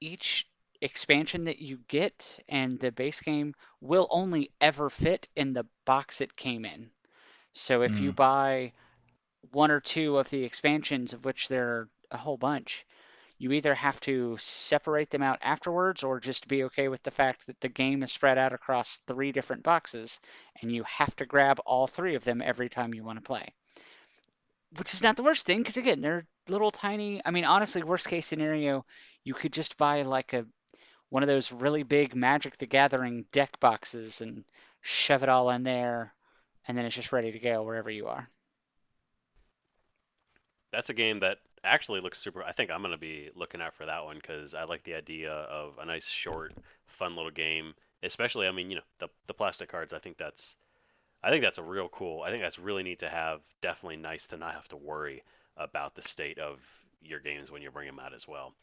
Each 0.00 0.46
expansion 0.80 1.44
that 1.44 1.58
you 1.58 1.78
get 1.88 2.38
and 2.48 2.78
the 2.78 2.92
base 2.92 3.20
game 3.20 3.54
will 3.80 4.06
only 4.10 4.50
ever 4.60 4.90
fit 4.90 5.28
in 5.36 5.52
the 5.52 5.66
box 5.84 6.20
it 6.20 6.36
came 6.36 6.64
in. 6.64 6.90
So 7.52 7.82
if 7.82 7.92
mm. 7.92 8.00
you 8.00 8.12
buy 8.12 8.72
one 9.52 9.70
or 9.70 9.80
two 9.80 10.18
of 10.18 10.28
the 10.28 10.44
expansions, 10.44 11.14
of 11.14 11.24
which 11.24 11.48
there 11.48 11.68
are 11.68 11.88
a 12.10 12.18
whole 12.18 12.36
bunch, 12.36 12.84
you 13.38 13.52
either 13.52 13.74
have 13.74 14.00
to 14.00 14.36
separate 14.38 15.10
them 15.10 15.22
out 15.22 15.38
afterwards 15.42 16.02
or 16.02 16.20
just 16.20 16.48
be 16.48 16.64
okay 16.64 16.88
with 16.88 17.02
the 17.02 17.10
fact 17.10 17.46
that 17.46 17.60
the 17.60 17.68
game 17.68 18.02
is 18.02 18.12
spread 18.12 18.38
out 18.38 18.52
across 18.52 18.98
three 19.06 19.32
different 19.32 19.62
boxes 19.62 20.20
and 20.60 20.72
you 20.72 20.82
have 20.84 21.14
to 21.16 21.26
grab 21.26 21.58
all 21.66 21.86
three 21.86 22.14
of 22.14 22.24
them 22.24 22.40
every 22.42 22.68
time 22.68 22.94
you 22.94 23.04
want 23.04 23.18
to 23.18 23.22
play 23.22 23.52
which 24.76 24.94
is 24.94 25.02
not 25.02 25.16
the 25.16 25.22
worst 25.22 25.46
thing 25.46 25.58
because 25.58 25.76
again 25.76 26.00
they're 26.00 26.26
little 26.48 26.70
tiny 26.70 27.20
i 27.24 27.30
mean 27.30 27.44
honestly 27.44 27.82
worst 27.82 28.08
case 28.08 28.26
scenario 28.26 28.84
you 29.24 29.34
could 29.34 29.52
just 29.52 29.76
buy 29.76 30.02
like 30.02 30.32
a 30.32 30.44
one 31.08 31.22
of 31.22 31.28
those 31.28 31.52
really 31.52 31.82
big 31.82 32.14
magic 32.14 32.56
the 32.58 32.66
gathering 32.66 33.24
deck 33.32 33.58
boxes 33.60 34.20
and 34.20 34.44
shove 34.80 35.22
it 35.22 35.28
all 35.28 35.50
in 35.50 35.62
there 35.62 36.12
and 36.68 36.76
then 36.76 36.84
it's 36.84 36.96
just 36.96 37.12
ready 37.12 37.30
to 37.30 37.38
go 37.38 37.62
wherever 37.62 37.90
you 37.90 38.08
are. 38.08 38.28
That's 40.72 40.90
a 40.90 40.94
game 40.94 41.20
that 41.20 41.38
actually 41.64 42.00
looks 42.00 42.18
super 42.20 42.44
i 42.44 42.52
think 42.52 42.70
i'm 42.70 42.80
going 42.80 42.92
to 42.92 42.98
be 42.98 43.28
looking 43.34 43.60
out 43.60 43.74
for 43.74 43.86
that 43.86 44.04
one 44.04 44.16
because 44.16 44.54
i 44.54 44.62
like 44.62 44.84
the 44.84 44.94
idea 44.94 45.32
of 45.32 45.74
a 45.80 45.84
nice 45.84 46.06
short 46.06 46.54
fun 46.86 47.16
little 47.16 47.30
game 47.30 47.74
especially 48.04 48.46
i 48.46 48.52
mean 48.52 48.70
you 48.70 48.76
know 48.76 48.82
the, 49.00 49.08
the 49.26 49.34
plastic 49.34 49.68
cards 49.68 49.92
i 49.92 49.98
think 49.98 50.16
that's 50.16 50.54
I 51.26 51.30
think 51.30 51.42
that's 51.42 51.58
a 51.58 51.62
real 51.62 51.88
cool. 51.88 52.22
I 52.22 52.30
think 52.30 52.40
that's 52.40 52.60
really 52.60 52.84
neat 52.84 53.00
to 53.00 53.08
have. 53.08 53.40
Definitely 53.60 53.96
nice 53.96 54.28
to 54.28 54.36
not 54.36 54.54
have 54.54 54.68
to 54.68 54.76
worry 54.76 55.24
about 55.56 55.96
the 55.96 56.02
state 56.02 56.38
of 56.38 56.60
your 57.02 57.18
games 57.18 57.50
when 57.50 57.62
you 57.62 57.70
bring 57.72 57.88
them 57.88 57.98
out 57.98 58.14
as 58.14 58.28
well. 58.28 58.54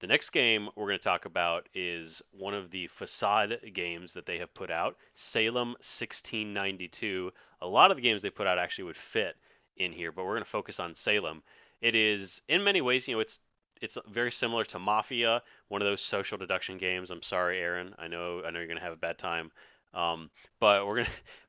The 0.00 0.06
next 0.06 0.30
game 0.30 0.70
we're 0.74 0.86
going 0.86 0.98
to 0.98 1.04
talk 1.04 1.26
about 1.26 1.68
is 1.74 2.22
one 2.30 2.54
of 2.54 2.70
the 2.70 2.86
facade 2.86 3.60
games 3.74 4.14
that 4.14 4.24
they 4.24 4.38
have 4.38 4.54
put 4.54 4.70
out, 4.70 4.96
Salem 5.16 5.72
1692. 5.82 7.30
A 7.60 7.66
lot 7.66 7.90
of 7.90 7.98
the 7.98 8.02
games 8.02 8.22
they 8.22 8.30
put 8.30 8.46
out 8.46 8.58
actually 8.58 8.84
would 8.84 8.96
fit 8.96 9.36
in 9.76 9.92
here, 9.92 10.10
but 10.10 10.24
we're 10.24 10.32
going 10.32 10.44
to 10.44 10.48
focus 10.48 10.80
on 10.80 10.94
Salem. 10.94 11.42
It 11.82 11.94
is 11.94 12.40
in 12.48 12.64
many 12.64 12.80
ways, 12.80 13.06
you 13.06 13.16
know, 13.16 13.20
it's 13.20 13.40
it's 13.82 13.98
very 14.08 14.32
similar 14.32 14.64
to 14.64 14.78
Mafia, 14.78 15.42
one 15.68 15.82
of 15.82 15.86
those 15.86 16.00
social 16.00 16.38
deduction 16.38 16.78
games. 16.78 17.10
I'm 17.10 17.22
sorry, 17.22 17.60
Aaron. 17.60 17.94
I 17.98 18.08
know 18.08 18.42
I 18.46 18.50
know 18.50 18.60
you're 18.60 18.66
going 18.66 18.78
to 18.78 18.84
have 18.84 18.94
a 18.94 18.96
bad 18.96 19.18
time. 19.18 19.52
Um, 19.94 20.30
but 20.60 20.86
we're 20.86 20.96
gonna 20.96 21.08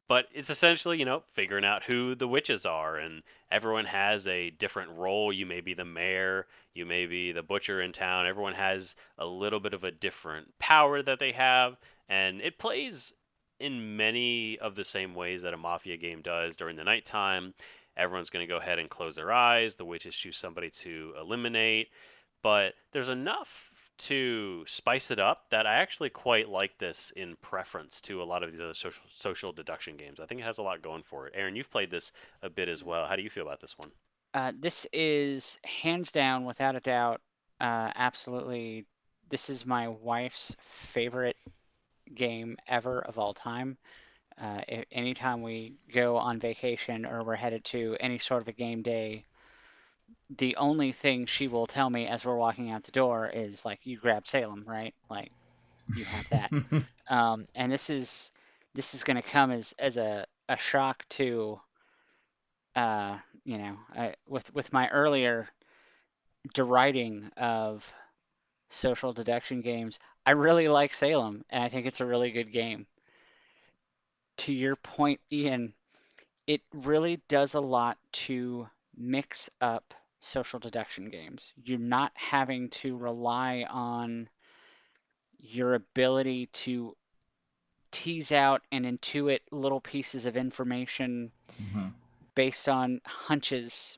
but 0.09 0.25
it's 0.33 0.49
essentially 0.49 0.99
you 0.99 1.05
know 1.05 1.23
figuring 1.33 1.63
out 1.63 1.83
who 1.83 2.15
the 2.15 2.27
witches 2.27 2.65
are 2.65 2.97
and 2.97 3.23
everyone 3.49 3.85
has 3.85 4.27
a 4.27 4.49
different 4.49 4.91
role. 4.97 5.31
You 5.31 5.45
may 5.45 5.61
be 5.61 5.73
the 5.73 5.85
mayor 5.85 6.47
you 6.73 6.85
may 6.85 7.05
be 7.05 7.31
the 7.31 7.43
butcher 7.43 7.81
in 7.81 7.93
town. 7.93 8.27
Everyone 8.27 8.53
has 8.53 8.97
a 9.17 9.25
little 9.25 9.61
bit 9.61 9.73
of 9.73 9.85
a 9.85 9.91
different 9.91 10.47
power 10.59 11.01
that 11.01 11.19
they 11.19 11.31
have 11.31 11.77
and 12.09 12.41
it 12.41 12.57
plays 12.57 13.13
in 13.61 13.95
many 13.95 14.59
of 14.59 14.75
the 14.75 14.83
same 14.83 15.15
ways 15.15 15.43
that 15.43 15.53
a 15.53 15.57
mafia 15.57 15.95
game 15.95 16.21
does 16.21 16.57
during 16.57 16.75
the 16.75 16.83
nighttime. 16.83 17.53
Everyone's 17.95 18.29
going 18.29 18.45
to 18.45 18.53
go 18.53 18.57
ahead 18.57 18.79
and 18.79 18.89
close 18.89 19.15
their 19.15 19.31
eyes. 19.31 19.75
The 19.75 19.85
witches 19.85 20.15
choose 20.15 20.37
somebody 20.37 20.69
to 20.71 21.13
eliminate 21.19 21.89
but 22.41 22.73
there's 22.91 23.09
enough 23.09 23.68
to 23.99 24.63
spice 24.65 25.11
it 25.11 25.19
up 25.19 25.49
that 25.51 25.67
I 25.67 25.75
actually 25.75 26.09
quite 26.09 26.49
like 26.49 26.77
this 26.77 27.11
in 27.15 27.35
preference 27.41 28.01
to 28.01 28.21
a 28.21 28.25
lot 28.25 28.43
of 28.43 28.51
these 28.51 28.59
other 28.61 28.73
social 28.73 29.03
social 29.11 29.51
deduction 29.51 29.97
games. 29.97 30.19
I 30.19 30.25
think 30.25 30.41
it 30.41 30.45
has 30.45 30.57
a 30.57 30.63
lot 30.63 30.81
going 30.81 31.03
for 31.03 31.27
it. 31.27 31.33
Aaron, 31.35 31.55
you've 31.55 31.71
played 31.71 31.91
this 31.91 32.11
a 32.41 32.49
bit 32.49 32.69
as 32.69 32.83
well. 32.83 33.05
How 33.05 33.15
do 33.15 33.21
you 33.21 33.29
feel 33.29 33.43
about 33.43 33.61
this 33.61 33.77
one? 33.77 33.91
Uh, 34.33 34.51
this 34.59 34.87
is 34.93 35.57
hands 35.63 36.11
down, 36.11 36.45
without 36.45 36.75
a 36.75 36.79
doubt, 36.79 37.21
uh, 37.59 37.91
absolutely. 37.95 38.85
This 39.29 39.49
is 39.49 39.65
my 39.65 39.87
wife's 39.87 40.55
favorite 40.61 41.37
game 42.15 42.57
ever 42.67 42.99
of 42.99 43.19
all 43.19 43.33
time. 43.33 43.77
Uh, 44.41 44.61
anytime 44.91 45.41
we 45.41 45.73
go 45.93 46.15
on 46.15 46.39
vacation 46.39 47.05
or 47.05 47.23
we're 47.23 47.35
headed 47.35 47.63
to 47.65 47.97
any 47.99 48.17
sort 48.17 48.41
of 48.41 48.47
a 48.47 48.53
game 48.53 48.81
day, 48.81 49.25
the 50.37 50.55
only 50.57 50.91
thing 50.91 51.25
she 51.25 51.47
will 51.47 51.67
tell 51.67 51.89
me 51.89 52.07
as 52.07 52.25
we're 52.25 52.37
walking 52.37 52.71
out 52.71 52.83
the 52.83 52.91
door 52.91 53.27
is 53.27 53.65
like, 53.65 53.79
"You 53.85 53.97
grab 53.97 54.27
Salem, 54.27 54.63
right? 54.67 54.93
Like, 55.09 55.31
you 55.93 56.05
have 56.05 56.27
that." 56.29 56.51
um, 57.09 57.47
and 57.55 57.71
this 57.71 57.89
is 57.89 58.31
this 58.75 58.93
is 58.93 59.03
going 59.03 59.17
to 59.17 59.23
come 59.23 59.51
as 59.51 59.73
as 59.79 59.97
a 59.97 60.25
a 60.49 60.57
shock 60.57 61.07
to, 61.09 61.59
uh, 62.75 63.17
you 63.43 63.57
know, 63.57 63.77
I, 63.95 64.15
with 64.27 64.53
with 64.53 64.71
my 64.73 64.89
earlier 64.89 65.49
deriding 66.53 67.31
of 67.37 67.91
social 68.69 69.13
deduction 69.13 69.61
games. 69.61 69.99
I 70.25 70.31
really 70.31 70.67
like 70.67 70.93
Salem, 70.93 71.43
and 71.49 71.63
I 71.63 71.69
think 71.69 71.85
it's 71.87 72.01
a 72.01 72.05
really 72.05 72.31
good 72.31 72.51
game. 72.51 72.87
To 74.37 74.53
your 74.53 74.75
point, 74.75 75.19
Ian, 75.31 75.73
it 76.47 76.61
really 76.73 77.17
does 77.27 77.53
a 77.53 77.59
lot 77.61 77.97
to 78.13 78.67
mix 78.95 79.49
up 79.61 79.93
social 80.19 80.59
deduction 80.59 81.09
games. 81.09 81.53
You're 81.63 81.79
not 81.79 82.11
having 82.15 82.69
to 82.69 82.97
rely 82.97 83.65
on 83.69 84.29
your 85.39 85.75
ability 85.75 86.47
to 86.47 86.95
tease 87.91 88.31
out 88.31 88.61
and 88.71 88.85
intuit 88.85 89.39
little 89.51 89.81
pieces 89.81 90.25
of 90.25 90.37
information 90.37 91.31
mm-hmm. 91.61 91.87
based 92.35 92.69
on 92.69 93.01
hunches 93.05 93.97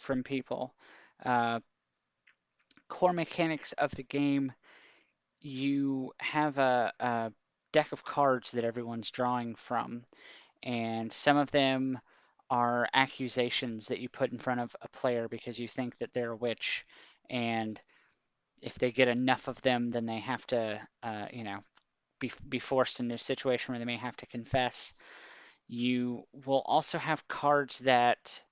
from 0.00 0.22
people. 0.22 0.74
Uh, 1.24 1.60
core 2.88 3.12
mechanics 3.12 3.72
of 3.72 3.92
the 3.92 4.02
game 4.02 4.52
you 5.40 6.12
have 6.18 6.58
a, 6.58 6.92
a 7.00 7.32
deck 7.72 7.92
of 7.92 8.04
cards 8.04 8.52
that 8.52 8.64
everyone's 8.64 9.10
drawing 9.10 9.54
from, 9.54 10.04
and 10.62 11.12
some 11.12 11.36
of 11.36 11.50
them 11.50 11.98
are 12.50 12.88
accusations 12.94 13.86
that 13.88 14.00
you 14.00 14.08
put 14.08 14.32
in 14.32 14.38
front 14.38 14.60
of 14.60 14.74
a 14.82 14.88
player 14.88 15.28
because 15.28 15.58
you 15.58 15.68
think 15.68 15.96
that 15.98 16.12
they're 16.12 16.32
a 16.32 16.36
witch, 16.36 16.84
and 17.30 17.80
if 18.60 18.78
they 18.78 18.90
get 18.92 19.08
enough 19.08 19.48
of 19.48 19.60
them, 19.62 19.90
then 19.90 20.06
they 20.06 20.18
have 20.20 20.46
to, 20.48 20.80
uh, 21.02 21.26
you 21.32 21.44
know, 21.44 21.60
be 22.18 22.32
be 22.48 22.58
forced 22.58 23.00
into 23.00 23.14
a 23.14 23.18
situation 23.18 23.72
where 23.72 23.78
they 23.78 23.84
may 23.84 23.96
have 23.96 24.16
to 24.16 24.26
confess. 24.26 24.94
You 25.68 26.24
will 26.46 26.62
also 26.66 26.98
have 26.98 27.28
cards 27.28 27.78
that 27.80 28.42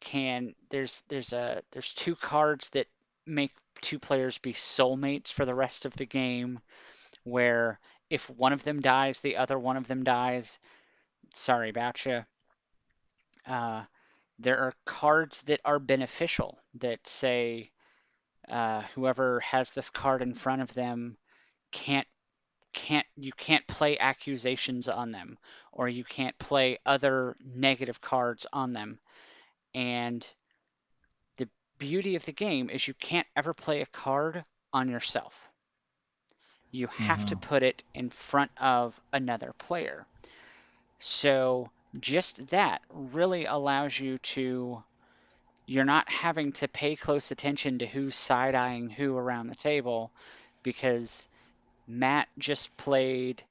can 0.00 0.54
there's 0.70 1.02
there's 1.08 1.32
a 1.32 1.62
there's 1.72 1.92
two 1.92 2.14
cards 2.16 2.70
that 2.70 2.86
make 3.26 3.52
two 3.80 3.98
players 3.98 4.38
be 4.38 4.52
soulmates 4.52 5.28
for 5.28 5.44
the 5.44 5.54
rest 5.54 5.84
of 5.84 5.94
the 5.96 6.06
game 6.06 6.60
where 7.24 7.80
if 8.10 8.30
one 8.30 8.52
of 8.52 8.64
them 8.64 8.80
dies 8.80 9.20
the 9.20 9.36
other 9.36 9.58
one 9.58 9.76
of 9.76 9.86
them 9.86 10.04
dies 10.04 10.58
sorry 11.34 11.70
about 11.70 12.04
you 12.06 12.24
uh, 13.46 13.84
there 14.38 14.58
are 14.58 14.74
cards 14.84 15.42
that 15.42 15.60
are 15.64 15.78
beneficial 15.78 16.58
that 16.74 17.06
say 17.06 17.70
uh, 18.48 18.82
whoever 18.94 19.40
has 19.40 19.72
this 19.72 19.90
card 19.90 20.22
in 20.22 20.34
front 20.34 20.62
of 20.62 20.72
them 20.74 21.16
can't 21.70 22.06
can't 22.72 23.06
you 23.16 23.32
can't 23.32 23.66
play 23.66 23.98
accusations 23.98 24.88
on 24.88 25.10
them 25.10 25.38
or 25.72 25.88
you 25.88 26.04
can't 26.04 26.38
play 26.38 26.78
other 26.86 27.36
negative 27.40 28.00
cards 28.00 28.46
on 28.52 28.72
them. 28.72 28.98
And 29.74 30.26
the 31.36 31.48
beauty 31.78 32.14
of 32.14 32.24
the 32.24 32.32
game 32.32 32.70
is 32.70 32.86
you 32.86 32.94
can't 32.94 33.26
ever 33.36 33.54
play 33.54 33.80
a 33.80 33.86
card 33.86 34.44
on 34.72 34.88
yourself. 34.88 35.48
You 36.70 36.86
have 36.88 37.20
mm-hmm. 37.20 37.28
to 37.28 37.36
put 37.36 37.62
it 37.62 37.82
in 37.94 38.10
front 38.10 38.50
of 38.58 39.00
another 39.12 39.54
player. 39.58 40.06
So 40.98 41.70
just 42.00 42.46
that 42.48 42.82
really 42.90 43.44
allows 43.46 43.98
you 43.98 44.18
to 44.18 44.82
you're 45.66 45.84
not 45.84 46.08
having 46.08 46.50
to 46.52 46.66
pay 46.68 46.96
close 46.96 47.30
attention 47.30 47.78
to 47.78 47.86
who's 47.86 48.16
side 48.16 48.54
eyeing 48.54 48.88
who 48.88 49.16
around 49.16 49.48
the 49.48 49.54
table 49.54 50.10
because 50.62 51.28
Matt 51.86 52.28
just 52.38 52.74
played 52.76 53.42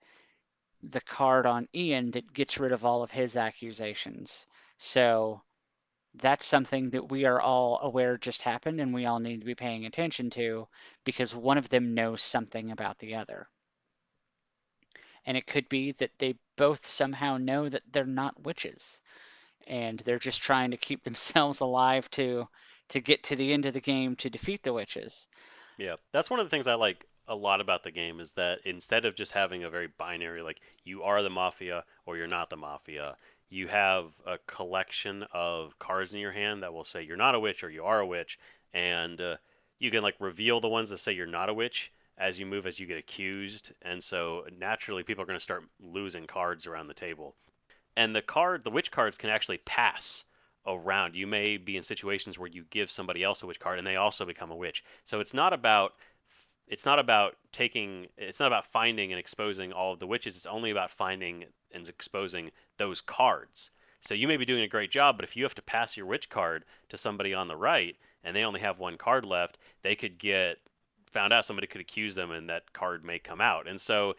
the 0.84 1.02
card 1.02 1.46
on 1.46 1.68
Ian 1.76 2.12
that 2.12 2.34
gets 2.34 2.60
rid 2.60 2.72
of 2.72 2.86
all 2.86 3.04
of 3.04 3.12
his 3.12 3.36
accusations. 3.36 4.46
So 4.78 5.42
that's 6.16 6.46
something 6.46 6.90
that 6.92 7.10
we 7.10 7.26
are 7.26 7.42
all 7.42 7.80
aware 7.82 8.18
just 8.18 8.42
happened 8.42 8.80
and 8.80 8.94
we 8.94 9.06
all 9.06 9.20
need 9.20 9.40
to 9.40 9.46
be 9.46 9.56
paying 9.56 9.86
attention 9.86 10.30
to 10.32 10.68
because 11.04 11.36
one 11.36 11.58
of 11.58 11.70
them 11.70 11.94
knows 11.94 12.22
something 12.22 12.72
about 12.72 12.98
the 13.00 13.16
other. 13.16 13.48
And 15.28 15.38
it 15.38 15.46
could 15.46 15.70
be 15.70 15.92
that 15.94 16.18
they 16.18 16.36
both 16.56 16.86
somehow 16.86 17.38
know 17.38 17.70
that 17.70 17.84
they're 17.92 18.06
not 18.06 18.44
witches 18.44 19.02
and 19.68 20.00
they're 20.00 20.20
just 20.20 20.42
trying 20.42 20.72
to 20.72 20.78
keep 20.78 21.04
themselves 21.04 21.60
alive 21.60 22.10
to 22.12 22.48
to 22.90 23.02
get 23.02 23.22
to 23.22 23.36
the 23.36 23.52
end 23.52 23.66
of 23.66 23.74
the 23.74 23.82
game 23.82 24.16
to 24.16 24.30
defeat 24.30 24.64
the 24.64 24.72
witches. 24.74 25.28
Yeah, 25.78 25.98
that's 26.14 26.30
one 26.30 26.40
of 26.40 26.46
the 26.46 26.50
things 26.50 26.68
I 26.68 26.76
like 26.76 27.06
a 27.28 27.36
lot 27.36 27.60
about 27.60 27.84
the 27.84 27.92
game 27.92 28.22
is 28.22 28.32
that 28.34 28.60
instead 28.64 29.04
of 29.04 29.14
just 29.14 29.34
having 29.34 29.66
a 29.66 29.70
very 29.70 29.88
binary 29.98 30.42
like 30.42 30.62
you 30.86 31.04
are 31.04 31.22
the 31.22 31.30
mafia 31.30 31.84
or 32.06 32.16
you're 32.16 32.28
not 32.28 32.50
the 32.50 32.56
mafia, 32.56 33.18
you 33.50 33.68
have 33.68 34.12
a 34.26 34.38
collection 34.48 35.26
of 35.34 35.78
cards 35.80 36.14
in 36.14 36.22
your 36.22 36.32
hand 36.32 36.64
that 36.64 36.74
will 36.74 36.86
say 36.86 37.04
you're 37.04 37.18
not 37.18 37.36
a 37.36 37.40
witch 37.40 37.64
or 37.64 37.70
you 37.70 37.84
are 37.84 38.00
a 38.00 38.08
witch, 38.08 38.40
and 38.74 39.20
uh, 39.20 39.36
you 39.80 39.92
can 39.92 40.04
like 40.04 40.16
reveal 40.20 40.62
the 40.62 40.70
ones 40.70 40.90
that 40.90 41.00
say 41.00 41.12
you're 41.12 41.26
not 41.26 41.50
a 41.50 41.54
witch 41.54 41.92
as 42.18 42.40
you 42.40 42.46
move 42.46 42.66
as 42.66 42.80
you 42.80 42.88
get 42.88 42.98
accused, 42.98 43.72
and 43.82 44.04
so 44.04 44.46
naturally 44.58 45.04
people 45.04 45.24
are 45.24 45.28
going 45.28 45.40
to 45.40 45.44
start 45.44 45.64
losing 45.80 46.26
cards 46.26 46.66
around 46.66 46.88
the 46.88 46.94
table, 46.94 47.36
and 47.96 48.16
the 48.16 48.22
card, 48.22 48.64
the 48.64 48.70
witch 48.70 48.92
cards 48.92 49.18
can 49.18 49.30
actually 49.30 49.58
pass 49.60 50.26
around. 50.68 51.16
You 51.16 51.28
may 51.28 51.58
be 51.58 51.78
in 51.78 51.84
situations 51.84 52.38
where 52.38 52.50
you 52.50 52.66
give 52.70 52.92
somebody 52.92 53.24
else 53.24 53.42
a 53.42 53.48
witch 53.48 53.60
card 53.60 53.78
and 53.78 53.88
they 53.88 53.96
also 53.96 54.26
become 54.26 54.52
a 54.52 54.56
witch. 54.56 54.84
So 55.06 55.20
it's 55.20 55.34
not 55.34 55.54
about 55.54 55.94
it's 56.68 56.86
not 56.86 57.00
about 57.00 57.38
taking 57.54 58.08
it's 58.18 58.40
not 58.40 58.48
about 58.48 58.68
finding 58.68 59.12
and 59.12 59.20
exposing 59.20 59.72
all 59.72 59.94
of 59.94 60.00
the 60.00 60.08
witches. 60.08 60.36
It's 60.36 60.46
only 60.46 60.72
about 60.72 60.92
finding 60.92 61.46
and 61.72 61.88
exposing 61.88 62.52
those 62.78 63.02
cards. 63.02 63.72
So 64.02 64.14
you 64.14 64.28
may 64.28 64.38
be 64.38 64.46
doing 64.46 64.64
a 64.64 64.68
great 64.68 64.92
job, 64.92 65.18
but 65.18 65.24
if 65.24 65.36
you 65.36 65.44
have 65.44 65.56
to 65.56 65.62
pass 65.62 65.98
your 65.98 66.06
witch 66.06 66.30
card 66.30 66.66
to 66.90 66.98
somebody 66.98 67.34
on 67.34 67.48
the 67.48 67.56
right 67.56 67.96
and 68.24 68.36
they 68.36 68.44
only 68.44 68.60
have 68.60 68.78
one 68.78 68.98
card 68.98 69.26
left, 69.26 69.58
they 69.82 69.96
could 69.96 70.20
get 70.20 70.60
found 71.18 71.34
out. 71.34 71.46
Somebody 71.46 71.68
could 71.68 71.82
accuse 71.82 72.16
them, 72.16 72.32
and 72.32 72.50
that 72.50 72.72
card 72.74 73.04
may 73.04 73.20
come 73.20 73.42
out. 73.42 73.68
And 73.68 73.80
so, 73.80 74.16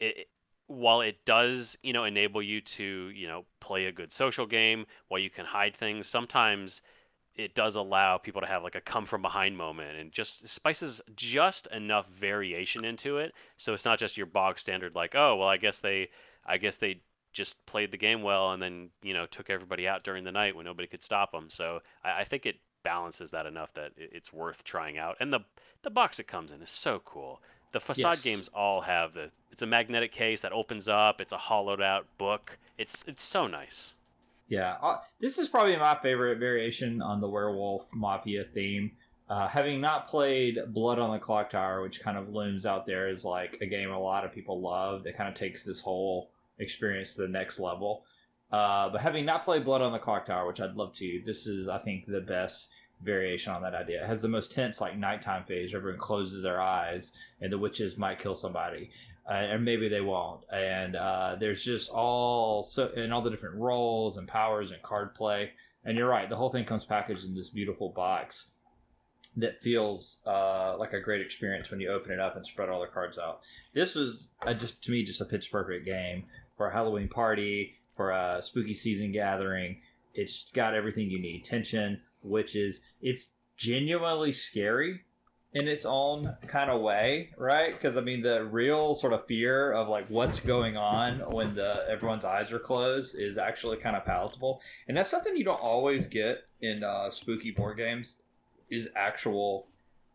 it, 0.00 0.28
while 0.66 1.00
it 1.00 1.24
does, 1.24 1.76
you 1.82 1.92
know, 1.92 2.04
enable 2.04 2.42
you 2.42 2.60
to, 2.60 3.10
you 3.14 3.26
know, 3.26 3.44
play 3.60 3.86
a 3.86 3.92
good 3.92 4.12
social 4.12 4.46
game, 4.46 4.86
while 5.08 5.20
you 5.20 5.30
can 5.30 5.44
hide 5.44 5.76
things, 5.76 6.06
sometimes 6.06 6.82
it 7.34 7.54
does 7.54 7.76
allow 7.76 8.18
people 8.18 8.42
to 8.42 8.46
have 8.46 8.62
like 8.62 8.74
a 8.74 8.80
come 8.80 9.06
from 9.06 9.22
behind 9.22 9.56
moment 9.56 9.98
and 9.98 10.12
just 10.12 10.46
spices 10.46 11.00
just 11.16 11.66
enough 11.68 12.06
variation 12.08 12.84
into 12.84 13.16
it 13.16 13.32
so 13.56 13.72
it's 13.72 13.86
not 13.86 13.98
just 13.98 14.18
your 14.18 14.26
bog 14.26 14.58
standard 14.58 14.94
like 14.94 15.14
oh 15.14 15.36
well 15.36 15.48
i 15.48 15.56
guess 15.56 15.80
they 15.80 16.10
i 16.44 16.58
guess 16.58 16.76
they 16.76 17.00
just 17.32 17.64
played 17.66 17.90
the 17.90 17.96
game 17.96 18.22
well 18.22 18.52
and 18.52 18.62
then 18.62 18.90
you 19.02 19.14
know 19.14 19.26
took 19.26 19.50
everybody 19.50 19.88
out 19.88 20.02
during 20.02 20.24
the 20.24 20.32
night 20.32 20.54
when 20.54 20.64
nobody 20.64 20.86
could 20.86 21.02
stop 21.02 21.32
them. 21.32 21.48
So 21.50 21.80
I, 22.04 22.20
I 22.20 22.24
think 22.24 22.46
it 22.46 22.56
balances 22.82 23.30
that 23.30 23.46
enough 23.46 23.72
that 23.74 23.92
it's 23.96 24.32
worth 24.32 24.64
trying 24.64 24.98
out. 24.98 25.16
And 25.20 25.32
the 25.32 25.40
the 25.82 25.90
box 25.90 26.18
it 26.18 26.26
comes 26.26 26.52
in 26.52 26.62
is 26.62 26.70
so 26.70 27.00
cool. 27.04 27.40
The 27.72 27.80
facade 27.80 28.18
yes. 28.18 28.24
games 28.24 28.50
all 28.54 28.80
have 28.82 29.14
the 29.14 29.30
it's 29.50 29.62
a 29.62 29.66
magnetic 29.66 30.12
case 30.12 30.40
that 30.42 30.52
opens 30.52 30.88
up. 30.88 31.20
It's 31.20 31.32
a 31.32 31.38
hollowed 31.38 31.82
out 31.82 32.06
book. 32.18 32.58
It's 32.78 33.04
it's 33.06 33.22
so 33.22 33.46
nice. 33.46 33.94
Yeah, 34.48 34.76
uh, 34.82 34.98
this 35.18 35.38
is 35.38 35.48
probably 35.48 35.76
my 35.76 35.98
favorite 36.02 36.38
variation 36.38 37.00
on 37.00 37.20
the 37.20 37.28
werewolf 37.28 37.86
mafia 37.94 38.44
theme. 38.52 38.92
Uh, 39.30 39.48
having 39.48 39.80
not 39.80 40.08
played 40.08 40.58
Blood 40.68 40.98
on 40.98 41.10
the 41.10 41.18
Clocktower, 41.18 41.82
which 41.82 42.02
kind 42.02 42.18
of 42.18 42.28
looms 42.28 42.66
out 42.66 42.84
there 42.84 43.08
as 43.08 43.24
like 43.24 43.56
a 43.62 43.66
game 43.66 43.90
a 43.90 43.98
lot 43.98 44.26
of 44.26 44.32
people 44.32 44.60
love, 44.60 45.06
it 45.06 45.16
kind 45.16 45.28
of 45.28 45.34
takes 45.34 45.62
this 45.62 45.80
whole 45.80 46.30
experience 46.58 47.14
to 47.14 47.22
the 47.22 47.28
next 47.28 47.58
level. 47.58 48.04
Uh, 48.52 48.90
but 48.90 49.00
having 49.00 49.24
not 49.24 49.44
played 49.44 49.64
Blood 49.64 49.80
on 49.80 49.92
the 49.92 49.98
Clocktower, 49.98 50.46
which 50.46 50.60
I'd 50.60 50.74
love 50.74 50.92
to, 50.94 51.22
this 51.24 51.46
is 51.46 51.68
I 51.68 51.78
think 51.78 52.06
the 52.06 52.20
best 52.20 52.68
variation 53.02 53.52
on 53.52 53.62
that 53.62 53.74
idea. 53.74 54.02
It 54.02 54.06
has 54.06 54.22
the 54.22 54.28
most 54.28 54.52
tense 54.52 54.80
like 54.80 54.96
nighttime 54.96 55.44
phase. 55.44 55.72
Where 55.72 55.80
everyone 55.80 56.00
closes 56.00 56.42
their 56.42 56.60
eyes, 56.60 57.12
and 57.40 57.52
the 57.52 57.58
witches 57.58 57.96
might 57.96 58.18
kill 58.18 58.34
somebody, 58.34 58.90
uh, 59.28 59.34
and 59.34 59.64
maybe 59.64 59.88
they 59.88 60.02
won't. 60.02 60.44
And 60.52 60.96
uh, 60.96 61.36
there's 61.40 61.62
just 61.62 61.90
all 61.90 62.62
so 62.62 62.90
and 62.96 63.12
all 63.12 63.22
the 63.22 63.30
different 63.30 63.56
roles 63.56 64.18
and 64.18 64.28
powers 64.28 64.70
and 64.70 64.82
card 64.82 65.14
play. 65.14 65.50
And 65.84 65.96
you're 65.96 66.08
right, 66.08 66.28
the 66.28 66.36
whole 66.36 66.50
thing 66.50 66.64
comes 66.64 66.84
packaged 66.84 67.24
in 67.24 67.34
this 67.34 67.48
beautiful 67.48 67.88
box 67.88 68.50
that 69.36 69.62
feels 69.62 70.18
uh, 70.26 70.76
like 70.78 70.92
a 70.92 71.00
great 71.00 71.22
experience 71.22 71.70
when 71.70 71.80
you 71.80 71.90
open 71.90 72.12
it 72.12 72.20
up 72.20 72.36
and 72.36 72.46
spread 72.46 72.68
all 72.68 72.80
the 72.80 72.86
cards 72.86 73.18
out. 73.18 73.40
This 73.74 73.94
was 73.94 74.28
a, 74.46 74.54
just 74.54 74.82
to 74.84 74.90
me 74.90 75.04
just 75.04 75.20
a 75.20 75.24
pitch 75.24 75.50
perfect 75.50 75.86
game 75.86 76.24
for 76.56 76.68
a 76.68 76.72
Halloween 76.72 77.08
party, 77.08 77.74
for 78.02 78.10
a 78.10 78.42
spooky 78.42 78.74
season 78.74 79.12
gathering. 79.12 79.80
It's 80.12 80.50
got 80.50 80.74
everything 80.74 81.08
you 81.08 81.22
need 81.22 81.44
tension, 81.44 82.00
witches. 82.20 82.80
It's 83.00 83.28
genuinely 83.56 84.32
scary 84.32 85.02
in 85.52 85.68
its 85.68 85.84
own 85.84 86.34
kind 86.48 86.68
of 86.68 86.80
way, 86.80 87.30
right? 87.38 87.72
Because 87.72 87.96
I 87.96 88.00
mean, 88.00 88.20
the 88.20 88.44
real 88.44 88.94
sort 88.94 89.12
of 89.12 89.24
fear 89.26 89.70
of 89.72 89.88
like 89.88 90.08
what's 90.08 90.40
going 90.40 90.76
on 90.76 91.20
when 91.30 91.54
the 91.54 91.84
everyone's 91.88 92.24
eyes 92.24 92.50
are 92.50 92.58
closed 92.58 93.14
is 93.14 93.38
actually 93.38 93.76
kind 93.76 93.94
of 93.94 94.04
palatable, 94.04 94.60
and 94.88 94.96
that's 94.96 95.10
something 95.10 95.36
you 95.36 95.44
don't 95.44 95.62
always 95.62 96.08
get 96.08 96.42
in 96.60 96.82
uh, 96.82 97.08
spooky 97.08 97.52
board 97.52 97.76
games. 97.76 98.16
Is 98.68 98.88
actual 98.96 99.68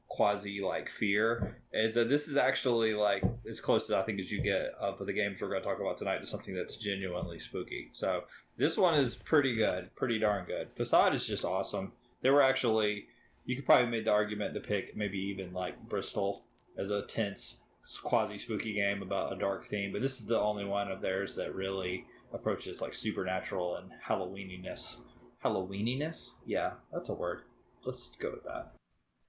quasi 0.10 0.62
like 0.62 0.89
fear 0.89 1.58
is 1.74 1.93
that 1.95 2.10
this 2.10 2.28
is 2.28 2.38
actually 2.38 2.93
like 2.93 3.24
as 3.47 3.60
close 3.60 3.88
to 3.88 3.97
I 3.97 4.03
think 4.03 4.20
as 4.20 4.32
you 4.32 4.41
get 4.41 4.72
of 4.80 5.05
the 5.05 5.14
games 5.14 5.41
we're 5.41 5.49
going 5.49 5.62
to 5.62 5.68
talk 5.68 5.80
about 5.80 5.97
tonight 5.97 6.20
to 6.20 6.28
something 6.28 6.55
that's 6.55 6.78
genuinely 6.78 7.39
spooky. 7.39 7.89
So 7.91 8.22
this 8.58 8.78
one 8.78 8.95
is 8.95 9.16
pretty 9.16 9.55
good, 9.55 9.93
pretty 9.95 10.18
darn 10.20 10.45
good. 10.45 10.72
Facade 10.76 11.14
is 11.14 11.28
just 11.28 11.45
awesome. 11.45 11.91
There 12.22 12.34
were 12.34 12.41
actually 12.41 13.08
you 13.45 13.55
could 13.55 13.66
probably 13.66 13.88
made 13.88 14.05
the 14.05 14.12
argument 14.12 14.53
to 14.53 14.60
pick 14.60 14.95
maybe 14.95 15.18
even 15.18 15.53
like 15.53 15.82
Bristol 15.88 16.43
as 16.78 16.89
a 16.89 17.03
tense 17.03 17.58
quasi 18.03 18.38
spooky 18.38 18.74
game 18.74 19.01
about 19.01 19.34
a 19.34 19.39
dark 19.39 19.66
theme, 19.66 19.91
but 19.91 20.01
this 20.01 20.20
is 20.20 20.26
the 20.26 20.39
only 20.39 20.66
one 20.66 20.91
of 20.91 21.01
theirs 21.01 21.36
that 21.36 21.55
really 21.55 22.05
approaches 22.34 22.82
like 22.82 22.93
supernatural 22.93 23.78
and 23.78 23.91
Halloweeniness. 24.05 24.97
Halloweeniness? 25.43 26.32
Yeah, 26.45 26.72
that's 26.91 27.10
a 27.10 27.14
word. 27.14 27.43
Let's 27.86 28.12
go 28.20 28.32
with 28.32 28.43
that 28.43 28.76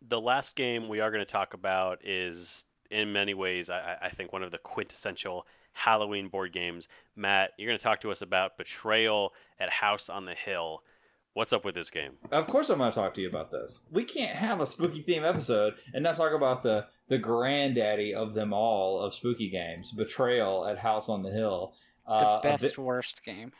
the 0.07 0.21
last 0.21 0.57
game 0.57 0.89
we 0.89 1.01
are 1.01 1.11
going 1.11 1.25
to 1.25 1.31
talk 1.31 1.55
about 1.55 2.07
is, 2.07 2.65
in 2.91 3.13
many 3.13 3.35
ways, 3.35 3.71
I, 3.71 3.97
I 4.03 4.09
think 4.11 4.33
one 4.33 4.43
of 4.43 4.51
the 4.51 4.59
quintessential 4.59 5.47
Halloween 5.73 6.29
board 6.29 6.53
games. 6.53 6.89
Matt, 7.17 7.53
you're 7.57 7.69
going 7.69 7.79
to 7.79 7.83
talk 7.83 8.01
to 8.01 8.11
us 8.11 8.23
about 8.23 8.59
Betrayal 8.59 9.33
at 9.61 9.71
House 9.71 10.09
on 10.09 10.25
the 10.25 10.35
Hill. 10.35 10.83
What's 11.35 11.53
up 11.53 11.65
with 11.65 11.77
this 11.77 11.91
game? 11.91 12.15
Of 12.33 12.49
course, 12.49 12.69
I'm 12.69 12.79
going 12.79 12.91
to 12.91 12.95
talk 12.95 13.15
to 13.15 13.21
you 13.21 13.29
about 13.29 13.51
this. 13.53 13.83
We 13.93 14.03
can't 14.03 14.37
have 14.37 14.61
a 14.61 14.67
spooky 14.67 15.03
theme 15.03 15.25
episode 15.25 15.75
and 15.95 16.03
not 16.03 16.17
talk 16.17 16.33
about 16.33 16.63
the 16.63 16.87
the 17.09 17.19
granddaddy 17.19 18.13
of 18.15 18.35
them 18.35 18.53
all 18.53 19.01
of 19.01 19.15
spooky 19.15 19.49
games, 19.49 19.93
Betrayal 19.93 20.67
at 20.67 20.79
House 20.79 21.09
on 21.09 21.23
the 21.23 21.31
Hill. 21.31 21.75
Uh, 22.07 22.41
the 22.41 22.49
best 22.49 22.77
worst 22.77 23.23
game. 23.25 23.53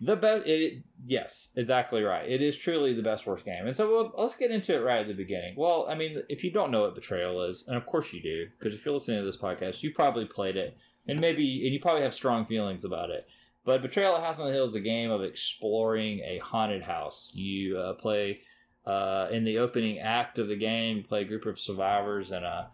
The 0.00 0.16
best, 0.16 0.46
it, 0.46 0.82
yes, 1.06 1.48
exactly 1.56 2.02
right. 2.02 2.28
It 2.28 2.42
is 2.42 2.56
truly 2.56 2.94
the 2.94 3.02
best 3.02 3.26
worst 3.26 3.44
game. 3.44 3.66
And 3.66 3.76
so 3.76 3.90
well, 3.90 4.12
let's 4.16 4.34
get 4.34 4.50
into 4.50 4.74
it 4.74 4.80
right 4.80 5.00
at 5.00 5.06
the 5.06 5.14
beginning. 5.14 5.54
Well, 5.56 5.86
I 5.88 5.94
mean, 5.94 6.22
if 6.28 6.42
you 6.42 6.50
don't 6.50 6.70
know 6.70 6.82
what 6.82 6.94
Betrayal 6.94 7.42
is, 7.44 7.64
and 7.68 7.76
of 7.76 7.86
course 7.86 8.12
you 8.12 8.20
do, 8.20 8.46
because 8.58 8.74
if 8.74 8.84
you're 8.84 8.94
listening 8.94 9.20
to 9.20 9.24
this 9.24 9.36
podcast, 9.36 9.82
you 9.82 9.94
probably 9.94 10.24
played 10.24 10.56
it, 10.56 10.76
and 11.06 11.20
maybe, 11.20 11.64
and 11.64 11.72
you 11.72 11.80
probably 11.80 12.02
have 12.02 12.14
strong 12.14 12.44
feelings 12.44 12.84
about 12.84 13.10
it. 13.10 13.26
But 13.64 13.82
Betrayal 13.82 14.16
at 14.16 14.22
House 14.22 14.38
on 14.38 14.48
the 14.48 14.52
Hill 14.52 14.66
is 14.68 14.74
a 14.74 14.80
game 14.80 15.10
of 15.10 15.22
exploring 15.22 16.20
a 16.20 16.38
haunted 16.38 16.82
house. 16.82 17.30
You 17.34 17.78
uh, 17.78 17.94
play 17.94 18.40
uh, 18.86 19.28
in 19.30 19.44
the 19.44 19.58
opening 19.58 20.00
act 20.00 20.38
of 20.38 20.48
the 20.48 20.56
game, 20.56 20.98
you 20.98 21.04
play 21.04 21.22
a 21.22 21.24
group 21.24 21.46
of 21.46 21.58
survivors 21.58 22.32
and 22.32 22.44
a, 22.44 22.68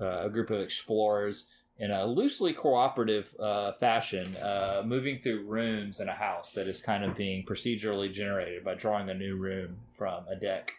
uh, 0.00 0.26
a 0.26 0.30
group 0.30 0.50
of 0.50 0.60
explorers 0.60 1.46
in 1.78 1.90
a 1.92 2.04
loosely 2.04 2.52
cooperative 2.52 3.32
uh, 3.38 3.72
fashion, 3.72 4.34
uh, 4.36 4.82
moving 4.84 5.18
through 5.18 5.44
rooms 5.44 6.00
in 6.00 6.08
a 6.08 6.14
house 6.14 6.52
that 6.52 6.66
is 6.66 6.82
kind 6.82 7.04
of 7.04 7.16
being 7.16 7.44
procedurally 7.44 8.12
generated 8.12 8.64
by 8.64 8.74
drawing 8.74 9.10
a 9.10 9.14
new 9.14 9.36
room 9.36 9.76
from 9.96 10.24
a 10.28 10.34
deck 10.34 10.72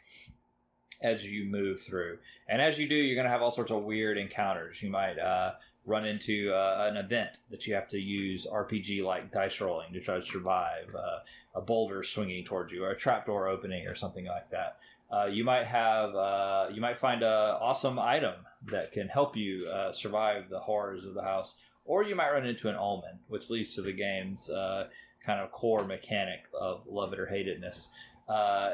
as 1.02 1.26
you 1.26 1.46
move 1.46 1.82
through. 1.82 2.18
And 2.50 2.62
as 2.62 2.78
you 2.78 2.88
do, 2.88 2.96
you're 2.96 3.16
going 3.16 3.26
to 3.26 3.32
have 3.32 3.42
all 3.42 3.52
sorts 3.52 3.72
of 3.72 3.84
weird 3.84 4.18
encounters. 4.18 4.82
You 4.84 4.90
might 4.90 5.18
uh, 5.18 5.54
run 5.86 6.06
into 6.06 6.52
uh, 6.54 6.88
an 6.90 6.98
event 6.98 7.38
that 7.50 7.66
you 7.66 7.74
have 7.74 7.88
to 7.90 8.00
use 8.00 8.46
RPG 8.46 9.04
like 9.04 9.32
dice 9.32 9.62
rolling 9.62 9.94
to 9.94 10.02
try 10.02 10.16
to 10.16 10.22
survive, 10.22 10.94
uh, 10.94 11.20
a 11.56 11.62
boulder 11.62 12.04
swinging 12.04 12.44
towards 12.44 12.74
you, 12.74 12.84
or 12.84 12.92
a 12.92 12.98
trapdoor 12.98 13.48
opening, 13.48 13.88
or 13.88 13.96
something 13.96 14.26
like 14.26 14.50
that. 14.50 14.78
Uh, 15.12 15.26
you 15.26 15.44
might 15.44 15.66
have 15.66 16.16
uh, 16.16 16.68
you 16.72 16.82
might 16.82 17.00
find 17.00 17.24
a 17.24 17.58
awesome 17.60 17.98
item 17.98 18.36
that 18.68 18.92
can 18.92 19.08
help 19.08 19.36
you 19.36 19.68
uh, 19.68 19.92
survive 19.92 20.50
the 20.50 20.60
horrors 20.60 21.06
of 21.06 21.14
the 21.14 21.22
house, 21.22 21.56
or 21.86 22.04
you 22.04 22.16
might 22.16 22.32
run 22.32 22.46
into 22.46 22.70
an 22.70 22.76
omen, 22.76 23.20
which 23.28 23.50
leads 23.50 23.74
to 23.76 23.82
the 23.82 23.92
game's 23.92 24.50
uh, 24.50 24.88
kind 25.26 25.40
of 25.40 25.52
core 25.52 25.86
mechanic 25.86 26.42
of 26.60 26.84
love 26.88 27.14
it 27.14 27.20
or 27.20 27.26
hate 27.26 27.48
itness. 27.48 27.88
Uh, 28.28 28.74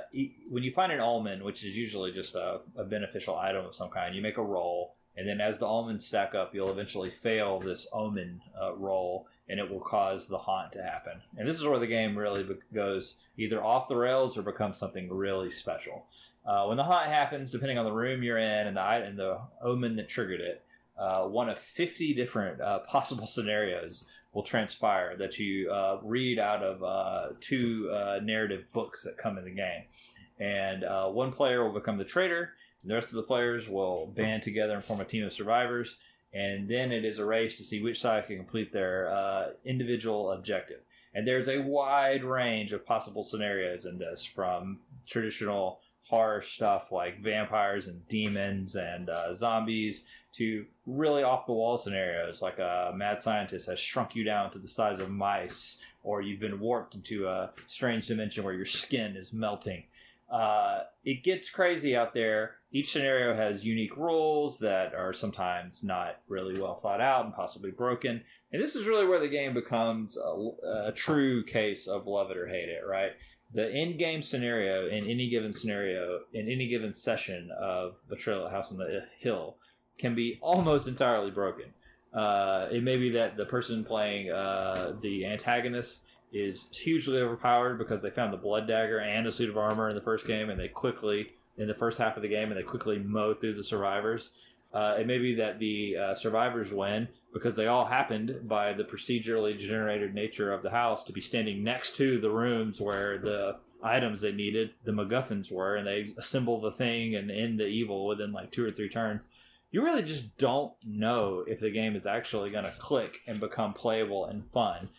when 0.50 0.64
you 0.64 0.72
find 0.74 0.92
an 0.92 1.00
omen, 1.00 1.42
which 1.42 1.64
is 1.64 1.78
usually 1.78 2.12
just 2.12 2.36
a, 2.36 2.60
a, 2.76 2.84
beneficial 2.84 3.38
item 3.38 3.66
of 3.66 3.74
some 3.74 3.90
kind, 3.90 4.14
you 4.14 4.22
make 4.22 4.38
a 4.38 4.44
roll. 4.44 4.95
And 5.18 5.28
then 5.28 5.40
as 5.40 5.58
the 5.58 5.66
omens 5.66 6.06
stack 6.06 6.36
up, 6.36 6.54
you'll 6.54 6.72
eventually 6.72 7.10
fail 7.10 7.60
this 7.60 7.88
omen 7.94 8.42
uh, 8.62 8.76
roll, 8.76 9.28
and 9.48 9.60
it 9.60 9.70
will 9.70 9.80
cause 9.80 10.28
the 10.28 10.38
haunt 10.38 10.74
to 10.74 10.84
happen. 10.84 11.22
And 11.38 11.48
this 11.48 11.58
is 11.58 11.66
where 11.66 11.80
the 11.80 11.88
game 11.88 12.18
really 12.18 12.46
goes 12.74 13.16
either 13.38 13.64
off 13.64 13.88
the 13.88 13.96
rails 13.96 14.38
or 14.38 14.42
becomes 14.42 14.78
something 14.78 15.10
really 15.10 15.52
special. 15.52 16.06
Uh, 16.46 16.66
when 16.66 16.78
the 16.78 16.84
haunt 16.84 17.08
happens, 17.08 17.50
depending 17.50 17.78
on 17.78 17.86
the 17.86 17.92
room 17.92 18.24
you're 18.24 18.38
in 18.38 18.68
and 18.68 18.78
the 18.78 18.82
and 18.82 19.18
the 19.18 19.40
omen 19.64 19.96
that 19.96 20.10
triggered 20.10 20.42
it, 20.42 20.66
uh, 20.98 21.24
one 21.24 21.50
of 21.50 21.60
50 21.60 22.14
different 22.14 22.62
uh, 22.62 22.80
possible 22.88 23.28
scenarios 23.28 24.06
will 24.34 24.44
transpire 24.44 25.16
that 25.18 25.40
you 25.40 25.72
uh, 25.72 26.00
read 26.04 26.40
out 26.40 26.62
of 26.62 26.84
uh, 26.84 27.34
two 27.40 27.90
narrative 28.22 28.66
books 28.74 29.04
that 29.04 29.18
come 29.18 29.38
in 29.38 29.46
the 29.46 29.52
game. 29.52 29.84
And 30.40 30.84
one 31.14 31.32
player 31.32 31.64
will 31.64 31.74
become 31.74 31.98
the 31.98 32.04
traitor, 32.04 32.52
the 32.86 32.94
rest 32.94 33.10
of 33.10 33.16
the 33.16 33.24
players 33.24 33.70
will 33.70 34.08
band 34.08 34.44
together 34.44 34.74
and 34.74 34.84
form 34.84 35.02
a 35.02 35.06
team 35.06 35.24
of 35.24 35.34
survivors. 35.34 35.98
And 36.34 36.68
then 36.68 36.92
it 36.92 37.06
is 37.06 37.20
a 37.20 37.26
race 37.26 37.58
to 37.58 37.64
see 37.64 37.82
which 37.82 38.02
side 38.02 38.28
can 38.28 38.36
complete 38.38 38.72
their 38.72 39.54
individual 39.64 40.32
objective. 40.32 40.82
And 41.14 41.26
there's 41.26 41.48
a 41.48 41.62
wide 41.62 42.26
range 42.26 42.74
of 42.74 42.86
possible 42.86 43.24
scenarios 43.24 43.86
in 43.86 43.98
this, 43.98 44.26
from 44.26 44.78
traditional 45.08 45.80
horror 46.06 46.42
stuff 46.42 46.92
like 46.92 47.20
vampires 47.20 47.88
and 47.88 48.08
demons 48.08 48.76
and 48.76 49.10
uh, 49.10 49.34
zombies 49.34 50.04
to 50.34 50.66
really 50.86 51.24
off 51.24 51.48
the 51.48 51.54
wall 51.54 51.78
scenarios 51.78 52.44
like 52.44 52.60
a 52.60 52.92
mad 52.96 53.20
scientist 53.22 53.66
has 53.66 53.80
shrunk 53.80 54.16
you 54.16 54.24
down 54.24 54.52
to 54.52 54.60
the 54.60 54.68
size 54.68 55.00
of 55.00 55.10
mice 55.10 55.78
or 56.04 56.22
you've 56.22 56.40
been 56.40 56.60
warped 56.60 56.94
into 56.94 57.28
a 57.28 57.50
strange 57.66 58.06
dimension 58.06 58.44
where 58.44 58.54
your 58.54 58.66
skin 58.66 59.16
is 59.16 59.34
melting. 59.34 59.84
Uh, 60.32 60.80
it 61.04 61.24
gets 61.24 61.50
crazy 61.50 61.96
out 61.96 62.14
there. 62.14 62.56
Each 62.72 62.92
scenario 62.92 63.36
has 63.36 63.66
unique 63.66 63.96
rules 63.96 64.58
that 64.60 64.94
are 64.94 65.14
sometimes 65.14 65.84
not 65.84 66.22
really 66.28 66.60
well 66.60 66.76
thought 66.76 67.00
out 67.00 67.26
and 67.26 67.34
possibly 67.34 67.72
broken. 67.72 68.22
And 68.52 68.62
this 68.62 68.76
is 68.76 68.88
really 68.88 69.06
where 69.06 69.20
the 69.20 69.28
game 69.28 69.54
becomes 69.54 70.18
a, 70.18 70.88
a 70.88 70.92
true 70.94 71.44
case 71.44 71.88
of 71.88 72.08
love 72.08 72.32
it 72.32 72.38
or 72.38 72.48
hate 72.48 72.70
it, 72.70 72.84
right? 72.88 73.12
the 73.54 73.72
end 73.72 73.98
game 73.98 74.22
scenario 74.22 74.88
in 74.88 75.10
any 75.10 75.30
given 75.30 75.54
scenario 75.54 76.20
in 76.34 76.50
any 76.50 76.68
given 76.68 76.94
session 76.94 77.50
of 77.58 77.96
Betrayal 78.10 78.46
at 78.46 78.52
House 78.52 78.72
on 78.72 78.78
the 78.78 79.06
Hill 79.20 79.56
can 79.98 80.14
be 80.14 80.38
almost 80.42 80.88
entirely 80.88 81.32
broken. 81.32 81.66
Uh, 82.14 82.68
it 82.72 82.84
may 82.84 82.98
be 82.98 83.10
that 83.12 83.38
the 83.38 83.46
person 83.46 83.84
playing 83.84 84.30
uh, 84.30 84.94
the 85.02 85.26
antagonist 85.26 86.04
is 86.36 86.66
hugely 86.72 87.20
overpowered 87.20 87.78
because 87.78 88.02
they 88.02 88.10
found 88.10 88.34
the 88.34 88.38
blood 88.38 88.68
dagger 88.68 89.00
and 89.00 89.26
a 89.26 89.32
suit 89.32 89.50
of 89.50 89.58
armor 89.58 89.90
in 89.90 89.96
the 89.96 90.02
first 90.02 90.28
game, 90.28 90.50
and 90.50 90.60
they 90.60 90.68
quickly 90.68 91.28
in 91.58 91.68
the 91.68 91.74
first 91.74 91.98
half 91.98 92.18
of 92.18 92.22
the 92.22 92.28
game, 92.28 92.50
and 92.50 92.58
they 92.58 92.64
quickly 92.64 93.00
mow 93.00 93.34
through 93.34 93.56
the 93.56 93.64
survivors. 93.64 94.32
Uh, 94.74 94.98
it 95.00 95.08
may 95.08 95.18
be 95.18 95.34
that 95.34 95.58
the 95.58 95.96
uh, 95.96 96.16
survivors 96.16 96.72
win 96.72 97.08
because 97.34 97.56
they 97.56 97.68
all 97.68 97.86
happened 97.86 98.36
by 98.44 98.74
the 98.74 98.84
procedurally 98.84 99.58
generated 99.58 100.14
nature 100.14 100.52
of 100.52 100.62
the 100.62 100.70
house 100.70 101.04
to 101.06 101.14
be 101.14 101.22
standing 101.22 101.64
next 101.64 101.96
to 101.96 102.20
the 102.20 102.30
rooms 102.30 102.82
where 102.82 103.18
the 103.18 103.56
items 103.82 104.20
they 104.20 104.34
needed, 104.34 104.72
the 104.84 104.92
MacGuffins 104.92 105.50
were, 105.50 105.78
and 105.78 105.88
they 105.88 106.14
assemble 106.18 106.60
the 106.60 106.72
thing 106.72 107.16
and 107.16 107.32
end 107.32 107.58
the 107.58 107.66
evil 107.66 108.06
within 108.06 108.34
like 108.34 108.52
two 108.52 108.66
or 108.66 108.72
three 108.72 108.90
turns. 108.90 109.28
You 109.72 109.82
really 109.84 110.04
just 110.04 110.38
don't 110.38 110.74
know 110.86 111.46
if 111.48 111.60
the 111.60 111.72
game 111.72 111.96
is 111.96 112.06
actually 112.06 112.50
going 112.50 112.64
to 112.66 112.74
click 112.80 113.20
and 113.28 113.40
become 113.40 113.74
playable 113.74 114.26
and 114.26 114.46
fun. 114.46 114.90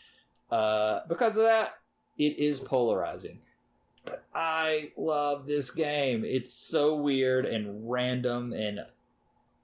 Uh, 0.51 1.01
because 1.09 1.37
of 1.37 1.45
that, 1.45 1.75
it 2.19 2.39
is 2.39 2.61
polarizing. 2.61 3.41
But 4.05 4.25
I 4.35 4.93
love 4.97 5.47
this 5.47 5.71
game. 5.71 6.25
It's 6.25 6.53
so 6.53 6.97
weird 6.97 7.45
and 7.45 7.91
random 7.91 8.53
and 8.53 8.81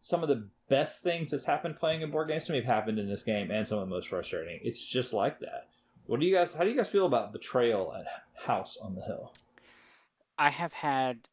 some 0.01 0.23
of 0.23 0.29
the 0.29 0.49
best 0.69 1.03
things 1.03 1.31
that's 1.31 1.45
happened 1.45 1.77
playing 1.79 2.03
in 2.03 2.11
board 2.11 2.29
games 2.29 2.47
to 2.47 2.53
me 2.53 2.59
have 2.59 2.67
happened 2.67 2.99
in 2.99 3.09
this 3.09 3.23
game, 3.23 3.51
and 3.51 3.67
some 3.67 3.79
of 3.79 3.89
the 3.89 3.95
most 3.95 4.09
frustrating. 4.09 4.59
It's 4.63 4.85
just 4.85 5.13
like 5.13 5.39
that. 5.41 5.69
What 6.07 6.19
do 6.19 6.27
you 6.27 6.35
guys? 6.35 6.53
How 6.53 6.65
do 6.65 6.71
you 6.71 6.77
guys 6.77 6.89
feel 6.89 7.07
about 7.07 7.33
Betrayal 7.33 7.95
at 7.95 8.07
House 8.35 8.77
on 8.83 8.95
the 8.95 9.03
Hill? 9.03 9.33
I 10.39 10.51
have 10.51 10.73
had 10.73 11.29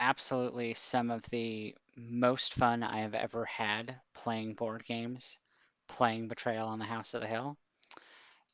absolutely 0.00 0.74
some 0.74 1.10
of 1.10 1.22
the 1.30 1.74
most 1.96 2.54
fun 2.54 2.82
I 2.82 2.98
have 2.98 3.14
ever 3.14 3.44
had 3.46 3.96
playing 4.14 4.54
board 4.54 4.84
games, 4.84 5.38
playing 5.88 6.28
Betrayal 6.28 6.66
on 6.66 6.78
the 6.78 6.84
House 6.84 7.14
of 7.14 7.22
the 7.22 7.26
Hill, 7.26 7.56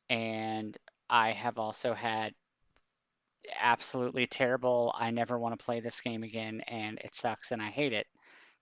and 0.09 0.77
I 1.09 1.31
have 1.31 1.57
also 1.57 1.93
had 1.93 2.33
absolutely 3.59 4.27
terrible. 4.27 4.93
I 4.97 5.11
never 5.11 5.39
want 5.39 5.57
to 5.57 5.63
play 5.63 5.79
this 5.79 6.01
game 6.01 6.23
again, 6.23 6.61
and 6.67 6.99
it 7.03 7.15
sucks, 7.15 7.51
and 7.51 7.61
I 7.61 7.69
hate 7.69 7.93
it 7.93 8.07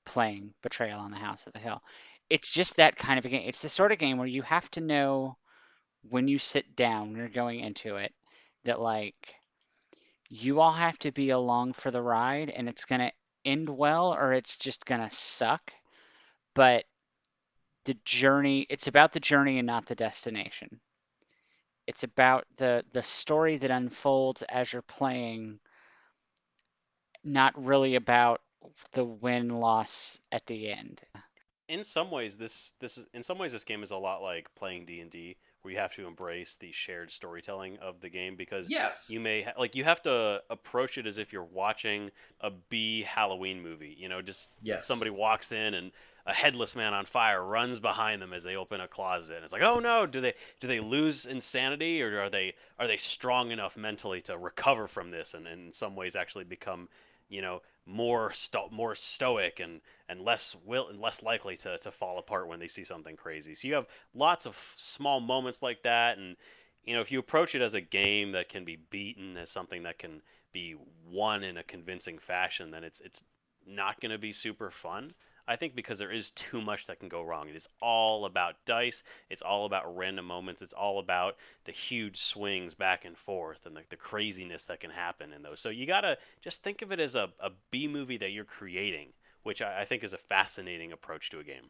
playing 0.05 0.53
Betrayal 0.63 0.99
on 0.99 1.11
the 1.11 1.17
House 1.17 1.45
of 1.45 1.53
the 1.53 1.59
Hill. 1.59 1.81
It's 2.29 2.51
just 2.51 2.75
that 2.77 2.95
kind 2.95 3.19
of 3.19 3.25
a 3.25 3.29
game. 3.29 3.43
It's 3.47 3.61
the 3.61 3.69
sort 3.69 3.91
of 3.91 3.99
game 3.99 4.17
where 4.17 4.27
you 4.27 4.41
have 4.43 4.69
to 4.71 4.81
know 4.81 5.37
when 6.09 6.27
you 6.27 6.39
sit 6.39 6.75
down, 6.75 7.09
when 7.09 7.17
you're 7.17 7.29
going 7.29 7.59
into 7.59 7.97
it, 7.97 8.13
that 8.65 8.79
like 8.79 9.35
you 10.29 10.59
all 10.59 10.73
have 10.73 10.97
to 10.99 11.11
be 11.11 11.29
along 11.29 11.73
for 11.73 11.91
the 11.91 12.01
ride 12.01 12.49
and 12.49 12.67
it's 12.67 12.85
going 12.85 13.01
to 13.01 13.11
end 13.45 13.69
well 13.69 14.13
or 14.13 14.33
it's 14.33 14.57
just 14.57 14.85
going 14.85 15.01
to 15.01 15.09
suck. 15.09 15.71
But 16.53 16.85
the 17.85 17.95
journey, 18.05 18.65
it's 18.69 18.87
about 18.87 19.13
the 19.13 19.19
journey 19.19 19.59
and 19.59 19.67
not 19.67 19.85
the 19.85 19.95
destination. 19.95 20.81
It's 21.87 22.03
about 22.03 22.45
the 22.57 22.83
the 22.91 23.03
story 23.03 23.57
that 23.57 23.71
unfolds 23.71 24.43
as 24.49 24.71
you're 24.73 24.81
playing, 24.81 25.59
not 27.23 27.53
really 27.61 27.95
about 27.95 28.41
the 28.91 29.05
win 29.05 29.49
loss 29.49 30.19
at 30.31 30.45
the 30.45 30.71
end. 30.71 31.01
In 31.69 31.83
some 31.83 32.11
ways, 32.11 32.37
this 32.37 32.73
this 32.79 32.97
is 32.97 33.07
in 33.13 33.23
some 33.23 33.37
ways 33.37 33.53
this 33.53 33.63
game 33.63 33.83
is 33.83 33.91
a 33.91 33.97
lot 33.97 34.21
like 34.21 34.53
playing 34.55 34.85
D 34.85 34.99
and 34.99 35.09
D, 35.09 35.37
where 35.61 35.73
you 35.73 35.79
have 35.79 35.93
to 35.95 36.05
embrace 36.05 36.57
the 36.57 36.71
shared 36.71 37.11
storytelling 37.11 37.77
of 37.79 37.99
the 37.99 38.09
game 38.09 38.35
because 38.35 38.67
yes, 38.69 39.09
you 39.09 39.19
may 39.19 39.43
ha- 39.43 39.53
like 39.57 39.75
you 39.75 39.83
have 39.83 40.01
to 40.03 40.41
approach 40.49 40.97
it 40.97 41.05
as 41.05 41.17
if 41.17 41.33
you're 41.33 41.43
watching 41.43 42.11
a 42.41 42.51
B 42.51 43.03
Halloween 43.03 43.61
movie. 43.61 43.95
You 43.97 44.09
know, 44.09 44.21
just 44.21 44.49
yes. 44.61 44.85
somebody 44.85 45.11
walks 45.11 45.51
in 45.51 45.73
and 45.73 45.91
a 46.27 46.33
headless 46.33 46.75
man 46.75 46.93
on 46.93 47.05
fire 47.05 47.41
runs 47.41 47.79
behind 47.79 48.21
them 48.21 48.33
as 48.33 48.43
they 48.43 48.57
open 48.57 48.81
a 48.81 48.87
closet. 48.87 49.37
And 49.37 49.43
it's 49.45 49.53
like, 49.53 49.63
oh 49.63 49.79
no, 49.79 50.05
do 50.05 50.19
they 50.19 50.33
do 50.59 50.67
they 50.67 50.81
lose 50.81 51.25
insanity 51.25 52.01
or 52.03 52.19
are 52.21 52.29
they 52.29 52.53
are 52.77 52.85
they 52.85 52.97
strong 52.97 53.51
enough 53.51 53.77
mentally 53.77 54.21
to 54.23 54.37
recover 54.37 54.87
from 54.87 55.09
this 55.09 55.33
and, 55.33 55.47
and 55.47 55.67
in 55.67 55.73
some 55.73 55.95
ways 55.95 56.15
actually 56.17 56.43
become 56.43 56.89
you 57.29 57.41
know 57.41 57.61
more 57.85 58.33
sto- 58.33 58.69
more 58.71 58.93
stoic 58.93 59.61
and 59.61 59.79
and 60.09 60.21
less 60.21 60.55
will 60.65 60.89
and 60.89 60.99
less 60.99 61.23
likely 61.23 61.55
to 61.55 61.77
to 61.77 61.91
fall 61.91 62.19
apart 62.19 62.49
when 62.49 62.59
they 62.59 62.67
see 62.67 62.83
something 62.83 63.15
crazy. 63.15 63.55
So 63.55 63.69
you 63.69 63.75
have 63.75 63.87
lots 64.13 64.45
of 64.45 64.57
small 64.75 65.21
moments 65.21 65.63
like 65.63 65.81
that 65.83 66.17
and 66.17 66.35
you 66.83 66.93
know 66.93 67.01
if 67.01 67.09
you 67.09 67.19
approach 67.19 67.55
it 67.55 67.61
as 67.61 67.73
a 67.73 67.81
game 67.81 68.33
that 68.33 68.49
can 68.49 68.65
be 68.65 68.75
beaten 68.89 69.37
as 69.37 69.49
something 69.49 69.83
that 69.83 69.97
can 69.97 70.21
be 70.51 70.75
won 71.09 71.43
in 71.43 71.55
a 71.57 71.63
convincing 71.63 72.19
fashion 72.19 72.69
then 72.69 72.83
it's 72.83 72.99
it's 72.99 73.23
not 73.65 73.99
going 74.01 74.11
to 74.11 74.17
be 74.17 74.33
super 74.33 74.71
fun. 74.71 75.09
I 75.47 75.55
think 75.55 75.75
because 75.75 75.97
there 75.97 76.11
is 76.11 76.31
too 76.31 76.61
much 76.61 76.87
that 76.87 76.99
can 76.99 77.09
go 77.09 77.23
wrong. 77.23 77.47
It 77.47 77.55
is 77.55 77.69
all 77.81 78.25
about 78.25 78.55
dice. 78.65 79.03
It's 79.29 79.41
all 79.41 79.65
about 79.65 79.95
random 79.95 80.25
moments. 80.25 80.61
It's 80.61 80.73
all 80.73 80.99
about 80.99 81.37
the 81.65 81.71
huge 81.71 82.17
swings 82.17 82.75
back 82.75 83.05
and 83.05 83.17
forth 83.17 83.65
and 83.65 83.75
the, 83.75 83.81
the 83.89 83.95
craziness 83.95 84.65
that 84.65 84.79
can 84.79 84.91
happen 84.91 85.31
in 85.31 85.41
those. 85.41 85.59
So 85.59 85.69
you 85.69 85.85
gotta 85.85 86.17
just 86.41 86.63
think 86.63 86.81
of 86.81 86.91
it 86.91 86.99
as 86.99 87.15
a, 87.15 87.29
a 87.39 87.51
B 87.71 87.87
movie 87.87 88.17
that 88.17 88.31
you're 88.31 88.43
creating, 88.43 89.09
which 89.43 89.61
I, 89.61 89.81
I 89.81 89.85
think 89.85 90.03
is 90.03 90.13
a 90.13 90.17
fascinating 90.17 90.91
approach 90.91 91.29
to 91.29 91.39
a 91.39 91.43
game. 91.43 91.69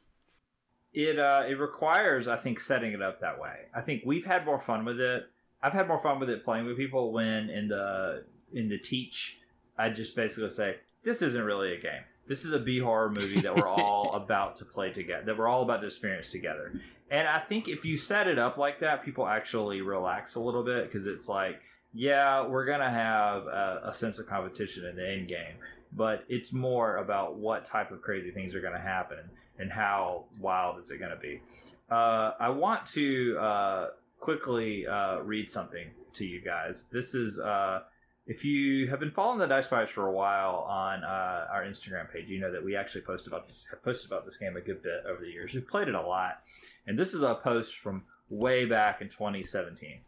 It 0.93 1.19
uh, 1.19 1.43
it 1.47 1.59
requires, 1.59 2.27
I 2.27 2.37
think, 2.37 2.59
setting 2.59 2.93
it 2.93 3.01
up 3.01 3.21
that 3.21 3.39
way. 3.39 3.67
I 3.75 3.81
think 3.81 4.03
we've 4.05 4.25
had 4.25 4.45
more 4.45 4.59
fun 4.59 4.85
with 4.85 4.99
it. 4.99 5.23
I've 5.61 5.73
had 5.73 5.87
more 5.87 5.99
fun 5.99 6.19
with 6.19 6.29
it 6.29 6.43
playing 6.43 6.65
with 6.65 6.77
people 6.77 7.11
when 7.11 7.49
in 7.49 7.67
the 7.67 8.23
in 8.53 8.69
the 8.69 8.79
teach, 8.79 9.37
I 9.77 9.89
just 9.89 10.15
basically 10.15 10.49
say 10.49 10.77
this 11.03 11.21
isn't 11.21 11.43
really 11.43 11.73
a 11.73 11.79
game 11.79 12.03
this 12.27 12.45
is 12.45 12.51
a 12.53 12.59
B 12.59 12.79
horror 12.79 13.09
movie 13.09 13.41
that 13.41 13.55
we're 13.55 13.67
all 13.67 14.13
about 14.15 14.55
to 14.57 14.65
play 14.65 14.91
together, 14.91 15.23
that 15.25 15.37
we're 15.37 15.47
all 15.47 15.63
about 15.63 15.81
to 15.81 15.87
experience 15.87 16.31
together. 16.31 16.73
And 17.09 17.27
I 17.27 17.39
think 17.39 17.67
if 17.67 17.85
you 17.85 17.97
set 17.97 18.27
it 18.27 18.37
up 18.37 18.57
like 18.57 18.79
that, 18.81 19.03
people 19.03 19.27
actually 19.27 19.81
relax 19.81 20.35
a 20.35 20.39
little 20.39 20.63
bit 20.63 20.91
because 20.91 21.07
it's 21.07 21.27
like, 21.27 21.61
yeah, 21.93 22.45
we're 22.45 22.65
gonna 22.65 22.91
have 22.91 23.43
a, 23.47 23.81
a, 23.85 23.93
sense 23.93 24.19
of 24.19 24.27
competition 24.27 24.85
in 24.85 24.95
the 24.97 25.09
end 25.09 25.29
game, 25.29 25.55
but 25.93 26.25
it's 26.27 26.51
more 26.51 26.97
about 26.97 27.37
what 27.37 27.65
type 27.65 27.91
of 27.91 28.01
crazy 28.01 28.29
things 28.29 28.53
are 28.53 28.61
gonna 28.61 28.79
happen 28.79 29.19
and 29.57 29.71
how 29.71 30.25
wild 30.39 30.83
is 30.83 30.91
it 30.91 30.99
gonna 30.99 31.15
be. 31.15 31.41
Uh, 31.89 32.31
I 32.39 32.49
want 32.49 32.85
to 32.87 33.37
uh, 33.39 33.87
quickly 34.19 34.85
uh, 34.85 35.19
read 35.21 35.49
something 35.49 35.87
to 36.13 36.25
you 36.25 36.41
guys. 36.41 36.87
This 36.91 37.15
is 37.15 37.39
uh, 37.39 37.83
if 38.27 38.43
you 38.43 38.87
have 38.89 38.99
been 38.99 39.11
following 39.11 39.39
the 39.39 39.47
Dice 39.47 39.67
Pirates 39.67 39.91
for 39.91 40.07
a 40.07 40.11
while 40.11 40.65
on 40.67 41.03
uh, 41.03 41.47
our 41.51 41.63
Instagram 41.63 42.11
page, 42.11 42.27
you 42.27 42.39
know 42.39 42.51
that 42.51 42.63
we 42.63 42.75
actually 42.75 43.01
post 43.01 43.25
about 43.27 43.47
this, 43.47 43.65
have 43.69 43.83
posted 43.83 44.11
about 44.11 44.25
this 44.25 44.37
game 44.37 44.57
a 44.57 44.61
good 44.61 44.83
bit 44.83 45.03
over 45.07 45.21
the 45.21 45.31
years. 45.31 45.53
We've 45.53 45.67
played 45.67 45.87
it 45.87 45.95
a 45.95 46.01
lot, 46.01 46.41
and 46.85 46.99
this 46.99 47.13
is 47.13 47.21
a 47.21 47.35
post 47.35 47.77
from 47.77 48.03
way 48.29 48.65
back 48.65 49.01
in 49.01 49.07
2017 49.07 49.99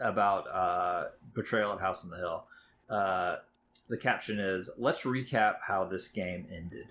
about 0.00 0.46
uh, 0.48 1.08
Betrayal 1.34 1.72
at 1.72 1.80
House 1.80 2.04
on 2.04 2.10
the 2.10 2.16
Hill. 2.16 2.44
Uh, 2.88 3.36
the 3.88 3.96
caption 3.96 4.38
is, 4.38 4.68
"Let's 4.76 5.02
recap 5.02 5.56
how 5.66 5.84
this 5.84 6.08
game 6.08 6.46
ended." 6.54 6.86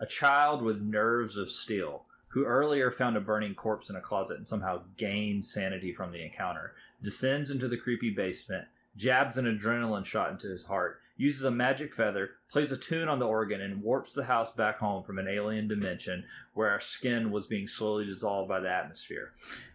a 0.00 0.06
child 0.06 0.62
with 0.62 0.80
nerves 0.80 1.36
of 1.36 1.50
steel, 1.50 2.04
who 2.28 2.44
earlier 2.44 2.90
found 2.90 3.16
a 3.16 3.20
burning 3.20 3.54
corpse 3.54 3.90
in 3.90 3.96
a 3.96 4.00
closet 4.00 4.38
and 4.38 4.48
somehow 4.48 4.80
gained 4.96 5.44
sanity 5.44 5.92
from 5.92 6.10
the 6.10 6.24
encounter, 6.24 6.74
descends 7.02 7.50
into 7.50 7.68
the 7.68 7.76
creepy 7.76 8.10
basement, 8.10 8.64
jabs 8.96 9.36
an 9.36 9.46
adrenaline 9.46 10.04
shot 10.04 10.30
into 10.30 10.48
his 10.48 10.64
heart, 10.64 11.00
uses 11.16 11.44
a 11.44 11.50
magic 11.50 11.94
feather, 11.94 12.30
plays 12.50 12.72
a 12.72 12.76
tune 12.76 13.06
on 13.08 13.18
the 13.18 13.26
organ, 13.26 13.60
and 13.60 13.82
warps 13.82 14.14
the 14.14 14.24
house 14.24 14.52
back 14.52 14.78
home 14.78 15.04
from 15.04 15.18
an 15.18 15.28
alien 15.28 15.68
dimension 15.68 16.24
where 16.54 16.70
our 16.70 16.80
skin 16.80 17.30
was 17.30 17.46
being 17.46 17.68
slowly 17.68 18.06
dissolved 18.06 18.48
by 18.48 18.58
the 18.58 18.70
atmosphere. 18.70 19.32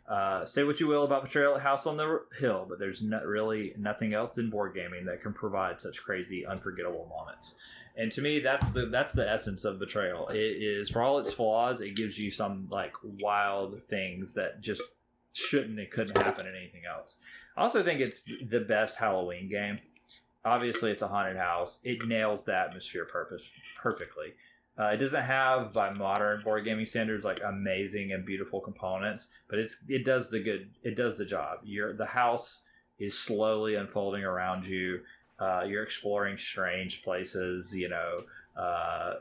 Uh, 0.10 0.44
say 0.44 0.64
what 0.64 0.80
you 0.80 0.88
will 0.88 1.04
about 1.04 1.24
Betrayal 1.24 1.56
at 1.56 1.62
House 1.62 1.86
on 1.86 1.98
the 1.98 2.22
Hill, 2.40 2.66
but 2.68 2.80
there's 2.80 3.04
really 3.24 3.74
nothing 3.78 4.14
else 4.14 4.38
in 4.40 4.50
board 4.50 4.74
gaming 4.74 5.06
that 5.06 5.22
can 5.22 5.34
provide 5.34 5.80
such 5.80 6.04
crazy, 6.04 6.46
unforgettable 6.46 7.08
moments. 7.10 7.54
And 7.98 8.12
to 8.12 8.22
me, 8.22 8.40
that's 8.40 8.68
the 8.72 8.88
that's 8.88 9.14
the 9.14 9.30
essence 9.30 9.64
of 9.64 9.80
Betrayal. 9.80 10.28
It 10.30 10.38
is 10.38 10.90
for 10.90 11.02
all 11.02 11.20
its 11.20 11.32
flaws, 11.32 11.80
it 11.80 11.96
gives 11.96 12.20
you 12.20 12.30
some 12.30 12.68
like 12.70 12.94
wild 13.22 13.82
things 13.84 14.34
that 14.34 14.62
just 14.62 14.82
shouldn't 15.36 15.80
and 15.80 15.92
couldn't 15.92 16.18
happen 16.18 16.48
in 16.48 16.56
anything 16.56 16.84
else. 16.90 17.18
I 17.58 17.62
also 17.62 17.84
think 17.84 18.00
it's 18.02 18.24
the 18.50 18.62
best 18.62 18.98
Halloween 18.98 19.50
game 19.50 19.80
obviously 20.46 20.92
it's 20.92 21.02
a 21.02 21.08
haunted 21.08 21.36
house. 21.36 21.80
It 21.84 22.06
nails 22.08 22.44
the 22.44 22.56
atmosphere 22.56 23.06
purpose 23.06 23.50
perfectly. 23.76 24.36
Uh, 24.78 24.88
it 24.88 24.98
doesn't 24.98 25.24
have, 25.24 25.74
by 25.74 25.92
modern 25.94 26.44
board 26.44 26.66
gaming 26.66 26.86
standards, 26.86 27.26
like 27.26 27.40
amazing 27.46 28.12
and 28.12 28.26
beautiful 28.26 28.60
components, 28.60 29.28
but 29.50 29.58
it's 29.58 29.78
it 29.88 30.06
does 30.06 30.30
the 30.30 30.40
good. 30.40 30.70
It 30.84 30.96
does 30.96 31.18
the 31.18 31.26
job. 31.26 31.60
You're 31.64 31.94
the 31.94 32.06
house 32.06 32.60
is 33.00 33.18
slowly 33.18 33.76
unfolding 33.76 34.24
around 34.24 34.66
you. 34.66 35.00
Uh, 35.40 35.64
you're 35.66 35.84
exploring 35.84 36.38
strange 36.38 37.04
places. 37.04 37.74
You 37.74 37.88
know, 37.88 38.24
uh, 38.58 39.14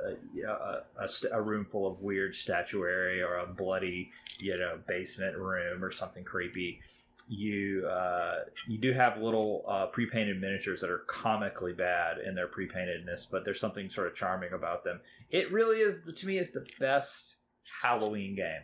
a, 0.47 0.83
a, 1.01 1.09
a, 1.33 1.43
room 1.43 1.65
full 1.65 1.91
of 1.91 2.01
weird 2.01 2.35
statuary 2.35 3.21
or 3.21 3.39
a 3.39 3.47
bloody, 3.47 4.11
you 4.39 4.57
know, 4.57 4.79
basement 4.87 5.37
room 5.37 5.83
or 5.83 5.91
something 5.91 6.23
creepy 6.23 6.81
you 7.29 7.87
uh, 7.87 8.41
you 8.69 8.79
do 8.79 8.93
have 8.93 9.19
little 9.19 9.65
uh, 9.69 9.87
pre-painted 9.87 10.41
miniatures 10.41 10.81
that 10.81 10.91
are 10.91 11.05
comically 11.07 11.73
bad 11.73 12.19
in 12.19 12.35
their 12.35 12.49
pre-paintedness, 12.49 13.27
but 13.31 13.45
there's 13.45 13.61
something 13.61 13.89
sort 13.89 14.07
of 14.07 14.15
charming 14.15 14.53
about 14.53 14.85
them. 14.85 15.01
It 15.31 15.51
really 15.53 15.79
is, 15.79 16.03
to 16.15 16.27
me, 16.27 16.39
is 16.39 16.51
the 16.51 16.67
best 16.79 17.37
Halloween 17.83 18.37
game. 18.37 18.63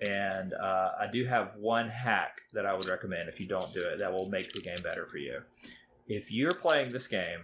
And 0.00 0.52
uh, 0.54 0.90
I 1.00 1.06
do 1.10 1.24
have 1.24 1.52
one 1.56 1.88
hack 1.88 2.40
that 2.52 2.66
I 2.66 2.74
would 2.74 2.88
recommend 2.88 3.28
if 3.28 3.40
you 3.40 3.46
don't 3.46 3.72
do 3.72 3.80
it 3.80 3.98
that 3.98 4.12
will 4.12 4.28
make 4.28 4.52
the 4.52 4.60
game 4.60 4.78
better 4.82 5.06
for 5.06 5.18
you. 5.18 5.40
If 6.08 6.32
you're 6.32 6.54
playing 6.54 6.90
this 6.90 7.06
game 7.06 7.40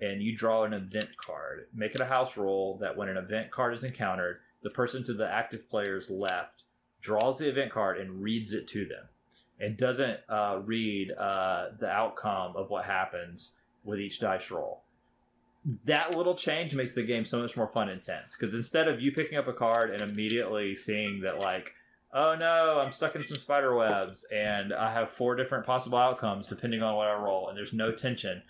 and 0.00 0.22
you 0.22 0.36
draw 0.36 0.64
an 0.64 0.72
event 0.72 1.16
card, 1.16 1.66
make 1.74 1.94
it 1.94 2.00
a 2.00 2.06
house 2.06 2.36
rule 2.36 2.78
that 2.78 2.96
when 2.96 3.08
an 3.08 3.16
event 3.16 3.50
card 3.50 3.74
is 3.74 3.84
encountered, 3.84 4.40
the 4.62 4.70
person 4.70 5.02
to 5.04 5.14
the 5.14 5.28
active 5.28 5.68
player's 5.70 6.10
left 6.10 6.64
draws 7.00 7.38
the 7.38 7.48
event 7.48 7.70
card 7.70 7.98
and 7.98 8.22
reads 8.22 8.52
it 8.52 8.66
to 8.68 8.84
them 8.84 9.04
and 9.60 9.76
doesn't 9.76 10.18
uh, 10.28 10.60
read 10.64 11.12
uh, 11.12 11.68
the 11.78 11.88
outcome 11.88 12.54
of 12.56 12.68
what 12.68 12.84
happens 12.84 13.52
with 13.84 14.00
each 14.00 14.20
dice 14.20 14.50
roll. 14.50 14.82
That 15.84 16.16
little 16.16 16.34
change 16.34 16.74
makes 16.74 16.94
the 16.94 17.02
game 17.02 17.24
so 17.24 17.40
much 17.40 17.56
more 17.56 17.68
fun 17.68 17.88
and 17.88 17.98
intense 17.98 18.36
because 18.36 18.54
instead 18.54 18.86
of 18.88 19.00
you 19.00 19.12
picking 19.12 19.38
up 19.38 19.48
a 19.48 19.52
card 19.52 19.90
and 19.90 20.02
immediately 20.02 20.74
seeing 20.74 21.20
that, 21.20 21.38
like, 21.38 21.72
oh 22.12 22.36
no, 22.38 22.80
I'm 22.80 22.92
stuck 22.92 23.16
in 23.16 23.24
some 23.24 23.36
spider 23.36 23.74
webs 23.74 24.24
and 24.32 24.72
I 24.72 24.92
have 24.92 25.10
four 25.10 25.34
different 25.34 25.66
possible 25.66 25.98
outcomes 25.98 26.46
depending 26.46 26.82
on 26.82 26.94
what 26.94 27.08
I 27.08 27.14
roll, 27.14 27.48
and 27.48 27.56
there's 27.56 27.72
no 27.72 27.90
tension, 27.92 28.42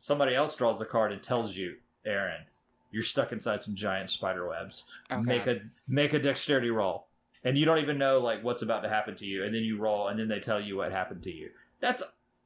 somebody 0.00 0.34
else 0.34 0.56
draws 0.56 0.78
the 0.78 0.84
card 0.84 1.12
and 1.12 1.22
tells 1.22 1.54
you, 1.54 1.76
Aaron, 2.06 2.42
you're 2.90 3.02
stuck 3.02 3.32
inside 3.32 3.62
some 3.62 3.74
giant 3.74 4.10
spider 4.10 4.48
webs. 4.48 4.84
Okay. 5.12 5.22
Make 5.22 5.46
a 5.46 5.60
make 5.86 6.12
a 6.14 6.18
dexterity 6.18 6.70
roll. 6.70 7.06
And 7.44 7.56
you 7.56 7.64
don't 7.64 7.78
even 7.78 7.98
know 7.98 8.18
like 8.18 8.42
what's 8.42 8.62
about 8.62 8.82
to 8.82 8.88
happen 8.88 9.14
to 9.16 9.26
you 9.26 9.44
and 9.44 9.54
then 9.54 9.62
you 9.62 9.78
roll 9.78 10.08
and 10.08 10.18
then 10.18 10.28
they 10.28 10.40
tell 10.40 10.60
you 10.60 10.76
what 10.76 10.90
happened 10.90 11.22
to 11.24 11.32
you. 11.32 11.50
That's 11.80 12.02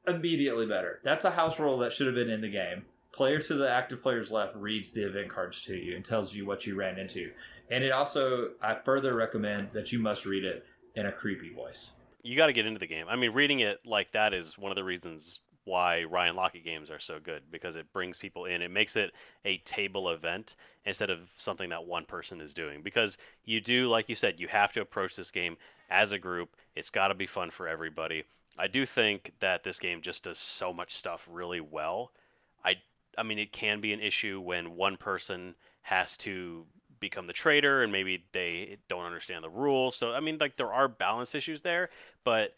immediately 0.07 0.67
better. 0.67 0.99
That's 1.03 1.25
a 1.25 1.31
house 1.31 1.59
rule 1.59 1.77
that 1.79 1.91
should 1.91 2.07
have 2.07 2.15
been 2.15 2.29
in 2.29 2.41
the 2.41 2.49
game. 2.49 2.85
Player 3.13 3.39
to 3.39 3.55
the 3.55 3.69
active 3.69 4.01
player's 4.01 4.31
left 4.31 4.55
reads 4.55 4.91
the 4.91 5.07
event 5.07 5.29
cards 5.29 5.61
to 5.63 5.75
you 5.75 5.95
and 5.95 6.03
tells 6.03 6.33
you 6.33 6.45
what 6.45 6.65
you 6.65 6.75
ran 6.75 6.99
into. 6.99 7.31
And 7.71 7.83
it 7.83 7.91
also 7.91 8.51
i 8.61 8.75
further 8.75 9.15
recommend 9.15 9.69
that 9.73 9.91
you 9.91 9.99
must 9.99 10.25
read 10.25 10.43
it 10.43 10.65
in 10.95 11.05
a 11.05 11.11
creepy 11.11 11.53
voice. 11.53 11.91
You 12.23 12.35
got 12.35 12.47
to 12.47 12.53
get 12.53 12.65
into 12.65 12.79
the 12.79 12.87
game. 12.87 13.07
I 13.09 13.15
mean 13.15 13.31
reading 13.31 13.59
it 13.59 13.79
like 13.85 14.11
that 14.11 14.33
is 14.33 14.57
one 14.57 14.71
of 14.71 14.75
the 14.75 14.83
reasons 14.83 15.39
why 15.65 16.03
Ryan 16.03 16.35
Laukat 16.35 16.63
games 16.63 16.89
are 16.89 16.99
so 16.99 17.19
good 17.19 17.43
because 17.51 17.75
it 17.75 17.91
brings 17.91 18.17
people 18.17 18.45
in. 18.45 18.61
It 18.61 18.71
makes 18.71 18.95
it 18.95 19.11
a 19.43 19.57
table 19.59 20.09
event 20.09 20.55
instead 20.85 21.09
of 21.09 21.19
something 21.37 21.69
that 21.69 21.85
one 21.85 22.05
person 22.05 22.39
is 22.39 22.53
doing. 22.53 22.81
Because 22.81 23.17
you 23.43 23.59
do, 23.59 23.87
like 23.87 24.07
you 24.07 24.15
said, 24.15 24.39
you 24.39 24.47
have 24.47 24.73
to 24.73 24.81
approach 24.81 25.15
this 25.15 25.31
game 25.31 25.57
as 25.89 26.11
a 26.11 26.19
group. 26.19 26.55
It's 26.75 26.89
got 26.89 27.09
to 27.09 27.15
be 27.15 27.25
fun 27.25 27.51
for 27.51 27.67
everybody. 27.67 28.23
I 28.57 28.67
do 28.67 28.85
think 28.85 29.33
that 29.39 29.63
this 29.63 29.79
game 29.79 30.01
just 30.01 30.23
does 30.23 30.37
so 30.37 30.71
much 30.71 30.93
stuff 30.93 31.27
really 31.29 31.61
well. 31.61 32.11
I 32.63 32.75
I 33.17 33.23
mean 33.23 33.39
it 33.39 33.51
can 33.51 33.81
be 33.81 33.91
an 33.93 33.99
issue 33.99 34.39
when 34.39 34.75
one 34.75 34.97
person 34.97 35.55
has 35.81 36.17
to 36.17 36.65
become 36.99 37.27
the 37.27 37.33
traitor 37.33 37.83
and 37.83 37.91
maybe 37.91 38.23
they 38.31 38.77
don't 38.87 39.05
understand 39.05 39.43
the 39.43 39.49
rules. 39.49 39.95
So 39.95 40.13
I 40.13 40.21
mean 40.21 40.37
like 40.39 40.55
there 40.55 40.71
are 40.71 40.87
balance 40.87 41.35
issues 41.35 41.61
there, 41.61 41.89
but 42.23 42.55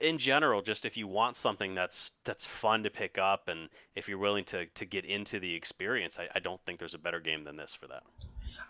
in 0.00 0.18
general, 0.18 0.62
just 0.62 0.84
if 0.84 0.96
you 0.96 1.06
want 1.08 1.36
something 1.36 1.74
that's 1.74 2.12
that's 2.24 2.46
fun 2.46 2.82
to 2.84 2.90
pick 2.90 3.18
up, 3.18 3.48
and 3.48 3.68
if 3.96 4.08
you're 4.08 4.18
willing 4.18 4.44
to 4.46 4.66
to 4.66 4.84
get 4.84 5.04
into 5.04 5.40
the 5.40 5.54
experience, 5.54 6.18
I, 6.18 6.28
I 6.34 6.38
don't 6.38 6.60
think 6.64 6.78
there's 6.78 6.94
a 6.94 6.98
better 6.98 7.20
game 7.20 7.44
than 7.44 7.56
this 7.56 7.74
for 7.74 7.86
that. 7.88 8.02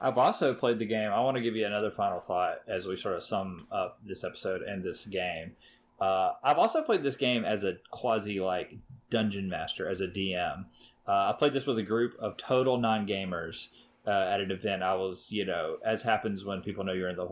I've 0.00 0.18
also 0.18 0.54
played 0.54 0.78
the 0.78 0.86
game. 0.86 1.10
I 1.10 1.20
want 1.20 1.36
to 1.36 1.42
give 1.42 1.56
you 1.56 1.66
another 1.66 1.90
final 1.90 2.20
thought 2.20 2.60
as 2.68 2.86
we 2.86 2.96
sort 2.96 3.16
of 3.16 3.22
sum 3.22 3.66
up 3.70 3.98
this 4.04 4.24
episode 4.24 4.62
and 4.62 4.82
this 4.82 5.06
game. 5.06 5.52
Uh, 6.00 6.32
I've 6.42 6.58
also 6.58 6.82
played 6.82 7.02
this 7.02 7.16
game 7.16 7.44
as 7.44 7.64
a 7.64 7.74
quasi 7.90 8.40
like 8.40 8.74
dungeon 9.10 9.48
master, 9.48 9.88
as 9.88 10.00
a 10.00 10.08
DM. 10.08 10.64
Uh, 11.06 11.30
I 11.30 11.34
played 11.38 11.52
this 11.52 11.66
with 11.66 11.78
a 11.78 11.82
group 11.82 12.14
of 12.18 12.36
total 12.36 12.78
non 12.78 13.06
gamers 13.06 13.68
uh, 14.06 14.10
at 14.10 14.40
an 14.40 14.50
event. 14.50 14.82
I 14.82 14.94
was, 14.94 15.30
you 15.30 15.44
know, 15.44 15.78
as 15.84 16.02
happens 16.02 16.44
when 16.44 16.62
people 16.62 16.84
know 16.84 16.92
you're 16.92 17.08
in 17.08 17.16
the 17.16 17.28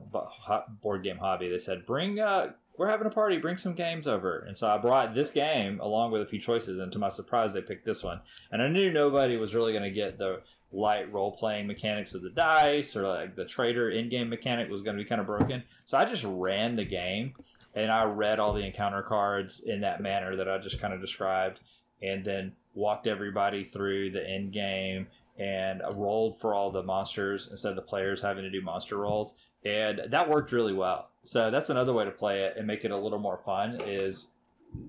board 0.83 1.03
game 1.03 1.19
hobby, 1.19 1.49
they 1.49 1.59
said, 1.59 1.87
bring 1.87 2.21
uh, 2.21 2.53
we're 2.77 2.89
having 2.89 3.07
a 3.07 3.11
party, 3.11 3.37
bring 3.39 3.57
some 3.57 3.75
games 3.75 4.07
over. 4.07 4.41
And 4.41 4.57
so 4.57 4.67
I 4.69 4.79
brought 4.79 5.15
this 5.15 5.31
game 5.31 5.81
along 5.81 6.13
with 6.13 6.23
a 6.23 6.27
few 6.27 6.41
choices, 6.41 6.79
and 6.79 6.91
to 6.93 6.99
my 6.99 7.11
surprise, 7.11 7.53
they 7.53 7.61
picked 7.61 7.85
this 7.85 8.03
one. 8.03 8.21
And 8.53 8.63
I 8.63 8.69
knew 8.69 8.91
nobody 8.91 9.37
was 9.37 9.55
really 9.55 9.73
going 9.73 9.85
to 9.85 9.91
get 9.91 10.19
the 10.19 10.41
light 10.73 11.13
role 11.13 11.37
playing 11.37 11.67
mechanics 11.67 12.15
of 12.15 12.23
the 12.23 12.31
dice 12.31 12.97
or 12.97 13.07
like 13.07 13.35
the 13.35 13.45
traitor 13.45 13.91
in 13.91 14.09
game 14.09 14.29
mechanic 14.29 14.71
was 14.71 14.83
going 14.83 14.97
to 14.97 15.03
be 15.03 15.09
kind 15.09 15.21
of 15.21 15.27
broken. 15.27 15.63
So 15.87 15.99
I 15.99 16.05
just 16.05 16.25
ran 16.25 16.77
the 16.77 16.85
game 16.85 17.35
and 17.75 17.91
I 17.91 18.05
read 18.05 18.39
all 18.39 18.53
the 18.53 18.65
encounter 18.65 19.03
cards 19.03 19.61
in 19.65 19.81
that 19.81 20.01
manner 20.01 20.37
that 20.37 20.49
I 20.49 20.59
just 20.59 20.81
kind 20.81 20.95
of 20.95 21.01
described, 21.01 21.61
and 22.03 22.25
then 22.25 22.53
walked 22.75 23.07
everybody 23.07 23.65
through 23.65 24.11
the 24.11 24.27
end 24.27 24.53
game 24.53 25.07
and 25.39 25.83
rolled 25.95 26.41
for 26.41 26.55
all 26.55 26.71
the 26.71 26.83
monsters 26.83 27.49
instead 27.51 27.71
of 27.71 27.77
the 27.77 27.83
players 27.83 28.21
having 28.23 28.43
to 28.43 28.51
do 28.51 28.61
monster 28.61 28.97
rolls 28.97 29.35
and 29.65 30.01
that 30.09 30.29
worked 30.29 30.53
really 30.53 30.73
well. 30.73 31.10
So 31.25 31.51
that's 31.51 31.71
another 31.71 31.93
way 31.93 32.05
to 32.05 32.11
play 32.11 32.45
it 32.45 32.55
and 32.57 32.67
make 32.67 32.85
it 32.85 32.91
a 32.91 32.97
little 32.97 33.19
more 33.19 33.39
fun. 33.39 33.81
Is 33.85 34.27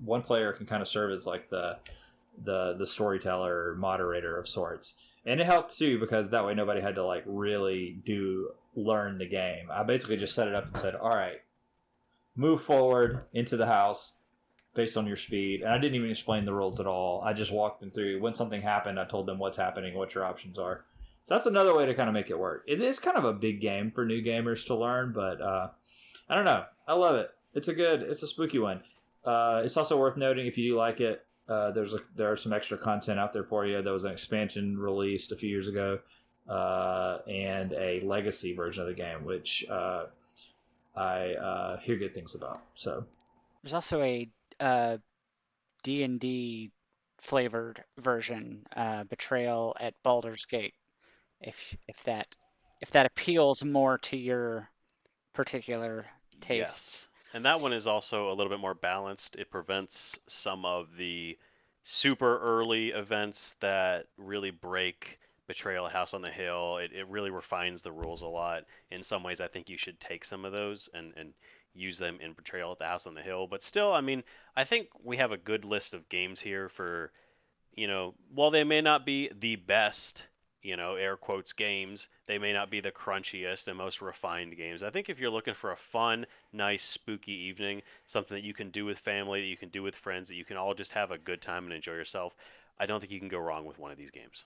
one 0.04 0.22
player 0.22 0.52
can 0.52 0.66
kind 0.66 0.82
of 0.82 0.88
serve 0.88 1.12
as 1.12 1.26
like 1.26 1.50
the 1.50 1.76
the 2.44 2.74
the 2.78 2.86
storyteller 2.86 3.74
moderator 3.76 4.38
of 4.38 4.48
sorts, 4.48 4.94
and 5.26 5.40
it 5.40 5.46
helped 5.46 5.76
too 5.76 5.98
because 5.98 6.28
that 6.30 6.44
way 6.44 6.54
nobody 6.54 6.80
had 6.80 6.94
to 6.94 7.04
like 7.04 7.24
really 7.26 8.00
do 8.04 8.50
learn 8.74 9.18
the 9.18 9.28
game. 9.28 9.68
I 9.70 9.82
basically 9.82 10.16
just 10.16 10.34
set 10.34 10.48
it 10.48 10.54
up 10.54 10.66
and 10.66 10.76
said, 10.78 10.94
"All 10.94 11.10
right, 11.10 11.42
move 12.36 12.62
forward 12.62 13.24
into 13.32 13.56
the 13.56 13.66
house." 13.66 14.12
based 14.74 14.96
on 14.96 15.06
your 15.06 15.16
speed. 15.16 15.62
And 15.62 15.70
I 15.70 15.78
didn't 15.78 15.96
even 15.96 16.10
explain 16.10 16.44
the 16.44 16.54
rules 16.54 16.80
at 16.80 16.86
all. 16.86 17.22
I 17.22 17.32
just 17.32 17.52
walked 17.52 17.80
them 17.80 17.90
through. 17.90 18.20
When 18.20 18.34
something 18.34 18.62
happened, 18.62 18.98
I 18.98 19.04
told 19.04 19.26
them 19.26 19.38
what's 19.38 19.56
happening, 19.56 19.94
what 19.94 20.14
your 20.14 20.24
options 20.24 20.58
are. 20.58 20.84
So 21.24 21.34
that's 21.34 21.46
another 21.46 21.76
way 21.76 21.86
to 21.86 21.94
kind 21.94 22.08
of 22.08 22.14
make 22.14 22.30
it 22.30 22.38
work. 22.38 22.64
It 22.66 22.80
is 22.80 22.98
kind 22.98 23.16
of 23.16 23.24
a 23.24 23.32
big 23.32 23.60
game 23.60 23.92
for 23.92 24.04
new 24.04 24.22
gamers 24.22 24.66
to 24.66 24.74
learn, 24.74 25.12
but 25.12 25.40
uh, 25.40 25.68
I 26.28 26.34
don't 26.34 26.44
know. 26.44 26.64
I 26.86 26.94
love 26.94 27.16
it. 27.16 27.30
It's 27.54 27.68
a 27.68 27.74
good, 27.74 28.02
it's 28.02 28.22
a 28.22 28.26
spooky 28.26 28.58
one. 28.58 28.80
Uh, 29.24 29.62
it's 29.64 29.76
also 29.76 29.96
worth 29.96 30.16
noting 30.16 30.46
if 30.46 30.56
you 30.58 30.72
do 30.72 30.78
like 30.78 31.00
it, 31.00 31.26
uh, 31.48 31.70
there's 31.72 31.92
a, 31.94 31.98
there 32.16 32.30
are 32.30 32.36
some 32.36 32.52
extra 32.52 32.78
content 32.78 33.18
out 33.18 33.32
there 33.32 33.44
for 33.44 33.66
you. 33.66 33.82
There 33.82 33.92
was 33.92 34.04
an 34.04 34.12
expansion 34.12 34.78
released 34.78 35.32
a 35.32 35.36
few 35.36 35.48
years 35.48 35.68
ago, 35.68 35.98
uh, 36.48 37.18
and 37.28 37.72
a 37.72 38.00
legacy 38.00 38.54
version 38.54 38.82
of 38.82 38.88
the 38.88 38.94
game, 38.94 39.24
which 39.24 39.64
uh, 39.70 40.06
I 40.96 41.34
uh, 41.34 41.78
hear 41.78 41.96
good 41.96 42.14
things 42.14 42.34
about. 42.34 42.62
So 42.74 43.04
there's 43.62 43.74
also 43.74 44.02
a 44.02 44.28
D 45.82 46.02
and 46.04 46.20
D 46.20 46.70
flavored 47.18 47.84
version, 47.98 48.64
Betrayal 49.08 49.76
at 49.80 49.94
Baldur's 50.02 50.46
Gate 50.46 50.74
if 51.42 51.76
if 51.88 52.02
that 52.04 52.26
if 52.80 52.90
that 52.92 53.06
appeals 53.06 53.64
more 53.64 53.98
to 53.98 54.16
your 54.16 54.68
particular 55.32 56.06
tastes. 56.40 56.58
Yes. 56.58 57.08
And 57.34 57.44
that 57.46 57.60
one 57.60 57.72
is 57.72 57.86
also 57.86 58.28
a 58.28 58.34
little 58.34 58.50
bit 58.50 58.60
more 58.60 58.74
balanced. 58.74 59.36
It 59.36 59.50
prevents 59.50 60.18
some 60.26 60.64
of 60.64 60.96
the 60.96 61.38
super 61.84 62.38
early 62.38 62.90
events 62.90 63.56
that 63.60 64.06
really 64.18 64.50
break 64.50 65.18
Betrayal 65.46 65.86
at 65.86 65.92
House 65.92 66.14
on 66.14 66.22
the 66.22 66.30
Hill. 66.30 66.76
It, 66.78 66.92
it 66.92 67.08
really 67.08 67.30
refines 67.30 67.82
the 67.82 67.92
rules 67.92 68.22
a 68.22 68.26
lot. 68.26 68.64
In 68.90 69.02
some 69.02 69.22
ways, 69.22 69.40
I 69.40 69.48
think 69.48 69.68
you 69.68 69.78
should 69.78 69.98
take 69.98 70.24
some 70.24 70.44
of 70.44 70.52
those 70.52 70.88
and, 70.94 71.12
and 71.16 71.32
use 71.74 71.98
them 71.98 72.18
in 72.20 72.34
Betrayal 72.34 72.72
at 72.72 72.78
the 72.78 72.84
House 72.86 73.06
on 73.06 73.14
the 73.14 73.22
Hill. 73.22 73.46
But 73.46 73.62
still, 73.62 73.92
I 73.92 74.02
mean, 74.02 74.22
I 74.54 74.64
think 74.64 74.88
we 75.02 75.16
have 75.16 75.32
a 75.32 75.38
good 75.38 75.64
list 75.64 75.94
of 75.94 76.08
games 76.08 76.40
here 76.40 76.68
for, 76.68 77.12
you 77.74 77.86
know, 77.86 78.14
while 78.34 78.50
they 78.50 78.64
may 78.64 78.82
not 78.82 79.06
be 79.06 79.30
the 79.40 79.56
best, 79.56 80.22
you 80.62 80.76
know, 80.76 80.94
air 80.94 81.16
quotes 81.16 81.52
games, 81.52 82.08
they 82.26 82.38
may 82.38 82.52
not 82.52 82.70
be 82.70 82.80
the 82.80 82.92
crunchiest 82.92 83.68
and 83.68 83.76
most 83.76 84.00
refined 84.00 84.56
games. 84.56 84.82
I 84.82 84.90
think 84.90 85.08
if 85.08 85.18
you're 85.18 85.30
looking 85.30 85.54
for 85.54 85.72
a 85.72 85.76
fun, 85.76 86.26
nice, 86.52 86.82
spooky 86.82 87.32
evening, 87.32 87.82
something 88.06 88.36
that 88.36 88.44
you 88.44 88.54
can 88.54 88.70
do 88.70 88.84
with 88.84 88.98
family, 88.98 89.40
that 89.40 89.46
you 89.46 89.56
can 89.56 89.70
do 89.70 89.82
with 89.82 89.96
friends, 89.96 90.28
that 90.28 90.36
you 90.36 90.44
can 90.44 90.56
all 90.56 90.74
just 90.74 90.92
have 90.92 91.10
a 91.10 91.18
good 91.18 91.42
time 91.42 91.64
and 91.64 91.72
enjoy 91.72 91.92
yourself, 91.92 92.34
I 92.78 92.86
don't 92.86 93.00
think 93.00 93.12
you 93.12 93.18
can 93.18 93.28
go 93.28 93.38
wrong 93.38 93.64
with 93.64 93.78
one 93.78 93.90
of 93.90 93.98
these 93.98 94.10
games. 94.10 94.44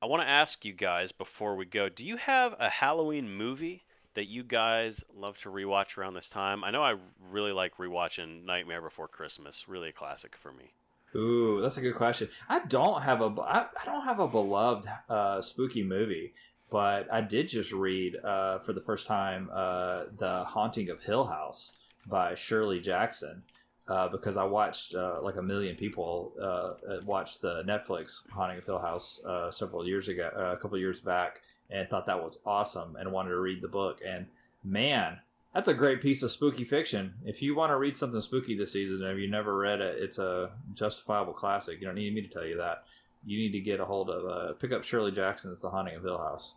I 0.00 0.06
want 0.06 0.22
to 0.22 0.28
ask 0.28 0.64
you 0.64 0.72
guys 0.72 1.10
before 1.10 1.56
we 1.56 1.66
go 1.66 1.88
do 1.88 2.06
you 2.06 2.16
have 2.18 2.54
a 2.58 2.68
Halloween 2.68 3.28
movie 3.28 3.84
that 4.14 4.26
you 4.26 4.44
guys 4.44 5.04
love 5.14 5.38
to 5.38 5.50
rewatch 5.50 5.98
around 5.98 6.14
this 6.14 6.30
time? 6.30 6.62
I 6.62 6.70
know 6.70 6.82
I 6.82 6.94
really 7.30 7.52
like 7.52 7.76
rewatching 7.76 8.44
Nightmare 8.44 8.80
Before 8.80 9.08
Christmas, 9.08 9.68
really 9.68 9.88
a 9.88 9.92
classic 9.92 10.36
for 10.36 10.52
me. 10.52 10.72
Ooh, 11.16 11.60
that's 11.62 11.78
a 11.78 11.80
good 11.80 11.94
question. 11.94 12.28
I 12.48 12.60
don't 12.66 13.02
have 13.02 13.20
a 13.20 13.34
I, 13.40 13.66
I 13.80 13.84
don't 13.84 14.04
have 14.04 14.20
a 14.20 14.28
beloved 14.28 14.86
uh, 15.08 15.40
spooky 15.40 15.82
movie, 15.82 16.34
but 16.70 17.12
I 17.12 17.22
did 17.22 17.48
just 17.48 17.72
read 17.72 18.16
uh, 18.16 18.58
for 18.60 18.72
the 18.72 18.80
first 18.80 19.06
time 19.06 19.48
uh, 19.52 20.04
the 20.18 20.44
Haunting 20.46 20.90
of 20.90 21.00
Hill 21.00 21.24
House 21.24 21.72
by 22.06 22.34
Shirley 22.34 22.80
Jackson. 22.80 23.42
Uh, 23.88 24.06
because 24.06 24.36
I 24.36 24.44
watched 24.44 24.94
uh, 24.94 25.18
like 25.22 25.36
a 25.36 25.42
million 25.42 25.74
people 25.74 26.34
uh, 26.38 27.00
watched 27.06 27.40
the 27.40 27.62
Netflix 27.62 28.18
Haunting 28.30 28.58
of 28.58 28.64
Hill 28.66 28.78
House 28.78 29.18
several 29.50 29.86
years 29.86 30.08
ago, 30.08 30.28
a 30.36 30.60
couple 30.60 30.76
years 30.76 31.00
back, 31.00 31.40
and 31.70 31.88
thought 31.88 32.04
that 32.04 32.22
was 32.22 32.38
awesome 32.44 32.96
and 32.96 33.10
wanted 33.10 33.30
to 33.30 33.38
read 33.38 33.62
the 33.62 33.68
book. 33.68 34.00
And 34.06 34.26
man, 34.62 35.20
that's 35.58 35.66
a 35.66 35.74
great 35.74 36.00
piece 36.00 36.22
of 36.22 36.30
spooky 36.30 36.62
fiction. 36.62 37.12
If 37.24 37.42
you 37.42 37.56
want 37.56 37.72
to 37.72 37.78
read 37.78 37.96
something 37.96 38.20
spooky 38.20 38.56
this 38.56 38.70
season, 38.70 39.04
and 39.04 39.20
you 39.20 39.28
never 39.28 39.58
read 39.58 39.80
it, 39.80 39.96
it's 39.98 40.18
a 40.18 40.52
justifiable 40.74 41.32
classic. 41.32 41.80
You 41.80 41.86
don't 41.88 41.96
need 41.96 42.14
me 42.14 42.22
to 42.22 42.28
tell 42.28 42.46
you 42.46 42.56
that. 42.58 42.84
You 43.26 43.38
need 43.38 43.50
to 43.50 43.60
get 43.60 43.80
a 43.80 43.84
hold 43.84 44.08
of 44.08 44.24
uh, 44.24 44.52
pick 44.54 44.70
up 44.70 44.84
Shirley 44.84 45.10
Jackson's 45.10 45.60
The 45.60 45.68
Haunting 45.68 45.96
of 45.96 46.04
Hill 46.04 46.16
House. 46.16 46.54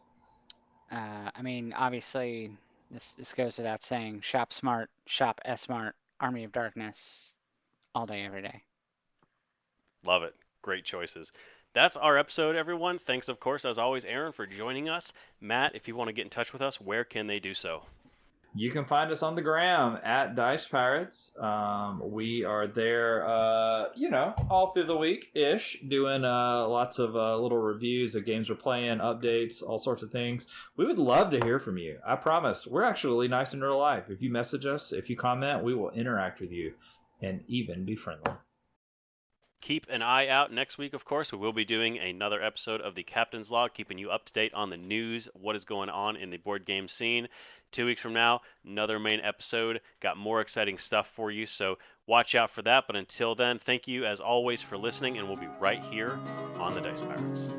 I 0.92 1.42
mean, 1.42 1.74
obviously, 1.74 2.56
this 2.92 3.14
this 3.14 3.34
goes 3.34 3.58
without 3.58 3.82
saying. 3.82 4.22
Shop 4.22 4.54
smart, 4.54 4.92
shop 5.08 5.42
S-Mart. 5.46 5.96
Army 6.20 6.44
of 6.44 6.52
Darkness 6.52 7.34
all 7.96 8.06
day, 8.06 8.24
every 8.24 8.44
day. 8.44 8.62
Love 10.06 10.22
it. 10.22 10.36
Great 10.62 10.86
choices. 10.86 11.32
That's 11.74 11.98
our 11.98 12.20
episode, 12.20 12.56
everyone. 12.56 13.00
Thanks, 13.00 13.30
of 13.30 13.40
course, 13.40 13.66
as 13.66 13.80
always, 13.80 14.06
Aaron, 14.06 14.32
for 14.32 14.46
joining 14.46 14.90
us. 14.90 15.12
Matt, 15.40 15.74
if 15.74 15.88
you 15.88 15.96
want 15.96 16.10
to 16.10 16.14
get 16.14 16.26
in 16.26 16.30
touch 16.30 16.54
with 16.54 16.62
us, 16.62 16.80
where 16.80 17.04
can 17.04 17.26
they 17.26 17.40
do 17.40 17.56
so? 17.56 17.82
You 18.54 18.70
can 18.70 18.84
find 18.84 19.10
us 19.12 19.24
on 19.24 19.36
the 19.36 19.42
gram 19.42 19.98
at 20.04 20.36
Dice 20.36 20.68
Pirates. 20.68 21.32
Um, 21.40 22.02
we 22.04 22.44
are 22.44 22.68
there, 22.68 23.26
uh, 23.26 23.86
you 23.96 24.10
know, 24.10 24.34
all 24.50 24.74
through 24.74 24.86
the 24.86 24.98
week 24.98 25.32
ish, 25.34 25.78
doing 25.88 26.26
uh, 26.26 26.68
lots 26.68 27.00
of 27.00 27.16
uh, 27.16 27.38
little 27.38 27.60
reviews 27.60 28.14
of 28.14 28.26
games 28.26 28.50
we're 28.50 28.58
playing, 28.58 29.00
updates, 29.00 29.64
all 29.64 29.80
sorts 29.80 30.04
of 30.04 30.12
things. 30.12 30.48
We 30.76 30.86
would 30.86 31.00
love 31.00 31.32
to 31.32 31.40
hear 31.46 31.60
from 31.60 31.78
you. 31.78 32.00
I 32.06 32.18
promise. 32.18 32.68
We're 32.68 32.84
actually 32.84 33.30
nice 33.30 33.54
in 33.54 33.62
real 33.62 33.80
life. 33.80 34.10
If 34.10 34.22
you 34.22 34.30
message 34.30 34.66
us, 34.66 34.92
if 34.92 35.10
you 35.10 35.16
comment, 35.16 35.64
we 35.64 35.74
will 35.74 35.92
interact 35.92 36.42
with 36.42 36.52
you 36.52 36.74
and 37.22 37.46
even 37.48 37.86
be 37.86 37.96
friendly. 37.96 38.34
Keep 39.62 39.88
an 39.90 40.02
eye 40.02 40.28
out 40.28 40.52
next 40.52 40.80
week, 40.80 40.94
of 40.94 41.06
course. 41.06 41.32
We 41.32 41.38
will 41.38 41.54
be 41.54 41.66
doing 41.66 42.00
another 42.00 42.42
episode 42.42 42.82
of 42.82 42.96
the 42.96 43.04
Captain's 43.04 43.52
Log, 43.52 43.74
keeping 43.76 44.00
you 44.00 44.10
up 44.10 44.26
to 44.26 44.34
date 44.34 44.54
on 44.56 44.72
the 44.72 44.78
news, 44.78 45.30
what 45.34 45.56
is 45.56 45.66
going 45.66 45.90
on 45.90 46.18
in 46.18 46.32
the 46.32 46.38
board 46.38 46.66
game 46.66 46.88
scene. 46.88 47.28
Two 47.72 47.86
weeks 47.86 48.02
from 48.02 48.14
now, 48.14 48.42
another 48.66 49.00
main 49.00 49.22
episode. 49.22 49.80
Got 50.02 50.18
more 50.18 50.42
exciting 50.42 50.80
stuff 50.80 51.10
for 51.16 51.30
you, 51.32 51.46
so 51.46 51.78
watch 52.08 52.34
out 52.34 52.50
for 52.50 52.64
that. 52.64 52.86
But 52.88 52.96
until 52.96 53.36
then, 53.36 53.60
thank 53.60 53.88
you 53.88 54.04
as 54.04 54.20
always 54.20 54.64
for 54.64 54.78
listening, 54.78 55.20
and 55.20 55.28
we'll 55.28 55.38
be 55.38 55.50
right 55.60 55.82
here 55.92 56.20
on 56.58 56.74
the 56.74 56.82
Dice 56.82 57.02
Pirates. 57.02 57.50